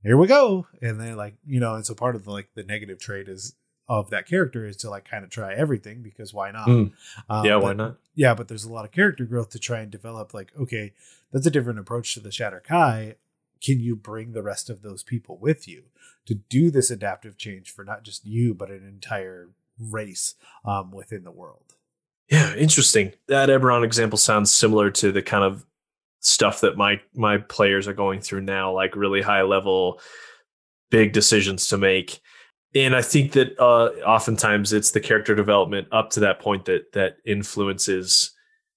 here 0.04 0.18
we 0.18 0.28
go. 0.28 0.68
And 0.82 1.00
then 1.00 1.16
like 1.16 1.36
you 1.46 1.60
know 1.60 1.76
and 1.76 1.86
so 1.86 1.96
part 1.96 2.16
of 2.16 2.26
the 2.26 2.32
like 2.32 2.50
the 2.56 2.64
negative 2.64 3.00
trait 3.00 3.28
is 3.28 3.56
of 3.90 4.10
that 4.12 4.28
character 4.28 4.66
is 4.66 4.78
to 4.78 4.90
like 4.90 5.06
kind 5.10 5.24
of 5.24 5.30
try 5.30 5.54
everything 5.54 6.02
because 6.02 6.34
why 6.34 6.52
not? 6.52 6.68
Mm. 6.68 6.92
um, 7.30 7.46
yeah 7.46 7.56
but, 7.56 7.64
why 7.64 7.74
not? 7.74 7.98
yeah 8.16 8.34
but 8.34 8.48
there's 8.48 8.64
a 8.64 8.72
lot 8.72 8.86
of 8.86 8.92
character 8.92 9.26
growth 9.26 9.50
to 9.52 9.60
try 9.60 9.80
and 9.80 9.92
develop 9.92 10.34
like 10.34 10.52
okay 10.60 10.94
that's 11.32 11.46
a 11.46 11.52
different 11.52 11.80
approach 11.80 12.14
to 12.14 12.20
the 12.20 12.30
Shadar-kai. 12.30 13.16
Can 13.62 13.80
you 13.80 13.96
bring 13.96 14.34
the 14.34 14.44
rest 14.44 14.70
of 14.70 14.82
those 14.82 15.04
people 15.04 15.38
with 15.38 15.68
you 15.68 15.86
to 16.26 16.36
do 16.36 16.70
this 16.70 16.92
adaptive 16.92 17.38
change 17.38 17.72
for 17.72 17.84
not 17.84 18.04
just 18.04 18.26
you 18.26 18.54
but 18.54 18.70
an 18.70 18.86
entire 18.88 19.50
race 19.80 20.36
um, 20.66 20.92
within 20.92 21.24
the 21.24 21.32
world? 21.32 21.76
Yeah 22.30 22.56
interesting. 22.56 23.14
That 23.28 23.50
eberron 23.50 23.84
example 23.84 24.18
sounds 24.18 24.52
similar 24.52 24.92
to 24.92 25.12
the 25.12 25.22
kind 25.22 25.44
of 25.44 25.66
stuff 26.24 26.62
that 26.62 26.78
my 26.78 27.00
my 27.14 27.38
players 27.38 27.88
are 27.88 27.94
going 27.94 28.22
through 28.22 28.42
now, 28.42 28.72
like 28.72 28.96
really 28.96 29.22
high 29.22 29.44
level, 29.44 30.02
big 30.90 31.14
decisions 31.14 31.68
to 31.68 31.78
make. 31.78 32.20
And 32.76 32.96
I 32.96 33.04
think 33.04 33.34
that 33.34 33.60
uh, 33.60 33.90
oftentimes 34.04 34.74
it's 34.74 34.92
the 34.92 35.00
character 35.00 35.36
development 35.36 35.88
up 35.92 36.10
to 36.12 36.22
that 36.22 36.40
point 36.40 36.66
that 36.66 36.92
that 36.94 37.18
influences 37.26 38.32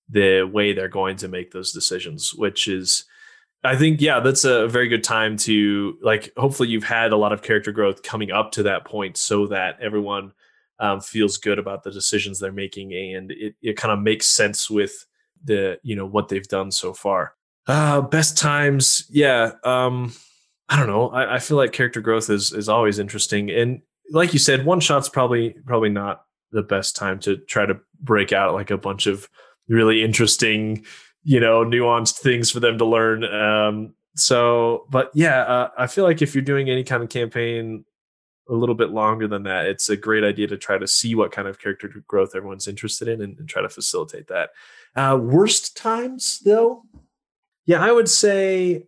the 0.08 0.42
way 0.42 0.72
they're 0.72 0.88
going 0.88 1.16
to 1.16 1.28
make 1.28 1.52
those 1.52 1.72
decisions, 1.72 2.34
which 2.34 2.68
is 2.68 3.04
I 3.64 3.76
think 3.76 4.00
yeah, 4.00 4.20
that's 4.20 4.44
a 4.44 4.68
very 4.68 4.88
good 4.88 5.02
time 5.04 5.36
to 5.38 5.96
like. 6.02 6.32
Hopefully, 6.36 6.68
you've 6.68 6.84
had 6.84 7.12
a 7.12 7.16
lot 7.16 7.32
of 7.32 7.42
character 7.42 7.72
growth 7.72 8.02
coming 8.02 8.30
up 8.30 8.52
to 8.52 8.64
that 8.64 8.84
point, 8.84 9.16
so 9.16 9.46
that 9.48 9.78
everyone 9.80 10.32
um, 10.78 11.00
feels 11.00 11.38
good 11.38 11.58
about 11.58 11.82
the 11.82 11.90
decisions 11.90 12.38
they're 12.38 12.52
making, 12.52 12.92
and 12.92 13.30
it 13.32 13.56
it 13.62 13.76
kind 13.76 13.92
of 13.92 14.00
makes 14.00 14.26
sense 14.26 14.70
with 14.70 15.06
the 15.44 15.78
you 15.82 15.96
know 15.96 16.06
what 16.06 16.28
they've 16.28 16.48
done 16.48 16.70
so 16.70 16.92
far. 16.92 17.34
Uh, 17.66 18.00
best 18.00 18.38
times, 18.38 19.04
yeah. 19.10 19.52
Um, 19.64 20.12
I 20.68 20.76
don't 20.76 20.86
know. 20.86 21.08
I, 21.08 21.36
I 21.36 21.38
feel 21.38 21.56
like 21.56 21.72
character 21.72 22.00
growth 22.00 22.30
is 22.30 22.52
is 22.52 22.68
always 22.68 22.98
interesting, 22.98 23.50
and 23.50 23.82
like 24.10 24.32
you 24.32 24.38
said, 24.38 24.64
one 24.64 24.80
shot's 24.80 25.08
probably 25.08 25.56
probably 25.66 25.90
not 25.90 26.22
the 26.52 26.62
best 26.62 26.96
time 26.96 27.18
to 27.20 27.36
try 27.36 27.66
to 27.66 27.78
break 28.00 28.32
out 28.32 28.54
like 28.54 28.70
a 28.70 28.78
bunch 28.78 29.06
of 29.06 29.28
really 29.68 30.02
interesting, 30.02 30.84
you 31.22 31.40
know, 31.40 31.64
nuanced 31.64 32.18
things 32.18 32.50
for 32.50 32.60
them 32.60 32.78
to 32.78 32.84
learn. 32.84 33.24
Um, 33.24 33.94
so, 34.14 34.86
but 34.90 35.10
yeah, 35.14 35.40
uh, 35.42 35.70
I 35.76 35.86
feel 35.86 36.04
like 36.04 36.22
if 36.22 36.34
you're 36.34 36.42
doing 36.42 36.70
any 36.70 36.84
kind 36.84 37.02
of 37.02 37.08
campaign 37.08 37.84
a 38.48 38.54
little 38.54 38.74
bit 38.74 38.90
longer 38.90 39.26
than 39.28 39.42
that, 39.42 39.66
it's 39.66 39.88
a 39.88 39.96
great 39.96 40.24
idea 40.24 40.46
to 40.46 40.56
try 40.56 40.78
to 40.78 40.86
see 40.86 41.14
what 41.14 41.32
kind 41.32 41.48
of 41.48 41.58
character 41.58 41.90
growth 42.06 42.34
everyone's 42.34 42.68
interested 42.68 43.08
in 43.08 43.20
and, 43.20 43.38
and 43.38 43.48
try 43.48 43.60
to 43.60 43.68
facilitate 43.68 44.28
that. 44.28 44.50
Uh, 44.96 45.18
worst 45.20 45.76
times, 45.76 46.40
though, 46.44 46.82
yeah, 47.66 47.84
I 47.84 47.92
would 47.92 48.08
say 48.08 48.86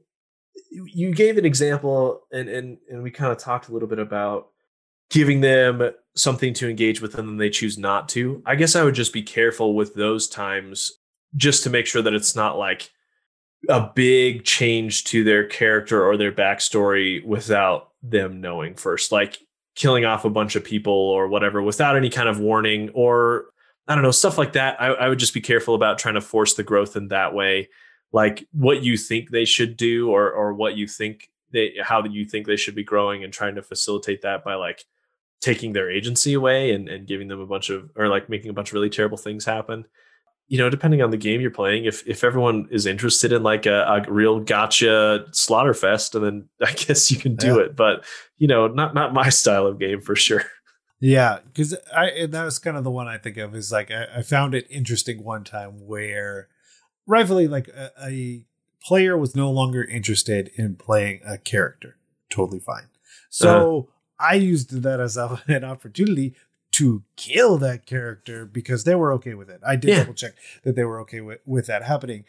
you 0.71 1.15
gave 1.15 1.37
an 1.37 1.45
example, 1.45 2.23
and 2.33 2.49
and 2.49 2.79
and 2.91 3.03
we 3.03 3.11
kind 3.11 3.31
of 3.31 3.39
talked 3.39 3.69
a 3.69 3.73
little 3.73 3.89
bit 3.89 3.99
about 3.99 4.49
giving 5.11 5.41
them 5.41 5.91
something 6.17 6.55
to 6.55 6.69
engage 6.69 7.01
with, 7.01 7.15
and 7.17 7.29
then 7.29 7.37
they 7.37 7.51
choose 7.51 7.77
not 7.77 8.09
to. 8.11 8.43
I 8.47 8.57
guess 8.57 8.75
I 8.75 8.85
would 8.85 8.95
just 8.95 9.13
be 9.13 9.23
careful 9.23 9.75
with 9.75 9.95
those 9.95 10.29
times, 10.29 10.93
just 11.37 11.63
to 11.65 11.71
make 11.71 11.87
sure 11.87 12.03
that 12.03 12.15
it's 12.15 12.35
not 12.35 12.59
like 12.59 12.91
a 13.69 13.91
big 13.95 14.45
change 14.45 15.05
to 15.05 15.25
their 15.25 15.45
character 15.45 16.05
or 16.05 16.17
their 16.17 16.33
backstory 16.33 17.25
without 17.25 17.91
them 18.03 18.41
knowing 18.41 18.75
first, 18.75 19.13
like 19.13 19.39
killing 19.75 20.05
off 20.05 20.25
a 20.25 20.31
bunch 20.31 20.57
of 20.57 20.65
people 20.65 20.93
or 20.93 21.29
whatever 21.29 21.63
without 21.63 21.97
any 21.97 22.11
kind 22.11 22.29
of 22.29 22.41
warning 22.41 22.91
or 22.95 23.47
I 23.89 23.95
don't 23.95 24.05
know 24.05 24.11
stuff 24.11 24.39
like 24.39 24.53
that. 24.53 24.81
I, 24.81 24.89
I 24.89 25.09
would 25.09 25.19
just 25.19 25.35
be 25.35 25.41
careful 25.41 25.75
about 25.75 25.99
trying 25.99 26.15
to 26.15 26.21
force 26.21 26.55
the 26.55 26.63
growth 26.63 26.95
in 26.97 27.09
that 27.09 27.35
way 27.35 27.69
like 28.13 28.47
what 28.53 28.83
you 28.83 28.97
think 28.97 29.31
they 29.31 29.45
should 29.45 29.77
do 29.77 30.11
or 30.11 30.31
or 30.31 30.55
what 30.55 30.77
you 30.77 30.87
think 30.87 31.31
they 31.53 31.75
how 31.83 32.03
you 32.05 32.25
think 32.25 32.47
they 32.47 32.57
should 32.57 32.75
be 32.75 32.85
growing 32.85 33.25
and 33.25 33.33
trying 33.33 33.55
to 33.55 33.63
facilitate 33.63 34.23
that 34.23 34.45
by 34.45 34.55
like 34.55 34.85
taking 35.41 35.73
their 35.73 35.91
agency 35.91 36.35
away 36.35 36.73
and, 36.73 36.89
and 36.89 37.07
giving 37.07 37.29
them 37.29 37.41
a 37.41 37.47
bunch 37.47 37.71
of 37.71 37.91
or 37.97 38.09
like 38.09 38.29
making 38.29 38.51
a 38.51 38.53
bunch 38.53 38.71
of 38.71 38.75
really 38.75 38.91
terrible 38.91 39.17
things 39.17 39.45
happen 39.45 39.85
you 40.49 40.59
know 40.59 40.71
depending 40.71 41.03
on 41.03 41.11
the 41.11 41.17
game 41.17 41.41
you're 41.41 41.51
playing 41.51 41.85
if 41.85 42.07
if 42.07 42.25
everyone 42.25 42.67
is 42.71 42.87
interested 42.87 43.33
in 43.33 43.43
like 43.43 43.67
a, 43.67 43.83
a 43.85 44.11
real 44.11 44.41
gotcha 44.41 45.25
slaughter 45.33 45.75
fest 45.75 46.15
and 46.15 46.25
then 46.25 46.49
i 46.67 46.73
guess 46.73 47.11
you 47.11 47.19
can 47.19 47.37
do 47.37 47.57
yeah. 47.57 47.65
it 47.65 47.77
but 47.77 48.05
you 48.39 48.49
know 48.49 48.67
not 48.67 48.95
not 48.95 49.13
my 49.13 49.29
style 49.29 49.67
of 49.67 49.79
game 49.79 50.01
for 50.01 50.17
sure 50.17 50.45
yeah 51.01 51.39
because 51.47 51.75
i 51.95 52.07
and 52.07 52.33
that 52.33 52.45
was 52.45 52.59
kind 52.59 52.77
of 52.77 52.85
the 52.85 52.91
one 52.91 53.07
i 53.09 53.17
think 53.17 53.37
of 53.37 53.55
is 53.55 53.71
like 53.71 53.91
I, 53.91 54.07
I 54.17 54.23
found 54.23 54.55
it 54.55 54.67
interesting 54.71 55.23
one 55.23 55.45
time 55.45 55.87
where 55.87 56.49
rightfully 57.07 57.49
like 57.49 57.69
a, 57.69 57.91
a 58.03 58.45
player 58.83 59.17
was 59.17 59.35
no 59.35 59.51
longer 59.51 59.85
interested 59.85 60.51
in 60.55 60.77
playing 60.77 61.21
a 61.27 61.39
character. 61.39 61.97
Totally 62.31 62.61
fine. 62.61 62.89
So 63.29 63.89
uh-huh. 64.19 64.31
I 64.31 64.35
used 64.35 64.83
that 64.83 65.01
as 65.01 65.17
a, 65.17 65.43
an 65.49 65.65
opportunity 65.65 66.35
to 66.73 67.03
kill 67.17 67.59
that 67.59 67.87
character 67.87 68.45
because 68.47 68.85
they 68.85 68.95
were 68.95 69.13
okay 69.15 69.35
with 69.35 69.51
it. 69.51 69.61
I 69.67 69.77
did 69.77 69.91
yeah. 69.91 69.99
double 70.01 70.15
check 70.15 70.35
that 70.63 70.77
they 70.77 70.85
were 70.85 71.01
okay 71.01 71.21
with, 71.21 71.41
with 71.47 71.67
that 71.67 71.83
happening. 71.83 72.25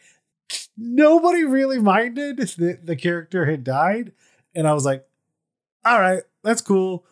Nobody 0.78 1.44
really 1.44 1.80
minded 1.80 2.38
that 2.38 2.86
the 2.86 2.96
character 2.96 3.46
had 3.46 3.64
died. 3.64 4.14
And 4.56 4.68
I 4.68 4.74
was 4.74 4.86
like, 4.86 5.06
all 5.86 6.00
right, 6.00 6.24
that's 6.44 6.62
cool. 6.62 7.06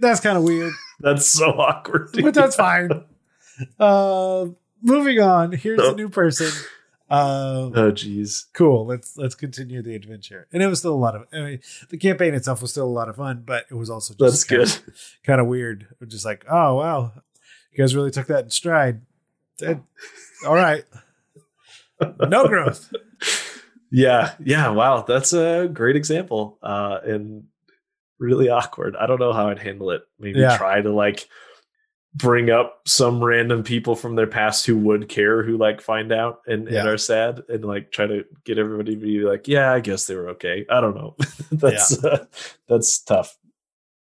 That's 0.00 0.20
kind 0.20 0.36
of 0.36 0.44
weird. 0.44 0.72
that's 1.00 1.26
so 1.26 1.50
awkward. 1.50 2.10
But 2.12 2.34
that's 2.34 2.56
fine. 2.56 3.04
uh, 3.78 4.46
moving 4.82 5.20
on. 5.20 5.52
Here's 5.52 5.80
a 5.80 5.94
new 5.94 6.08
person. 6.08 6.50
Um, 7.10 7.72
oh, 7.74 7.90
geez. 7.90 8.46
Cool. 8.52 8.86
Let's 8.86 9.16
let's 9.18 9.34
continue 9.34 9.82
the 9.82 9.94
adventure. 9.96 10.46
And 10.52 10.62
it 10.62 10.68
was 10.68 10.78
still 10.78 10.94
a 10.94 10.96
lot 10.96 11.16
of. 11.16 11.26
I 11.32 11.40
mean, 11.40 11.60
the 11.88 11.98
campaign 11.98 12.34
itself 12.34 12.62
was 12.62 12.70
still 12.70 12.86
a 12.86 12.88
lot 12.88 13.08
of 13.08 13.16
fun, 13.16 13.42
but 13.44 13.66
it 13.70 13.74
was 13.74 13.90
also 13.90 14.14
just 14.14 14.20
that's 14.20 14.44
kind 14.44 14.60
good. 14.60 14.94
Of, 14.94 15.16
kind 15.24 15.40
of 15.40 15.46
weird. 15.48 15.88
Just 16.06 16.24
like, 16.24 16.44
oh 16.48 16.76
wow, 16.76 17.12
you 17.72 17.78
guys 17.82 17.96
really 17.96 18.10
took 18.12 18.28
that 18.28 18.44
in 18.44 18.50
stride. 18.50 19.02
all 20.46 20.54
right. 20.54 20.84
no 22.00 22.46
growth. 22.46 22.92
Yeah, 23.92 24.34
yeah. 24.44 24.68
Wow, 24.68 25.02
that's 25.02 25.32
a 25.32 25.68
great 25.72 25.96
example, 25.96 26.58
uh, 26.62 27.00
and 27.04 27.48
really 28.20 28.48
awkward. 28.48 28.94
I 28.94 29.06
don't 29.06 29.18
know 29.18 29.32
how 29.32 29.48
I'd 29.48 29.58
handle 29.58 29.90
it. 29.90 30.02
Maybe 30.20 30.38
Yeah. 30.38 30.56
try 30.56 30.80
to 30.80 30.92
like 30.92 31.28
bring 32.14 32.50
up 32.50 32.80
some 32.86 33.22
random 33.22 33.62
people 33.62 33.94
from 33.94 34.16
their 34.16 34.26
past 34.26 34.66
who 34.66 34.76
would 34.76 35.08
care, 35.08 35.42
who 35.44 35.56
like 35.56 35.80
find 35.80 36.12
out 36.12 36.40
and, 36.46 36.66
and 36.68 36.88
are 36.88 36.98
sad, 36.98 37.42
and 37.48 37.64
like 37.64 37.92
try 37.92 38.06
to 38.06 38.24
get 38.44 38.58
everybody 38.58 38.94
to 38.96 39.00
be 39.00 39.20
like, 39.20 39.46
yeah, 39.48 39.72
I 39.72 39.80
guess 39.80 40.06
they 40.06 40.14
were 40.16 40.30
okay. 40.30 40.66
I 40.68 40.80
don't 40.80 40.94
know. 40.96 41.16
that's 41.52 42.02
uh, 42.04 42.26
that's 42.68 42.98
tough, 43.00 43.38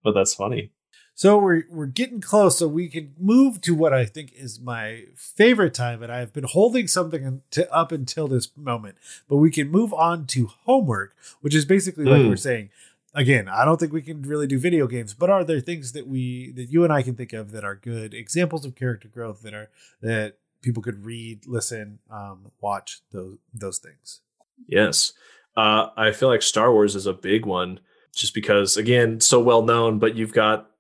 but 0.03 0.13
that's 0.13 0.35
funny. 0.35 0.71
So 1.19 1.39
we're 1.39 1.65
we're 1.71 1.87
getting 1.87 2.21
close, 2.21 2.59
so 2.59 2.69
we 2.69 2.89
can 2.89 3.15
move 3.19 3.61
to 3.63 3.75
what 3.75 3.95
I 3.95 4.05
think 4.05 4.35
is 4.35 4.61
my 4.61 5.05
favorite 5.17 5.73
time, 5.73 6.03
and 6.03 6.13
I've 6.13 6.33
been 6.35 6.45
holding 6.45 6.87
something 6.87 7.41
to 7.53 7.73
up 7.75 7.91
until 7.91 8.29
this 8.29 8.55
moment. 8.55 8.97
But 9.27 9.39
we 9.39 9.51
can 9.51 9.71
move 9.71 9.95
on 9.95 10.27
to 10.27 10.51
homework, 10.67 11.17
which 11.41 11.55
is 11.55 11.65
basically 11.65 12.05
like 12.05 12.21
Mm. 12.23 12.29
we're 12.29 12.37
saying. 12.37 12.69
Again, 13.17 13.49
I 13.49 13.65
don't 13.65 13.81
think 13.81 13.95
we 13.95 14.03
can 14.03 14.23
really 14.23 14.47
do 14.47 14.59
video 14.59 14.87
games, 14.87 15.15
but 15.15 15.31
are 15.31 15.43
there 15.43 15.59
things 15.59 15.93
that 15.93 16.07
we 16.07 16.53
that 16.53 16.67
you 16.67 16.85
and 16.85 16.93
I 16.93 17.01
can 17.03 17.15
think 17.15 17.33
of 17.33 17.51
that 17.53 17.65
are 17.65 17.75
good 17.75 18.13
examples 18.13 18.67
of 18.67 18.77
character 18.77 19.09
growth 19.09 19.41
that 19.43 19.55
are 19.55 19.71
that 20.03 20.37
people 20.61 20.83
could 20.83 21.05
read, 21.07 21.47
listen, 21.47 21.99
um, 22.11 22.53
watch 22.61 23.01
those 23.13 23.39
those 23.55 23.79
things? 23.79 24.21
Yes. 24.69 25.15
Uh, 25.57 25.89
I 25.97 26.13
feel 26.13 26.29
like 26.29 26.43
Star 26.43 26.71
Wars 26.71 26.95
is 26.95 27.07
a 27.07 27.15
big 27.15 27.47
one 27.47 27.81
just 28.15 28.35
because, 28.35 28.77
again, 28.77 29.21
so 29.21 29.41
well 29.41 29.63
known, 29.63 29.99
but 29.99 30.15
you've 30.15 30.33
got 30.35 30.71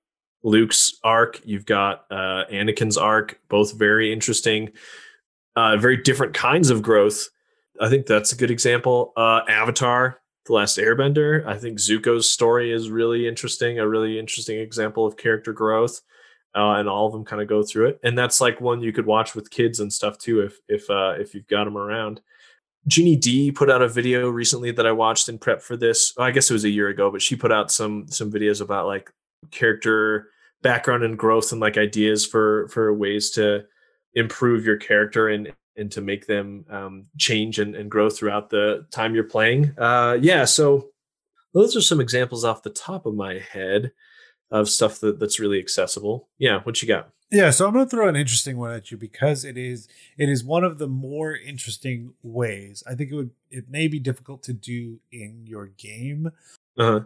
Luke's 0.42 0.92
arc, 1.02 1.40
you've 1.44 1.66
got 1.66 2.04
uh, 2.10 2.44
Anakin's 2.52 2.98
arc, 2.98 3.40
both 3.48 3.72
very 3.74 4.12
interesting, 4.12 4.72
uh, 5.56 5.76
very 5.76 5.96
different 5.96 6.34
kinds 6.34 6.70
of 6.70 6.82
growth. 6.82 7.28
I 7.80 7.88
think 7.88 8.06
that's 8.06 8.32
a 8.32 8.36
good 8.36 8.50
example. 8.50 9.12
Uh, 9.16 9.40
Avatar, 9.48 10.20
The 10.46 10.52
Last 10.52 10.78
Airbender, 10.78 11.44
I 11.46 11.58
think 11.58 11.78
Zuko's 11.78 12.30
story 12.30 12.72
is 12.72 12.90
really 12.90 13.26
interesting, 13.26 13.78
a 13.78 13.88
really 13.88 14.18
interesting 14.18 14.58
example 14.58 15.04
of 15.06 15.16
character 15.16 15.52
growth. 15.52 16.00
Uh, 16.54 16.76
and 16.78 16.88
all 16.88 17.06
of 17.06 17.12
them 17.12 17.24
kind 17.24 17.42
of 17.42 17.48
go 17.48 17.62
through 17.62 17.86
it, 17.86 18.00
and 18.02 18.16
that's 18.16 18.40
like 18.40 18.62
one 18.62 18.80
you 18.80 18.90
could 18.90 19.04
watch 19.04 19.34
with 19.34 19.50
kids 19.50 19.78
and 19.78 19.92
stuff 19.92 20.16
too, 20.16 20.40
if 20.40 20.58
if 20.68 20.88
uh, 20.88 21.12
if 21.18 21.34
you've 21.34 21.46
got 21.48 21.64
them 21.64 21.76
around. 21.76 22.22
Ginny 22.88 23.14
Di 23.14 23.50
put 23.50 23.70
out 23.70 23.82
a 23.82 23.88
video 23.88 24.30
recently 24.30 24.70
that 24.70 24.86
I 24.86 24.92
watched 24.92 25.28
in 25.28 25.38
prep 25.38 25.60
for 25.60 25.76
this. 25.76 26.14
I 26.18 26.30
guess 26.30 26.48
it 26.48 26.54
was 26.54 26.64
a 26.64 26.70
year 26.70 26.88
ago, 26.88 27.10
but 27.10 27.20
she 27.20 27.36
put 27.36 27.52
out 27.52 27.70
some 27.70 28.06
some 28.08 28.32
videos 28.32 28.62
about 28.62 28.86
like 28.86 29.12
character 29.50 30.30
background 30.62 31.02
and 31.02 31.18
growth 31.18 31.52
and 31.52 31.60
like 31.60 31.76
ideas 31.76 32.24
for 32.24 32.68
for 32.68 32.94
ways 32.94 33.30
to 33.32 33.64
improve 34.14 34.64
your 34.64 34.78
character 34.78 35.28
and 35.28 35.52
and 35.76 35.92
to 35.92 36.00
make 36.00 36.26
them 36.26 36.64
um, 36.70 37.06
change 37.18 37.58
and, 37.58 37.74
and 37.74 37.90
grow 37.90 38.10
throughout 38.10 38.50
the 38.50 38.86
time 38.90 39.14
you're 39.14 39.24
playing. 39.24 39.74
Uh, 39.78 40.16
yeah, 40.20 40.44
so 40.44 40.90
those 41.52 41.76
are 41.76 41.80
some 41.80 42.00
examples 42.00 42.44
off 42.44 42.62
the 42.62 42.70
top 42.70 43.06
of 43.06 43.14
my 43.14 43.38
head 43.38 43.92
of 44.50 44.68
stuff 44.68 45.00
that, 45.00 45.18
that's 45.18 45.40
really 45.40 45.58
accessible. 45.58 46.28
Yeah, 46.38 46.60
what 46.62 46.82
you 46.82 46.88
got? 46.88 47.10
Yeah, 47.30 47.50
so 47.50 47.66
I'm 47.66 47.72
going 47.72 47.84
to 47.84 47.90
throw 47.90 48.08
an 48.08 48.14
interesting 48.14 48.56
one 48.56 48.72
at 48.72 48.92
you 48.92 48.96
because 48.96 49.44
it 49.44 49.58
is 49.58 49.88
it 50.16 50.28
is 50.28 50.44
one 50.44 50.62
of 50.62 50.78
the 50.78 50.86
more 50.86 51.34
interesting 51.34 52.14
ways. 52.22 52.84
I 52.88 52.94
think 52.94 53.10
it 53.10 53.16
would 53.16 53.30
it 53.50 53.68
may 53.68 53.88
be 53.88 53.98
difficult 53.98 54.44
to 54.44 54.52
do 54.52 55.00
in 55.10 55.44
your 55.44 55.66
game 55.66 56.30
Uh, 56.78 57.00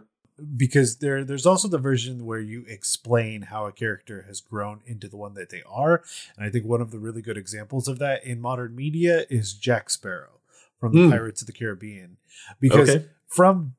because 0.55 0.97
there 0.97 1.23
there's 1.23 1.45
also 1.45 1.67
the 1.67 1.77
version 1.77 2.25
where 2.25 2.39
you 2.39 2.65
explain 2.67 3.43
how 3.43 3.65
a 3.65 3.71
character 3.71 4.23
has 4.27 4.41
grown 4.41 4.81
into 4.85 5.07
the 5.07 5.17
one 5.17 5.33
that 5.35 5.49
they 5.49 5.61
are, 5.69 6.03
and 6.35 6.45
I 6.45 6.49
think 6.49 6.65
one 6.65 6.81
of 6.81 6.91
the 6.91 6.99
really 6.99 7.21
good 7.21 7.37
examples 7.37 7.87
of 7.87 7.99
that 7.99 8.23
in 8.23 8.41
modern 8.41 8.75
media 8.75 9.25
is 9.29 9.53
Jack 9.53 9.89
Sparrow 9.89 10.39
from 10.79 10.93
the 10.93 11.03
Hmm. 11.03 11.11
Pirates 11.11 11.41
of 11.41 11.47
the 11.47 11.53
Caribbean 11.53 12.17
because 12.59 12.89
okay. 12.89 13.05
from 13.27 13.75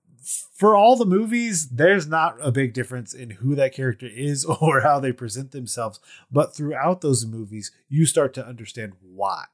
for 0.54 0.76
all 0.76 0.94
the 0.96 1.04
movies 1.04 1.68
there's 1.70 2.06
not 2.06 2.36
a 2.40 2.52
big 2.52 2.72
difference 2.72 3.12
in 3.12 3.30
who 3.30 3.56
that 3.56 3.74
character 3.74 4.06
is 4.06 4.44
or 4.60 4.82
how 4.82 5.00
they 5.00 5.10
present 5.10 5.50
themselves 5.50 5.98
but 6.30 6.54
throughout 6.54 7.00
those 7.00 7.26
movies 7.26 7.72
you 7.88 8.06
start 8.06 8.32
to 8.34 8.46
understand 8.46 8.92
why 9.00 9.46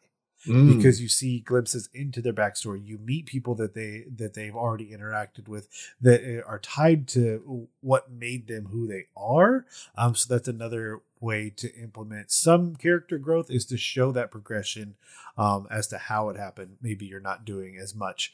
Mm. 0.46 0.76
because 0.76 1.00
you 1.00 1.08
see 1.08 1.40
glimpses 1.40 1.88
into 1.92 2.22
their 2.22 2.32
backstory 2.32 2.86
you 2.86 2.96
meet 2.98 3.26
people 3.26 3.56
that 3.56 3.74
they 3.74 4.04
that 4.16 4.34
they've 4.34 4.54
already 4.54 4.92
interacted 4.96 5.48
with 5.48 5.68
that 6.00 6.22
uh, 6.22 6.48
are 6.48 6.60
tied 6.60 7.08
to 7.08 7.66
what 7.80 8.12
made 8.12 8.46
them 8.46 8.66
who 8.70 8.86
they 8.86 9.06
are 9.16 9.66
um 9.96 10.14
so 10.14 10.32
that's 10.32 10.46
another 10.46 11.00
way 11.18 11.50
to 11.50 11.74
implement 11.74 12.30
some 12.30 12.76
character 12.76 13.18
growth 13.18 13.50
is 13.50 13.64
to 13.66 13.76
show 13.76 14.12
that 14.12 14.30
progression 14.30 14.94
um 15.36 15.66
as 15.72 15.88
to 15.88 15.98
how 15.98 16.28
it 16.28 16.36
happened 16.36 16.76
maybe 16.80 17.04
you're 17.04 17.18
not 17.20 17.44
doing 17.44 17.76
as 17.76 17.92
much 17.92 18.32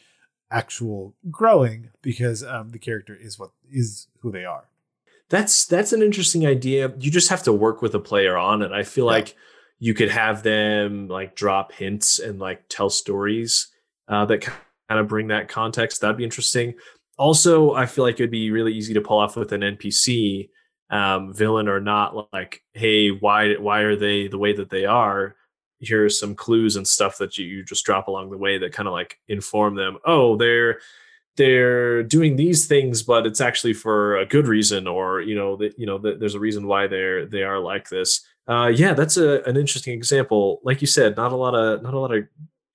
actual 0.51 1.15
growing 1.31 1.89
because 2.03 2.45
um 2.45 2.69
the 2.71 2.79
character 2.79 3.17
is 3.19 3.39
what 3.39 3.51
is 3.73 4.09
who 4.21 4.31
they 4.31 4.45
are 4.45 4.65
That's 5.31 5.65
that's 5.65 5.93
an 5.95 6.03
interesting 6.03 6.47
idea. 6.47 6.93
You 6.99 7.11
just 7.11 7.31
have 7.31 7.43
to 7.45 7.53
work 7.53 7.81
with 7.81 7.95
a 7.95 7.99
player 7.99 8.37
on 8.37 8.61
it. 8.61 8.73
I 8.73 8.83
feel 8.85 9.07
Yeah. 9.07 9.13
like 9.13 9.37
you 9.79 9.95
could 9.95 10.11
have 10.11 10.43
them 10.43 11.09
like 11.09 11.35
drop 11.35 11.73
hints 11.73 12.19
and 12.19 12.39
like 12.39 12.65
tell 12.69 12.91
stories 12.91 13.69
uh, 14.09 14.25
that 14.27 14.43
kind 14.43 15.01
of 15.01 15.09
bring 15.09 15.29
that 15.29 15.49
context. 15.49 16.01
That'd 16.01 16.17
be 16.17 16.25
interesting. 16.25 16.75
Also, 17.17 17.75
I 17.75 17.87
feel 17.87 18.05
like 18.05 18.17
it'd 18.17 18.31
be 18.31 18.51
really 18.51 18.73
easy 18.73 18.95
to 18.95 19.01
pull 19.01 19.19
off 19.19 19.37
with 19.37 19.53
an 19.53 19.61
NPC, 19.61 20.49
um, 20.91 21.33
villain 21.33 21.69
or 21.69 21.81
not. 21.81 22.33
Like, 22.33 22.63
hey, 22.73 23.11
why 23.11 23.55
why 23.55 23.81
are 23.81 23.97
they 23.97 24.29
the 24.29 24.39
way 24.39 24.53
that 24.53 24.71
they 24.71 24.85
are? 24.85 25.37
Here 25.79 26.05
are 26.05 26.11
some 26.11 26.35
clues 26.35 26.77
and 26.77 26.87
stuff 26.87 27.19
that 27.19 27.37
you, 27.37 27.47
you 27.47 27.65
just 27.65 27.85
drop 27.85 28.09
along 28.09 28.31
the 28.31 28.39
way 28.39 28.59
that 28.59 28.73
kind 28.73 28.89
of 28.89 28.93
like 28.93 29.19
inform 29.29 29.75
them. 29.75 29.99
Oh, 30.05 30.37
they're 30.37 30.79
they're 31.37 32.03
doing 32.03 32.37
these 32.37 32.67
things, 32.67 33.03
but 33.03 33.27
it's 33.27 33.41
actually 33.41 33.73
for 33.73 34.19
a 34.19 34.27
good 34.27 34.47
reason, 34.49 34.87
or 34.87 35.21
you 35.21 35.35
know, 35.35 35.57
that 35.57 35.79
you 35.79 35.87
know, 35.87 35.99
that 35.99 36.21
there's 36.21 36.37
a 36.37 36.41
reason 36.41 36.67
why 36.67 36.87
they're 36.87 37.27
they 37.27 37.43
are 37.43 37.59
like 37.59 37.89
this. 37.89 38.25
Uh, 38.47 38.71
yeah, 38.75 38.93
that's 38.95 39.17
a, 39.17 39.43
an 39.45 39.57
interesting 39.57 39.95
example. 39.95 40.61
Like 40.65 40.81
you 40.81 40.87
said, 40.87 41.17
not 41.17 41.33
a 41.33 41.37
lot 41.37 41.55
of 41.55 41.83
not 41.83 41.95
a 41.95 41.99
lot 41.99 42.15
of 42.15 42.25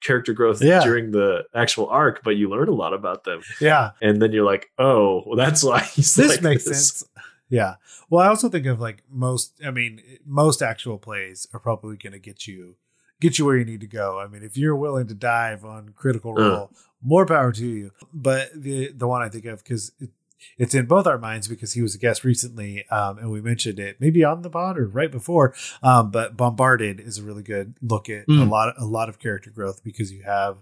character 0.01 0.33
growth 0.33 0.61
Yeah. 0.61 0.81
during 0.83 1.11
the 1.11 1.43
actual 1.53 1.87
arc, 1.87 2.23
but 2.23 2.31
you 2.37 2.49
learn 2.49 2.69
a 2.69 2.73
lot 2.73 2.93
about 2.93 3.23
them, 3.25 3.41
yeah 3.59 3.91
and 4.01 4.21
then 4.21 4.31
you're 4.31 4.45
like, 4.45 4.71
oh, 4.79 5.23
well, 5.25 5.35
that's 5.35 5.61
why 5.69 5.81
he's 5.81 6.15
this 6.15 6.29
like 6.31 6.41
makes 6.41 6.63
this. 6.65 6.89
sense 6.99 7.03
yeah 7.51 7.75
well 8.11 8.23
i 8.23 8.27
also 8.27 8.47
think 8.47 8.67
of 8.67 8.79
like 8.79 9.01
most 9.09 9.59
i 9.65 9.71
mean 9.71 9.99
most 10.23 10.61
actual 10.61 10.99
plays 10.99 11.47
are 11.51 11.59
probably 11.59 11.97
going 11.97 12.13
to 12.13 12.19
get 12.19 12.45
you 12.45 12.75
get 13.19 13.39
you 13.39 13.43
where 13.45 13.57
you 13.57 13.65
need 13.65 13.81
to 13.81 13.87
go 13.87 14.19
i 14.19 14.27
mean 14.27 14.43
if 14.43 14.55
you're 14.55 14.75
willing 14.75 15.07
to 15.07 15.15
dive 15.15 15.65
on 15.65 15.89
critical 15.95 16.31
Uh. 16.37 16.41
role 16.49 16.71
more 17.01 17.25
power 17.25 17.51
to 17.51 17.65
you 17.65 17.89
but 18.13 18.49
the 18.53 18.91
the 18.95 19.07
one 19.07 19.23
i 19.23 19.29
think 19.29 19.45
of 19.45 19.63
because 19.63 19.91
it, 19.99 20.11
it's 20.57 20.73
in 20.75 20.85
both 20.85 21.05
our 21.07 21.17
minds 21.17 21.47
because 21.47 21.73
he 21.73 21.81
was 21.81 21.95
a 21.95 21.97
guest 21.97 22.23
recently 22.23 22.85
um, 22.89 23.17
and 23.17 23.31
we 23.31 23.41
mentioned 23.41 23.79
it 23.79 23.97
maybe 23.99 24.23
on 24.23 24.41
the 24.41 24.49
pod 24.49 24.77
or 24.77 24.87
right 24.87 25.11
before 25.11 25.53
um, 25.83 26.11
but 26.11 26.35
bombarded 26.37 26.99
is 26.99 27.17
a 27.17 27.23
really 27.23 27.43
good 27.43 27.75
look 27.81 28.09
at 28.09 28.23
a 28.23 28.31
Mm. 28.31 28.49
lot 28.49 28.73
a 28.77 28.85
lot 28.85 29.09
of 29.09 29.19
character 29.19 29.49
growth 29.49 29.83
because 29.83 30.11
you 30.11 30.23
have 30.23 30.57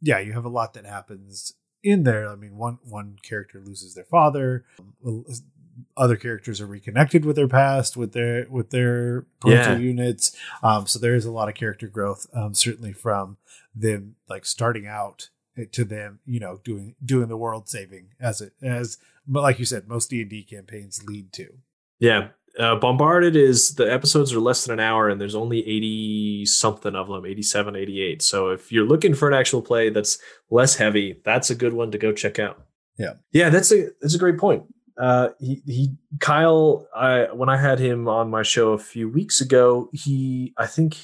yeah 0.00 0.18
you 0.18 0.32
have 0.32 0.44
a 0.44 0.48
lot 0.48 0.74
that 0.74 0.86
happens 0.86 1.54
in 1.82 2.02
there 2.04 2.28
i 2.28 2.34
mean 2.34 2.56
one 2.56 2.78
one 2.84 3.16
character 3.22 3.60
loses 3.64 3.94
their 3.94 4.04
father 4.04 4.64
um, 5.04 5.24
other 5.96 6.16
characters 6.16 6.60
are 6.60 6.66
reconnected 6.66 7.24
with 7.24 7.36
their 7.36 7.48
past 7.48 7.96
with 7.96 8.12
their 8.12 8.46
with 8.50 8.70
their 8.70 9.22
parental 9.40 9.74
Yeah. 9.74 9.78
units 9.78 10.36
um 10.62 10.86
so 10.86 10.98
there 10.98 11.14
is 11.14 11.24
a 11.24 11.30
lot 11.32 11.48
of 11.48 11.54
character 11.54 11.88
growth 11.88 12.26
um 12.34 12.54
certainly 12.54 12.92
from 12.92 13.36
them 13.74 14.16
like 14.28 14.44
starting 14.44 14.86
out 14.86 15.30
to 15.66 15.84
them 15.84 16.20
you 16.26 16.40
know 16.40 16.60
doing 16.64 16.94
doing 17.04 17.28
the 17.28 17.36
world 17.36 17.68
saving 17.68 18.08
as 18.20 18.40
it 18.40 18.52
as 18.62 18.98
but 19.26 19.42
like 19.42 19.58
you 19.58 19.64
said 19.64 19.88
most 19.88 20.10
d&d 20.10 20.42
campaigns 20.44 21.02
lead 21.06 21.32
to 21.32 21.48
Yeah. 21.98 22.28
Uh, 22.58 22.74
Bombarded 22.74 23.36
is 23.36 23.76
the 23.76 23.90
episodes 23.90 24.32
are 24.32 24.40
less 24.40 24.64
than 24.64 24.72
an 24.72 24.84
hour 24.84 25.08
and 25.08 25.20
there's 25.20 25.36
only 25.36 25.60
80 25.60 26.46
something 26.46 26.96
of 26.96 27.06
them, 27.06 27.24
87, 27.24 27.76
88. 27.76 28.22
So 28.22 28.48
if 28.48 28.72
you're 28.72 28.84
looking 28.86 29.14
for 29.14 29.28
an 29.28 29.34
actual 29.34 29.62
play 29.62 29.88
that's 29.88 30.18
less 30.50 30.74
heavy, 30.74 31.20
that's 31.24 31.50
a 31.50 31.54
good 31.54 31.72
one 31.74 31.92
to 31.92 31.98
go 31.98 32.12
check 32.12 32.40
out. 32.40 32.60
Yeah. 32.98 33.14
Yeah, 33.32 33.50
that's 33.50 33.70
a 33.72 33.90
that's 34.00 34.14
a 34.14 34.18
great 34.18 34.36
point. 34.38 34.64
Uh 35.00 35.28
he 35.38 35.62
he 35.64 35.94
Kyle 36.18 36.88
I 36.94 37.28
when 37.32 37.48
I 37.48 37.56
had 37.56 37.78
him 37.78 38.08
on 38.08 38.30
my 38.30 38.42
show 38.42 38.72
a 38.72 38.78
few 38.78 39.08
weeks 39.08 39.40
ago, 39.40 39.88
he 39.92 40.52
I 40.58 40.66
think 40.66 40.96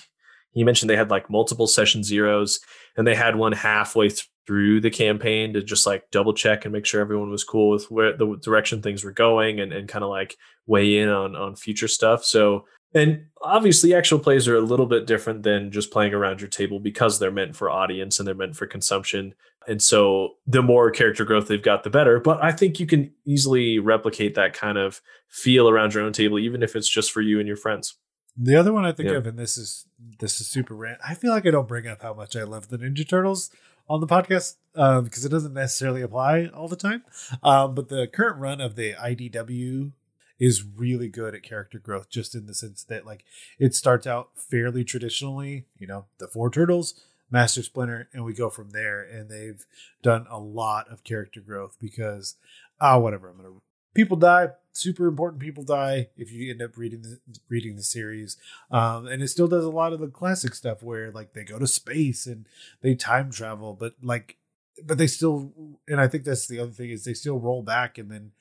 he 0.53 0.65
mentioned 0.65 0.91
they 0.91 0.97
had 0.97 1.11
like 1.11 1.31
multiple 1.31 1.69
session 1.69 2.03
zeros 2.03 2.59
and 2.97 3.07
they 3.07 3.15
had 3.15 3.37
one 3.37 3.53
halfway 3.53 4.11
through 4.47 4.81
the 4.81 4.91
campaign 4.91 5.53
to 5.53 5.63
just 5.63 5.87
like 5.87 6.11
double 6.11 6.33
check 6.33 6.65
and 6.65 6.73
make 6.73 6.87
sure 6.87 7.01
everyone 7.01 7.31
was 7.31 7.45
cool 7.45 7.71
with 7.71 7.91
where 7.91 8.17
the 8.17 8.37
direction 8.43 8.81
things 8.81 9.03
were 9.05 9.13
going 9.13 9.61
and, 9.61 9.73
and 9.73 9.89
kind 9.89 10.05
of 10.05 10.11
like 10.11 10.37
weigh 10.67 10.99
in 10.99 11.09
on 11.09 11.35
on 11.35 11.57
future 11.57 11.89
stuff. 11.89 12.25
So 12.25 12.65
and 12.95 13.27
obviously 13.43 13.95
actual 13.95 14.19
plays 14.19 14.49
are 14.49 14.57
a 14.57 14.61
little 14.61 14.87
bit 14.87 15.07
different 15.07 15.43
than 15.43 15.71
just 15.71 15.91
playing 15.91 16.15
around 16.15 16.41
your 16.41 16.49
table 16.49 16.79
because 16.81 17.19
they're 17.19 17.31
meant 17.31 17.57
for 17.57 17.69
audience 17.69 18.19
and 18.19 18.27
they're 18.27 18.35
meant 18.35 18.57
for 18.57 18.67
consumption. 18.67 19.35
And 19.69 19.83
so 19.83 20.35
the 20.47 20.63
more 20.63 20.91
character 20.91 21.25
growth 21.25 21.49
they've 21.49 21.61
got, 21.61 21.83
the 21.83 21.91
better. 21.91 22.21
But 22.21 22.43
I 22.43 22.53
think 22.53 22.79
you 22.79 22.87
can 22.87 23.13
easily 23.27 23.81
replicate 23.81 24.37
that 24.37 24.55
kind 24.55 24.79
of 24.79 25.03
feel 25.29 25.69
around 25.69 25.93
your 25.93 26.05
own 26.05 26.13
table, 26.13 26.39
even 26.39 26.63
if 26.63 26.77
it's 26.77 26.89
just 26.89 27.11
for 27.11 27.21
you 27.21 27.39
and 27.39 27.49
your 27.49 27.57
friends. 27.57 27.97
The 28.37 28.55
other 28.55 28.73
one 28.73 28.85
I 28.85 28.93
think 28.93 29.09
Yep. 29.09 29.17
of, 29.19 29.27
and 29.27 29.39
this 29.39 29.59
is 29.59 29.87
this 30.21 30.41
is 30.41 30.47
super 30.47 30.75
rant. 30.75 30.99
I 31.07 31.15
feel 31.15 31.33
like 31.33 31.47
I 31.47 31.51
don't 31.51 31.69
bring 31.69 31.87
up 31.87 32.03
how 32.03 32.15
much 32.15 32.37
I 32.37 32.45
love 32.45 32.69
the 32.69 32.79
Ninja 32.79 33.07
Turtles 33.09 33.51
on 33.89 34.01
the 34.01 34.07
podcast 34.07 34.57
um, 34.74 35.05
because 35.05 35.24
it 35.24 35.30
doesn't 35.30 35.55
necessarily 35.55 36.03
apply 36.03 36.47
all 36.47 36.68
the 36.68 36.76
time. 36.76 37.05
Um, 37.43 37.74
but 37.74 37.89
the 37.89 38.07
current 38.07 38.39
run 38.39 38.61
of 38.61 38.76
the 38.76 38.95
IDW 38.95 39.93
is 40.39 40.64
really 40.64 41.09
good 41.09 41.34
at 41.34 41.43
character 41.43 41.78
growth, 41.78 42.11
just 42.11 42.34
in 42.34 42.47
the 42.47 42.55
sense 42.55 42.84
that 42.84 43.07
like 43.07 43.24
it 43.59 43.74
starts 43.74 44.07
out 44.07 44.30
fairly 44.34 44.84
traditionally. 44.84 45.64
You 45.78 45.87
know, 45.87 46.05
the 46.18 46.28
four 46.28 46.51
turtles, 46.51 47.01
Master 47.30 47.62
Splinter, 47.62 48.09
and 48.12 48.24
we 48.24 48.34
go 48.34 48.51
from 48.51 48.70
there. 48.70 49.03
And 49.03 49.30
they've 49.30 49.64
done 50.03 50.26
a 50.30 50.39
lot 50.39 50.91
of 50.91 51.05
character 51.05 51.41
growth 51.41 51.76
because 51.80 52.37
ah, 52.80 52.99
whatever. 52.99 53.28
I'm 53.30 53.37
gonna 53.37 53.55
people 53.95 54.16
die 54.18 54.51
super 54.77 55.07
important 55.07 55.41
people 55.41 55.64
die 55.64 56.09
if 56.16 56.33
you 56.33 56.51
end 56.51 56.62
up 56.62 56.77
reading 56.77 57.03
the 57.03 57.18
reading 57.49 57.77
the 57.77 57.83
series. 57.83 58.37
Um 58.70 59.07
and 59.07 59.22
it 59.22 59.29
still 59.29 59.49
does 59.49 59.64
a 59.64 59.70
lot 59.70 59.93
of 59.93 60.01
the 60.01 60.09
classic 60.09 60.55
stuff 60.55 60.83
where 60.83 61.11
like 61.11 61.33
they 61.33 61.45
go 61.45 61.59
to 61.59 61.66
space 61.66 62.27
and 62.27 62.47
they 62.83 62.95
time 62.95 63.31
travel 63.31 63.74
but 63.74 63.95
like 64.03 64.37
but 64.85 64.99
they 64.99 65.07
still 65.07 65.53
and 65.89 66.01
i 66.01 66.07
think 66.07 66.24
that's 66.24 66.47
the 66.47 66.59
other 66.59 66.70
thing 66.70 66.91
is 66.91 67.05
they 67.05 67.14
still 67.14 67.39
roll 67.39 67.62
back 67.62 67.99
and 67.99 68.11
then 68.11 68.33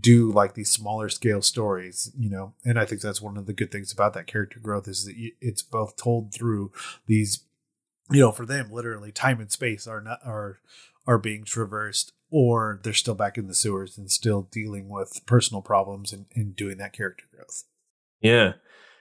do 0.00 0.32
like 0.32 0.54
these 0.54 0.70
smaller 0.70 1.08
scale 1.08 1.42
stories 1.42 2.10
you 2.18 2.28
know? 2.28 2.54
And 2.64 2.78
i 2.78 2.84
think 2.84 3.00
that's 3.00 3.22
one 3.22 3.36
of 3.36 3.46
the 3.46 3.52
good 3.52 3.70
things 3.70 3.92
about 3.92 4.14
that 4.14 4.26
character 4.26 4.58
growth 4.58 4.88
is 4.88 5.04
that 5.04 5.14
it's 5.40 5.62
both 5.62 5.96
told 5.96 6.32
through 6.32 6.72
these 7.06 7.44
you 8.10 8.20
know 8.20 8.32
for 8.32 8.46
them 8.46 8.70
literally 8.70 9.12
time 9.12 9.40
and 9.40 9.50
space 9.50 9.86
are 9.86 10.00
not 10.00 10.20
are 10.24 10.58
are 11.06 11.18
being 11.18 11.44
traversed 11.44 12.12
or 12.30 12.80
they're 12.82 12.92
still 12.92 13.14
back 13.14 13.38
in 13.38 13.46
the 13.46 13.54
sewers 13.54 13.96
and 13.96 14.10
still 14.10 14.42
dealing 14.50 14.88
with 14.88 15.20
personal 15.26 15.62
problems 15.62 16.12
and, 16.12 16.26
and 16.34 16.56
doing 16.56 16.78
that 16.78 16.92
character 16.92 17.24
growth. 17.32 17.64
Yeah. 18.20 18.54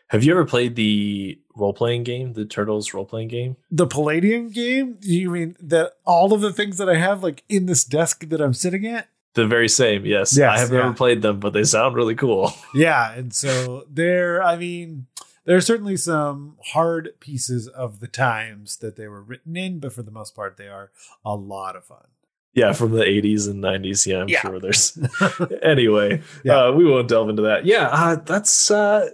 Have 0.10 0.24
you 0.24 0.32
ever 0.34 0.45
played 0.45 0.76
the 0.76 1.39
role 1.56 1.74
playing 1.74 2.03
game, 2.03 2.34
the 2.34 2.45
Turtles 2.45 2.93
role 2.93 3.06
playing 3.06 3.30
game? 3.30 3.58
The 3.72 3.88
Palladium 3.88 4.49
game, 4.49 4.97
you 5.01 5.32
mean 5.32 5.58
that 5.60 5.93
all 6.06 6.32
of 6.32 6.41
the 6.41 6.53
things 6.53 6.78
that 6.78 6.88
I 6.88 6.95
have 6.95 7.24
like 7.24 7.43
in 7.49 7.66
this 7.66 7.84
desk 7.84 8.30
that 8.30 8.39
I'm 8.39 8.53
sitting 8.53 8.86
at? 8.86 9.10
The 9.34 9.47
very 9.47 9.68
same, 9.68 10.06
yes. 10.06 10.38
Yes, 10.38 10.49
I 10.49 10.60
have 10.60 10.72
yeah. 10.72 10.78
never 10.78 10.93
played 10.93 11.22
them, 11.22 11.39
but 11.39 11.53
they 11.53 11.64
sound 11.64 11.95
really 11.95 12.16
cool. 12.16 12.53
Yeah, 12.76 13.14
and 13.14 13.34
so 13.34 13.86
there 13.89 14.43
I 14.43 14.58
mean 14.58 15.08
there 15.45 15.55
are 15.57 15.61
certainly 15.61 15.97
some 15.97 16.57
hard 16.73 17.09
pieces 17.19 17.67
of 17.67 17.99
the 17.99 18.07
times 18.07 18.77
that 18.77 18.95
they 18.95 19.07
were 19.07 19.21
written 19.21 19.55
in, 19.55 19.79
but 19.79 19.93
for 19.93 20.03
the 20.03 20.11
most 20.11 20.35
part 20.35 20.57
they 20.57 20.67
are 20.67 20.91
a 21.23 21.35
lot 21.35 21.75
of 21.75 21.85
fun. 21.85 22.07
Yeah, 22.53 22.71
from 22.71 22.91
the 22.91 23.03
80s 23.03 23.49
and 23.49 23.61
90s. 23.61 24.05
Yeah, 24.07 24.21
I'm 24.21 24.29
Yeah. 24.29 24.41
sure 24.41 24.59
there's. 24.61 24.97
anyway, 25.61 26.21
Yeah. 26.43 26.67
uh, 26.67 26.71
we 26.71 26.85
won't 26.85 27.07
delve 27.09 27.29
into 27.29 27.41
that. 27.43 27.65
Yeah, 27.65 27.89
uh, 27.91 28.15
that's 28.15 28.71
uh, 28.71 29.09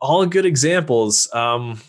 all 0.00 0.26
good 0.26 0.44
examples. 0.46 1.32
Um, 1.32 1.80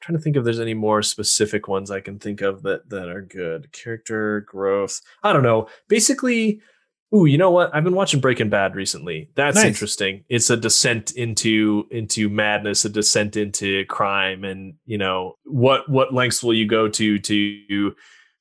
trying 0.00 0.18
to 0.18 0.22
think 0.22 0.36
if 0.36 0.44
there's 0.44 0.60
any 0.60 0.74
more 0.74 1.02
specific 1.02 1.68
ones 1.68 1.90
I 1.90 2.00
can 2.00 2.18
think 2.18 2.42
of 2.42 2.62
that 2.64 2.90
that 2.90 3.08
are 3.08 3.22
good. 3.22 3.72
Character 3.72 4.42
growth. 4.46 5.00
I 5.22 5.32
don't 5.32 5.42
know. 5.42 5.68
Basically, 5.88 6.60
ooh, 7.14 7.26
you 7.26 7.38
know 7.38 7.50
what? 7.50 7.74
I've 7.74 7.84
been 7.84 7.94
watching 7.94 8.20
Breaking 8.20 8.48
Bad 8.48 8.74
recently. 8.74 9.30
That's 9.34 9.56
Nice. 9.56 9.64
interesting. 9.66 10.24
It's 10.28 10.50
a 10.50 10.56
descent 10.56 11.12
into 11.12 11.86
into 11.90 12.28
madness, 12.28 12.84
a 12.84 12.88
descent 12.88 13.36
into 13.36 13.84
crime, 13.86 14.44
and 14.44 14.74
you 14.84 14.98
know 14.98 15.36
what 15.44 15.88
what 15.88 16.12
lengths 16.14 16.42
will 16.42 16.54
you 16.54 16.66
go 16.66 16.88
to 16.88 17.18
to 17.18 17.94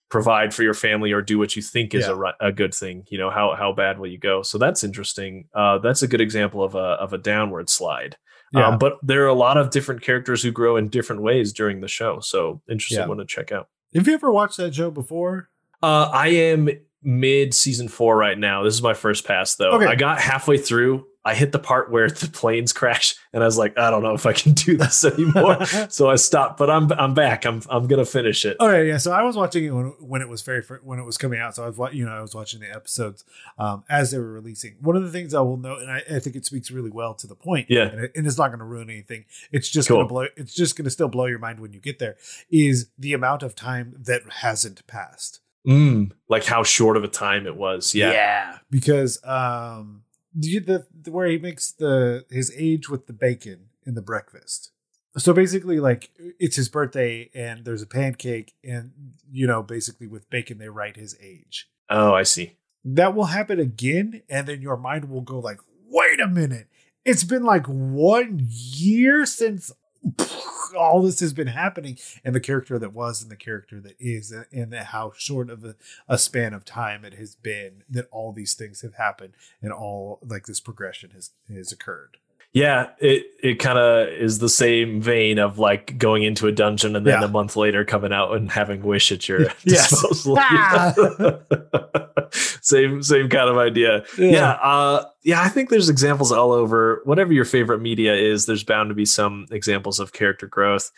provide 0.09 0.53
for 0.53 0.61
your 0.63 0.74
family 0.76 1.11
or 1.11 1.22
do 1.22 1.38
what 1.39 1.55
you 1.55 1.61
think 1.61 1.93
is 1.95 2.07
Yeah. 2.07 2.32
a, 2.39 2.47
a 2.47 2.51
good 2.51 2.74
thing 2.76 3.05
you 3.09 3.18
know 3.18 3.32
how 3.32 3.55
how 3.55 3.74
bad 3.74 3.97
will 3.97 4.07
you 4.07 4.20
go 4.20 4.43
so 4.43 4.59
that's 4.59 4.84
interesting 4.84 5.45
uh 5.55 5.80
that's 5.80 6.03
a 6.03 6.07
good 6.07 6.22
example 6.22 6.63
of 6.63 6.76
a 6.76 6.78
of 6.78 7.11
a 7.11 7.18
downward 7.18 7.70
slide 7.70 8.16
Yeah. 8.53 8.68
um, 8.68 8.78
but 8.78 8.99
there 9.01 9.24
are 9.24 9.28
a 9.28 9.34
lot 9.34 9.57
of 9.57 9.72
different 9.72 10.03
characters 10.03 10.43
who 10.43 10.51
grow 10.51 10.78
in 10.78 10.89
different 10.89 11.24
ways 11.24 11.51
during 11.51 11.82
the 11.82 11.88
show 11.88 12.20
so 12.22 12.61
interesting 12.70 12.99
Yeah. 12.99 13.07
one 13.07 13.18
to 13.18 13.26
check 13.26 13.51
out 13.51 13.68
have 13.95 14.07
you 14.07 14.13
ever 14.13 14.32
watched 14.32 14.57
that 14.57 14.76
show 14.76 14.91
before? 14.91 15.49
uh 15.82 16.09
i 16.13 16.28
am 16.28 16.70
mid 17.06 17.53
season 17.53 17.88
four 17.88 18.18
right 18.18 18.38
now 18.38 18.64
this 18.64 18.74
is 18.74 18.82
my 18.82 18.93
first 18.93 19.26
pass 19.26 19.56
though 19.56 19.72
Okay. 19.74 19.86
i 19.86 19.95
got 19.95 20.20
halfway 20.20 20.58
through 20.58 21.06
i 21.24 21.36
hit 21.36 21.51
the 21.51 21.60
part 21.60 21.91
where 21.91 22.10
the 22.10 22.28
planes 22.28 22.74
crash 22.74 23.16
and 23.32 23.43
i 23.43 23.45
was 23.45 23.58
like 23.58 23.78
i 23.78 23.91
don't 23.91 24.01
know 24.03 24.14
if 24.16 24.26
i 24.26 24.34
can 24.34 24.53
do 24.53 24.76
this 24.76 25.06
anymore 25.14 25.64
so 25.89 26.10
i 26.10 26.16
stopped 26.16 26.58
but 26.58 26.70
i'm 26.70 26.91
i'm 26.93 27.14
back 27.14 27.45
i'm 27.45 27.62
i'm 27.70 27.86
gonna 27.88 28.03
finish 28.06 28.43
it 28.43 28.58
Okay, 28.60 28.88
yeah. 28.88 28.97
So 28.97 29.12
I 29.12 29.22
was 29.22 29.36
watching 29.38 29.66
it 29.66 29.70
when, 29.72 29.86
when 29.99 30.22
it 30.24 30.30
was 30.30 30.41
very 30.41 30.64
when 30.84 30.97
it 30.97 31.03
was 31.03 31.18
coming 31.18 31.39
out. 31.39 31.56
So 31.56 31.64
I 31.66 31.70
was 31.70 31.93
you 31.93 32.06
know 32.06 32.12
I 32.12 32.22
was 32.22 32.34
watching 32.34 32.60
the 32.62 32.74
episodes 32.74 33.24
um, 33.60 33.84
as 33.89 34.10
they 34.12 34.18
were 34.18 34.32
releasing. 34.32 34.78
One 34.82 34.95
of 34.95 35.03
the 35.03 35.12
things 35.12 35.34
I 35.36 35.41
will 35.41 35.58
note, 35.58 35.82
and 35.82 35.91
I, 35.91 36.01
I 36.10 36.20
think 36.20 36.36
it 36.36 36.45
speaks 36.45 36.72
really 36.72 36.89
well 36.89 37.14
to 37.16 37.28
the 37.28 37.36
point. 37.36 37.68
Yeah. 37.70 37.84
and, 37.89 37.99
it, 38.06 38.12
and 38.16 38.26
it's 38.26 38.38
not 38.38 38.47
going 38.47 38.60
to 38.60 38.66
ruin 38.66 38.89
anything. 38.89 39.26
It's 39.51 39.70
just 39.70 39.88
Cool. 39.88 39.97
going 39.97 40.08
to 40.08 40.14
blow. 40.14 40.26
It's 40.38 40.53
just 40.56 40.76
going 40.76 40.86
to 40.86 40.91
still 40.91 41.08
blow 41.10 41.26
your 41.26 41.38
mind 41.39 41.60
when 41.60 41.74
you 41.74 41.80
get 41.80 41.99
there. 41.99 42.16
Is 42.49 42.89
the 42.97 43.14
amount 43.14 43.43
of 43.43 43.56
time 43.56 43.93
that 43.99 44.22
hasn't 44.41 44.86
passed? 44.88 45.41
Mm, 45.66 46.11
like 46.30 46.45
how 46.45 46.63
short 46.63 46.97
of 46.97 47.03
a 47.03 47.07
time 47.07 47.47
it 47.47 47.55
was. 47.55 47.95
Yeah. 47.95 48.11
Yeah. 48.11 48.57
because 48.70 49.24
um, 49.24 50.03
do 50.38 50.49
you, 50.49 50.59
the, 50.59 50.86
the 51.01 51.11
where 51.11 51.28
he 51.28 51.38
makes 51.38 51.72
the 51.72 52.26
his 52.30 52.53
age 52.55 52.89
with 52.89 53.07
the 53.07 53.13
bacon 53.13 53.70
in 53.86 53.95
the 53.95 54.01
breakfast. 54.01 54.72
So 55.18 55.34
basically, 55.34 55.80
like 55.80 56.11
it's 56.39 56.57
his 56.57 56.68
birthday, 56.68 57.30
and 57.34 57.63
there's 57.63 57.82
a 57.82 57.88
pancake, 57.88 58.53
and 58.63 58.91
you 59.32 59.47
know, 59.47 59.63
basically 59.63 60.07
with 60.07 60.30
bacon, 60.30 60.57
they 60.57 60.68
write 60.68 60.97
his 60.97 61.16
age. 61.22 61.70
Oh, 61.89 62.13
I 62.13 62.24
see. 62.24 62.57
That 62.84 63.16
will 63.16 63.26
happen 63.26 63.59
again, 63.59 64.24
and 64.30 64.45
then 64.45 64.61
your 64.61 64.76
mind 64.76 65.09
will 65.09 65.22
go 65.22 65.39
like, 65.39 65.59
"Wait 65.88 66.20
a 66.20 66.28
minute! 66.28 66.68
It's 67.05 67.24
been 67.24 67.43
like 67.43 67.66
one 67.68 68.45
year 68.45 69.26
since 69.26 69.72
all 70.78 71.01
this 71.01 71.20
has 71.20 71.34
been 71.34 71.47
happening." 71.47 71.97
And 72.24 72.36
the 72.36 72.39
character 72.39 72.78
that 72.80 72.93
was, 72.93 73.22
and 73.22 73.32
the 73.32 73.36
character 73.36 73.80
that 73.82 73.95
is, 73.99 74.32
and- 74.32 74.45
and 74.51 74.74
how 74.74 75.14
short 75.18 75.49
of 75.49 75.64
a, 75.64 75.76
a 76.08 76.18
span 76.18 76.53
of 76.53 76.66
time 76.66 77.06
it 77.06 77.14
has 77.16 77.36
been 77.36 77.84
that 77.89 78.08
all 78.12 78.32
these 78.34 78.53
things 78.53 78.82
have 78.82 78.95
happened, 78.95 79.34
and 79.62 79.72
all 79.72 80.20
like 80.22 80.45
this 80.45 80.60
progression 80.60 81.12
has 81.12 81.32
has 81.49 81.72
occurred. 81.72 82.18
Yeah, 82.56 82.91
it 82.99 83.26
it 83.43 83.56
kind 83.60 83.78
of 83.78 84.08
is 84.08 84.39
the 84.39 84.47
same 84.47 85.01
vein 85.01 85.39
of 85.39 85.60
like 85.60 85.97
going 85.97 86.24
into 86.24 86.47
a 86.47 86.53
dungeon 86.53 86.95
and 86.95 87.06
then 87.06 87.20
Yeah. 87.20 87.26
a 87.28 87.30
month 87.30 87.58
later 87.58 87.84
coming 87.84 88.14
out 88.14 88.34
and 88.34 88.49
having 88.49 88.82
wish 88.82 89.12
at 89.12 89.28
your 89.28 89.41
Yes. 89.66 89.89
disposal. 89.89 90.38
Ah. 90.39 90.93
same 92.62 93.03
same 93.03 93.30
kind 93.30 93.49
of 93.49 93.58
idea. 93.58 94.03
Yeah, 94.18 94.51
uh, 94.51 95.03
yeah. 95.24 95.41
I 95.41 95.49
think 95.49 95.70
there's 95.70 95.89
examples 95.89 96.32
all 96.32 96.51
over. 96.53 97.01
Whatever 97.03 97.34
your 97.34 97.45
favorite 97.45 97.82
media 97.82 98.16
is, 98.16 98.45
there's 98.45 98.64
bound 98.64 98.89
to 98.89 98.95
be 98.95 99.06
some 99.06 99.47
examples 99.51 99.99
of 99.99 100.14
character 100.14 100.47
growth. 100.47 100.91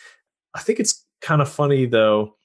I 0.54 0.60
think 0.62 0.80
it's 0.80 1.04
kind 1.22 1.42
of 1.42 1.50
funny 1.50 1.86
though. 1.88 2.36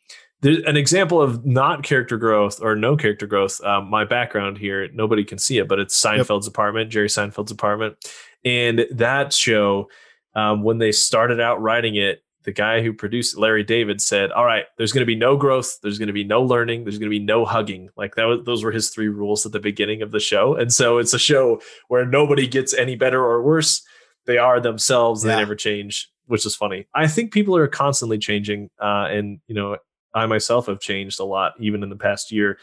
There's 0.41 0.59
an 0.65 0.77
example 0.77 1.23
of 1.23 1.47
not 1.47 1.85
character 1.85 2.17
growth 2.17 2.61
or 2.61 2.75
no 2.75 2.97
character 2.97 3.27
growth. 3.29 3.63
Um, 3.63 3.89
my 3.89 4.05
background 4.05 4.59
here, 4.59 4.89
nobody 4.93 5.23
can 5.23 5.39
see 5.39 5.59
it, 5.59 5.69
but 5.69 5.79
it's 5.79 6.01
Seinfeld's 6.03 6.49
apartment, 6.49 6.91
Jerry 6.91 7.07
Seinfeld's 7.09 7.53
apartment, 7.53 7.97
and 8.45 8.87
that 8.91 9.33
show. 9.33 9.89
Um, 10.35 10.63
when 10.63 10.79
they 10.79 10.93
started 10.93 11.41
out 11.41 11.61
writing 11.61 11.95
it, 11.95 12.23
the 12.45 12.53
guy 12.53 12.83
who 12.83 12.93
produced 12.93 13.37
it, 13.37 13.41
Larry 13.41 13.63
David, 13.65 14.01
said, 14.01 14.33
"All 14.33 14.45
right, 14.45 14.65
there's 14.79 14.93
going 14.93 15.03
to 15.03 15.07
be 15.07 15.17
no 15.17 15.37
growth, 15.37 15.79
there's 15.83 15.99
going 15.99 16.09
to 16.09 16.13
be 16.13 16.25
no 16.25 16.43
learning, 16.43 16.85
there's 16.85 16.99
going 16.99 17.11
to 17.11 17.19
be 17.19 17.25
no 17.25 17.45
hugging." 17.45 17.89
Like 17.97 18.15
that 18.17 18.25
was 18.25 18.41
those 18.45 18.65
were 18.65 18.73
his 18.73 18.91
three 18.91 19.09
rules 19.09 19.45
at 19.47 19.53
the 19.53 19.61
beginning 19.61 20.03
of 20.03 20.11
the 20.11 20.21
show, 20.21 20.55
and 20.55 20.73
so 20.73 20.99
it's 20.99 21.15
a 21.15 21.19
show 21.19 21.61
where 21.89 22.07
nobody 22.07 22.47
gets 22.47 22.75
any 22.75 22.97
better 22.97 23.23
or 23.23 23.43
worse. 23.43 23.83
They 24.27 24.39
are 24.39 24.61
themselves. 24.61 25.25
Yeah. 25.25 25.33
They 25.33 25.41
never 25.41 25.55
change, 25.55 26.09
which 26.27 26.47
is 26.47 26.57
funny. 26.57 26.87
I 26.95 27.09
think 27.09 27.33
people 27.33 27.57
are 27.57 27.69
constantly 27.69 28.19
changing, 28.19 28.71
uh, 28.81 29.09
and 29.11 29.41
you 29.47 29.55
know, 29.55 29.77
I 30.15 30.27
myself 30.27 30.67
have 30.67 30.81
changed 30.81 31.21
a 31.21 31.25
lot, 31.25 31.53
even 31.61 31.83
in 31.83 31.91
the 31.91 31.97
past 31.97 32.33
year. 32.33 32.59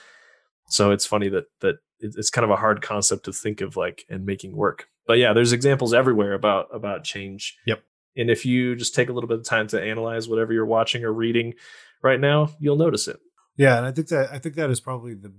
So 0.69 0.91
it's 0.91 1.05
funny 1.05 1.29
that 1.29 1.45
that 1.61 1.75
it's 1.99 2.29
kind 2.29 2.45
of 2.45 2.51
a 2.51 2.55
hard 2.55 2.81
concept 2.81 3.25
to 3.25 3.33
think 3.33 3.61
of, 3.61 3.75
like, 3.75 4.05
and 4.09 4.25
making 4.25 4.55
work. 4.55 4.87
But 5.09 5.17
yeah, 5.17 5.33
there's 5.33 5.53
examples 5.53 5.91
everywhere 5.91 6.35
about 6.35 6.67
about 6.71 7.03
change. 7.03 7.57
Yep. 7.65 7.81
And 8.15 8.29
if 8.29 8.45
you 8.45 8.75
just 8.75 8.93
take 8.93 9.09
a 9.09 9.11
little 9.11 9.27
bit 9.27 9.39
of 9.39 9.43
time 9.43 9.65
to 9.69 9.81
analyze 9.81 10.29
whatever 10.29 10.53
you're 10.53 10.67
watching 10.67 11.03
or 11.03 11.11
reading 11.11 11.55
right 12.03 12.19
now, 12.19 12.51
you'll 12.59 12.75
notice 12.75 13.07
it. 13.07 13.19
Yeah, 13.57 13.77
and 13.77 13.87
I 13.87 13.91
think 13.91 14.09
that 14.09 14.29
I 14.31 14.37
think 14.37 14.53
that 14.53 14.69
is 14.69 14.79
probably 14.79 15.15
the 15.15 15.33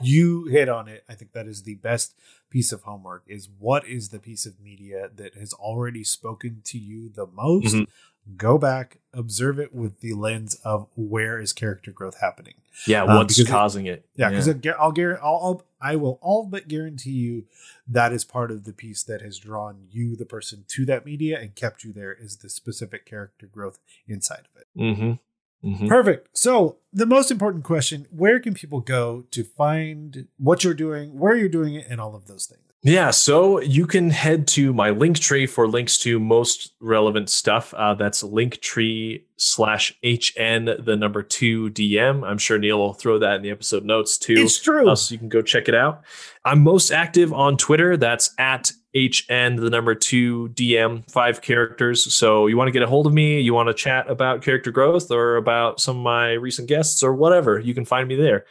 you 0.00 0.44
hit 0.44 0.68
on 0.68 0.86
it. 0.86 1.02
I 1.08 1.14
think 1.14 1.32
that 1.32 1.48
is 1.48 1.64
the 1.64 1.74
best 1.74 2.14
piece 2.48 2.70
of 2.70 2.82
homework 2.82 3.24
is 3.26 3.48
what 3.58 3.88
is 3.88 4.10
the 4.10 4.20
piece 4.20 4.46
of 4.46 4.60
media 4.60 5.10
that 5.16 5.34
has 5.34 5.52
already 5.52 6.04
spoken 6.04 6.62
to 6.66 6.78
you 6.78 7.08
the 7.08 7.26
most? 7.26 7.74
Mhm. 7.74 7.86
Go 8.36 8.58
back, 8.58 8.98
observe 9.12 9.58
it 9.58 9.74
with 9.74 10.00
the 10.00 10.12
lens 10.12 10.54
of 10.64 10.86
where 10.96 11.38
is 11.40 11.52
character 11.52 11.90
growth 11.92 12.18
happening. 12.20 12.54
Yeah, 12.86 13.04
Uh, 13.04 13.16
what's 13.18 13.38
it- 13.38 13.48
causing 13.48 13.86
it? 13.86 14.04
Yeah, 14.16 14.30
because 14.30 14.48
I'll 14.78 14.92
guarantee, 14.92 15.20
I'll, 15.22 15.40
I'll, 15.42 15.62
I 15.80 15.96
will 15.96 16.18
all 16.20 16.44
but 16.46 16.68
guarantee 16.68 17.10
you 17.12 17.44
that 17.88 18.12
is 18.12 18.24
part 18.24 18.50
of 18.50 18.64
the 18.64 18.72
piece 18.72 19.02
that 19.04 19.22
has 19.22 19.38
drawn 19.38 19.86
you, 19.90 20.14
the 20.16 20.26
person, 20.26 20.64
to 20.68 20.84
that 20.86 21.06
media 21.06 21.40
and 21.40 21.54
kept 21.54 21.84
you 21.84 21.92
there 21.92 22.12
is 22.12 22.36
the 22.36 22.48
specific 22.50 23.06
character 23.06 23.46
growth 23.46 23.78
inside 24.06 24.40
of 24.54 24.60
it. 24.60 24.66
Mm-hmm. 24.78 25.68
Mm-hmm. 25.68 25.88
Perfect. 25.88 26.28
So, 26.36 26.76
the 26.92 27.06
most 27.06 27.30
important 27.32 27.64
question 27.64 28.06
where 28.10 28.38
can 28.38 28.54
people 28.54 28.80
go 28.80 29.24
to 29.32 29.42
find 29.42 30.28
what 30.36 30.62
you're 30.62 30.74
doing, 30.74 31.18
where 31.18 31.34
you're 31.34 31.48
doing 31.48 31.74
it, 31.74 31.86
and 31.88 32.00
all 32.00 32.14
of 32.14 32.26
those 32.26 32.46
things? 32.46 32.62
Yeah, 32.84 33.10
so 33.10 33.60
you 33.60 33.88
can 33.88 34.10
head 34.10 34.46
to 34.48 34.72
my 34.72 34.90
link 34.90 35.18
tree 35.18 35.46
for 35.46 35.66
links 35.66 35.98
to 35.98 36.20
most 36.20 36.74
relevant 36.80 37.28
stuff. 37.28 37.74
Uh, 37.74 37.94
that's 37.94 38.22
linktree 38.22 39.24
slash 39.36 39.92
HN, 40.04 40.84
the 40.84 40.96
number 40.96 41.24
two 41.24 41.70
DM. 41.70 42.24
I'm 42.24 42.38
sure 42.38 42.56
Neil 42.56 42.78
will 42.78 42.94
throw 42.94 43.18
that 43.18 43.34
in 43.34 43.42
the 43.42 43.50
episode 43.50 43.84
notes 43.84 44.16
too. 44.16 44.34
It's 44.38 44.60
true. 44.60 44.88
Uh, 44.88 44.94
so 44.94 45.12
you 45.12 45.18
can 45.18 45.28
go 45.28 45.42
check 45.42 45.68
it 45.68 45.74
out. 45.74 46.04
I'm 46.44 46.62
most 46.62 46.92
active 46.92 47.32
on 47.32 47.56
Twitter. 47.56 47.96
That's 47.96 48.32
at 48.38 48.70
HN, 48.94 49.56
the 49.56 49.70
number 49.70 49.96
two 49.96 50.48
DM, 50.50 51.10
five 51.10 51.42
characters. 51.42 52.14
So 52.14 52.46
you 52.46 52.56
want 52.56 52.68
to 52.68 52.72
get 52.72 52.82
a 52.82 52.86
hold 52.86 53.08
of 53.08 53.12
me, 53.12 53.40
you 53.40 53.54
want 53.54 53.68
to 53.68 53.74
chat 53.74 54.08
about 54.08 54.42
character 54.42 54.70
growth 54.70 55.10
or 55.10 55.36
about 55.36 55.80
some 55.80 55.96
of 55.96 56.02
my 56.04 56.32
recent 56.34 56.68
guests 56.68 57.02
or 57.02 57.12
whatever, 57.12 57.58
you 57.58 57.74
can 57.74 57.84
find 57.84 58.08
me 58.08 58.14
there. 58.14 58.46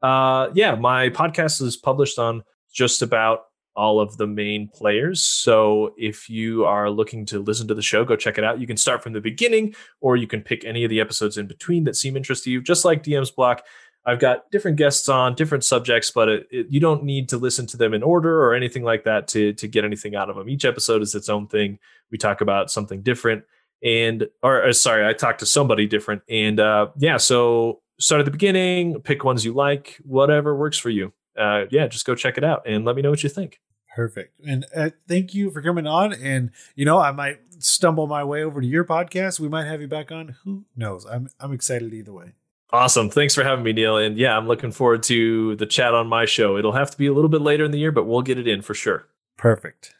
Uh, 0.00 0.48
yeah, 0.54 0.74
my 0.74 1.10
podcast 1.10 1.60
is 1.60 1.76
published 1.76 2.18
on 2.18 2.42
just 2.72 3.02
about 3.02 3.44
all 3.76 4.00
of 4.00 4.16
the 4.16 4.26
main 4.26 4.68
players. 4.68 5.22
So 5.22 5.94
if 5.98 6.28
you 6.30 6.64
are 6.64 6.90
looking 6.90 7.26
to 7.26 7.40
listen 7.40 7.68
to 7.68 7.74
the 7.74 7.82
show, 7.82 8.04
go 8.04 8.16
check 8.16 8.38
it 8.38 8.44
out. 8.44 8.60
You 8.60 8.66
can 8.66 8.76
start 8.76 9.02
from 9.02 9.12
the 9.12 9.20
beginning, 9.20 9.74
or 10.00 10.16
you 10.16 10.26
can 10.26 10.40
pick 10.40 10.64
any 10.64 10.84
of 10.84 10.90
the 10.90 11.00
episodes 11.00 11.36
in 11.36 11.46
between 11.46 11.84
that 11.84 11.96
seem 11.96 12.16
interesting 12.16 12.50
to 12.50 12.54
you. 12.54 12.62
Just 12.62 12.84
like 12.84 13.02
DM's 13.02 13.30
Block, 13.30 13.62
I've 14.06 14.20
got 14.20 14.50
different 14.52 14.76
guests 14.76 15.08
on 15.08 15.34
different 15.34 15.64
subjects, 15.64 16.12
but 16.12 16.28
it, 16.28 16.46
it, 16.50 16.66
you 16.70 16.78
don't 16.78 17.02
need 17.02 17.28
to 17.30 17.38
listen 17.38 17.66
to 17.66 17.76
them 17.76 17.92
in 17.92 18.04
order 18.04 18.44
or 18.44 18.54
anything 18.54 18.84
like 18.84 19.04
that 19.04 19.26
to 19.28 19.52
to 19.54 19.66
get 19.66 19.84
anything 19.84 20.14
out 20.14 20.30
of 20.30 20.36
them. 20.36 20.48
Each 20.48 20.64
episode 20.64 21.02
is 21.02 21.14
its 21.14 21.28
own 21.28 21.48
thing. 21.48 21.78
We 22.12 22.18
talk 22.18 22.40
about 22.40 22.70
something 22.70 23.02
different, 23.02 23.44
and 23.82 24.28
or, 24.44 24.64
or 24.64 24.72
sorry, 24.72 25.06
I 25.06 25.12
talk 25.12 25.38
to 25.38 25.46
somebody 25.46 25.86
different, 25.86 26.22
and 26.28 26.60
uh, 26.60 26.88
yeah. 26.96 27.16
So 27.16 27.80
start 27.98 28.20
at 28.20 28.24
the 28.24 28.30
beginning, 28.30 29.00
pick 29.02 29.24
ones 29.24 29.44
you 29.44 29.52
like, 29.52 29.98
whatever 30.04 30.54
works 30.54 30.78
for 30.78 30.90
you. 30.90 31.12
Uh, 31.36 31.64
yeah, 31.70 31.88
just 31.88 32.06
go 32.06 32.14
check 32.14 32.38
it 32.38 32.44
out 32.44 32.62
and 32.66 32.84
let 32.84 32.96
me 32.96 33.02
know 33.02 33.10
what 33.10 33.22
you 33.22 33.28
think. 33.28 33.60
Perfect. 33.96 34.38
And 34.46 34.66
uh, 34.76 34.90
thank 35.08 35.32
you 35.32 35.50
for 35.50 35.62
coming 35.62 35.86
on. 35.86 36.12
And, 36.12 36.50
you 36.74 36.84
know, 36.84 36.98
I 36.98 37.12
might 37.12 37.38
stumble 37.60 38.06
my 38.06 38.22
way 38.22 38.44
over 38.44 38.60
to 38.60 38.66
your 38.66 38.84
podcast. 38.84 39.40
We 39.40 39.48
might 39.48 39.64
have 39.64 39.80
you 39.80 39.88
back 39.88 40.12
on. 40.12 40.36
Who 40.44 40.66
knows? 40.76 41.06
I'm, 41.06 41.30
I'm 41.40 41.54
excited 41.54 41.94
either 41.94 42.12
way. 42.12 42.34
Awesome. 42.70 43.08
Thanks 43.08 43.34
for 43.34 43.42
having 43.42 43.64
me, 43.64 43.72
Neil. 43.72 43.96
And 43.96 44.18
yeah, 44.18 44.36
I'm 44.36 44.46
looking 44.46 44.70
forward 44.70 45.02
to 45.04 45.56
the 45.56 45.64
chat 45.64 45.94
on 45.94 46.08
my 46.08 46.26
show. 46.26 46.58
It'll 46.58 46.72
have 46.72 46.90
to 46.90 46.98
be 46.98 47.06
a 47.06 47.14
little 47.14 47.30
bit 47.30 47.40
later 47.40 47.64
in 47.64 47.70
the 47.70 47.78
year, 47.78 47.90
but 47.90 48.04
we'll 48.04 48.20
get 48.20 48.36
it 48.36 48.46
in 48.46 48.60
for 48.60 48.74
sure. 48.74 49.06
Perfect. 49.38 49.94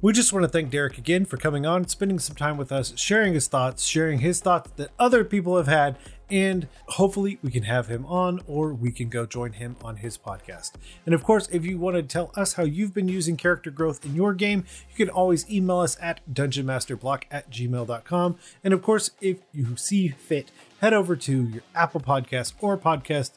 We 0.00 0.14
just 0.14 0.32
want 0.32 0.44
to 0.44 0.48
thank 0.48 0.70
Derek 0.70 0.96
again 0.96 1.26
for 1.26 1.36
coming 1.36 1.66
on, 1.66 1.86
spending 1.88 2.18
some 2.18 2.36
time 2.36 2.56
with 2.56 2.72
us, 2.72 2.94
sharing 2.96 3.34
his 3.34 3.48
thoughts, 3.48 3.84
sharing 3.84 4.20
his 4.20 4.40
thoughts 4.40 4.70
that 4.76 4.92
other 4.98 5.24
people 5.24 5.58
have 5.58 5.68
had, 5.68 5.98
and 6.32 6.66
hopefully 6.88 7.38
we 7.42 7.50
can 7.50 7.64
have 7.64 7.88
him 7.88 8.06
on 8.06 8.40
or 8.46 8.72
we 8.72 8.90
can 8.90 9.10
go 9.10 9.26
join 9.26 9.52
him 9.52 9.76
on 9.84 9.96
his 9.96 10.16
podcast. 10.16 10.72
And 11.04 11.14
of 11.14 11.22
course, 11.22 11.46
if 11.52 11.66
you 11.66 11.78
want 11.78 11.96
to 11.96 12.02
tell 12.02 12.32
us 12.34 12.54
how 12.54 12.62
you've 12.62 12.94
been 12.94 13.06
using 13.06 13.36
character 13.36 13.70
growth 13.70 14.02
in 14.06 14.14
your 14.14 14.32
game, 14.32 14.64
you 14.88 15.06
can 15.06 15.14
always 15.14 15.48
email 15.50 15.80
us 15.80 15.98
at 16.00 16.20
dungeonmasterblock 16.32 17.24
at 17.30 17.50
gmail.com. 17.50 18.38
And 18.64 18.72
of 18.72 18.82
course, 18.82 19.10
if 19.20 19.40
you 19.52 19.76
see 19.76 20.08
fit, 20.08 20.50
head 20.80 20.94
over 20.94 21.16
to 21.16 21.44
your 21.48 21.62
Apple 21.74 22.00
Podcast 22.00 22.54
or 22.62 22.78
podcast 22.78 23.32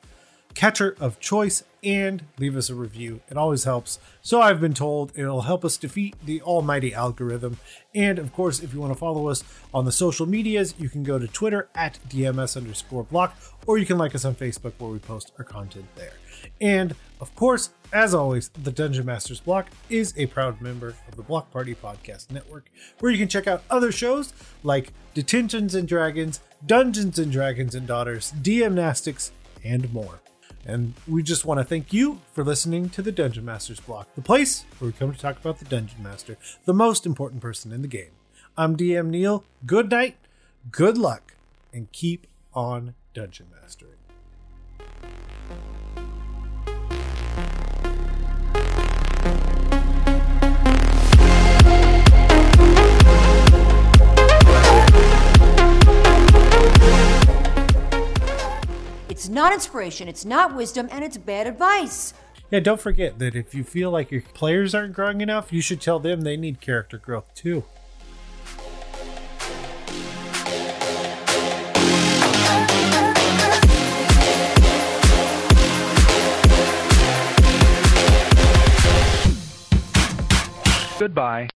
catcher 0.55 0.95
of 0.99 1.19
choice 1.19 1.63
and 1.83 2.23
leave 2.39 2.55
us 2.55 2.69
a 2.69 2.75
review. 2.75 3.21
It 3.29 3.37
always 3.37 3.65
helps. 3.65 3.99
So 4.21 4.41
I've 4.41 4.59
been 4.59 4.73
told 4.73 5.11
it'll 5.15 5.41
help 5.41 5.63
us 5.63 5.77
defeat 5.77 6.15
the 6.25 6.41
almighty 6.41 6.93
algorithm. 6.93 7.59
And 7.93 8.17
of 8.17 8.33
course, 8.33 8.61
if 8.61 8.73
you 8.73 8.79
want 8.79 8.93
to 8.93 8.97
follow 8.97 9.27
us 9.27 9.43
on 9.73 9.85
the 9.85 9.91
social 9.91 10.25
medias, 10.25 10.73
you 10.79 10.89
can 10.89 11.03
go 11.03 11.19
to 11.19 11.27
Twitter 11.27 11.69
at 11.75 11.99
DMS 12.09 12.57
underscore 12.57 13.03
block, 13.03 13.37
or 13.67 13.77
you 13.77 13.85
can 13.85 13.97
like 13.97 14.15
us 14.15 14.25
on 14.25 14.33
Facebook 14.33 14.73
where 14.79 14.89
we 14.89 14.99
post 14.99 15.31
our 15.37 15.43
content 15.43 15.85
there. 15.95 16.13
And 16.59 16.95
of 17.19 17.35
course, 17.35 17.69
as 17.93 18.13
always, 18.13 18.49
the 18.49 18.71
Dungeon 18.71 19.05
Masters 19.05 19.39
Block 19.39 19.69
is 19.89 20.13
a 20.17 20.25
proud 20.27 20.61
member 20.61 20.95
of 21.07 21.15
the 21.15 21.23
Block 21.23 21.51
Party 21.51 21.75
Podcast 21.75 22.31
Network, 22.31 22.69
where 22.99 23.11
you 23.11 23.17
can 23.17 23.27
check 23.27 23.47
out 23.47 23.63
other 23.69 23.91
shows 23.91 24.33
like 24.63 24.91
Detentions 25.13 25.75
and 25.75 25.87
Dragons, 25.87 26.41
Dungeons 26.65 27.19
and 27.19 27.31
Dragons 27.31 27.75
and 27.75 27.87
Daughters, 27.87 28.33
DMnastics, 28.41 29.31
and 29.63 29.91
more. 29.93 30.19
And 30.65 30.95
we 31.07 31.21
just 31.21 31.45
want 31.45 31.59
to 31.59 31.63
thank 31.63 31.93
you 31.93 32.21
for 32.33 32.43
listening 32.43 32.89
to 32.89 33.03
the 33.03 33.11
Dungeon 33.11 33.45
Masters 33.45 33.79
Block, 33.79 34.07
the 34.15 34.21
place 34.21 34.65
where 34.79 34.87
we 34.87 34.93
come 34.93 35.13
to 35.13 35.19
talk 35.19 35.37
about 35.37 35.59
the 35.59 35.65
Dungeon 35.65 36.01
Master, 36.01 36.37
the 36.65 36.73
most 36.73 37.05
important 37.05 37.41
person 37.41 37.71
in 37.71 37.83
the 37.83 37.87
game. 37.87 38.11
I'm 38.57 38.75
DM 38.75 39.07
Neil. 39.09 39.43
Good 39.65 39.91
night, 39.91 40.17
good 40.71 40.97
luck, 40.97 41.35
and 41.71 41.91
keep 41.91 42.25
on 42.53 42.95
dungeon 43.13 43.47
mastering. 43.61 43.94
It's 59.15 59.29
not 59.29 59.53
inspiration, 59.53 60.09
it's 60.09 60.25
not 60.25 60.53
wisdom, 60.53 60.89
and 60.91 61.01
it's 61.01 61.15
bad 61.15 61.47
advice. 61.47 62.13
Yeah, 62.51 62.59
don't 62.59 62.81
forget 62.81 63.17
that 63.19 63.33
if 63.33 63.55
you 63.55 63.63
feel 63.63 63.89
like 63.89 64.11
your 64.11 64.21
players 64.21 64.75
aren't 64.75 64.91
growing 64.91 65.21
enough, 65.21 65.53
you 65.53 65.61
should 65.61 65.79
tell 65.79 65.99
them 65.99 66.23
they 66.23 66.35
need 66.35 66.59
character 66.59 66.97
growth 66.97 67.33
too. 67.33 67.63
Goodbye. 80.99 81.47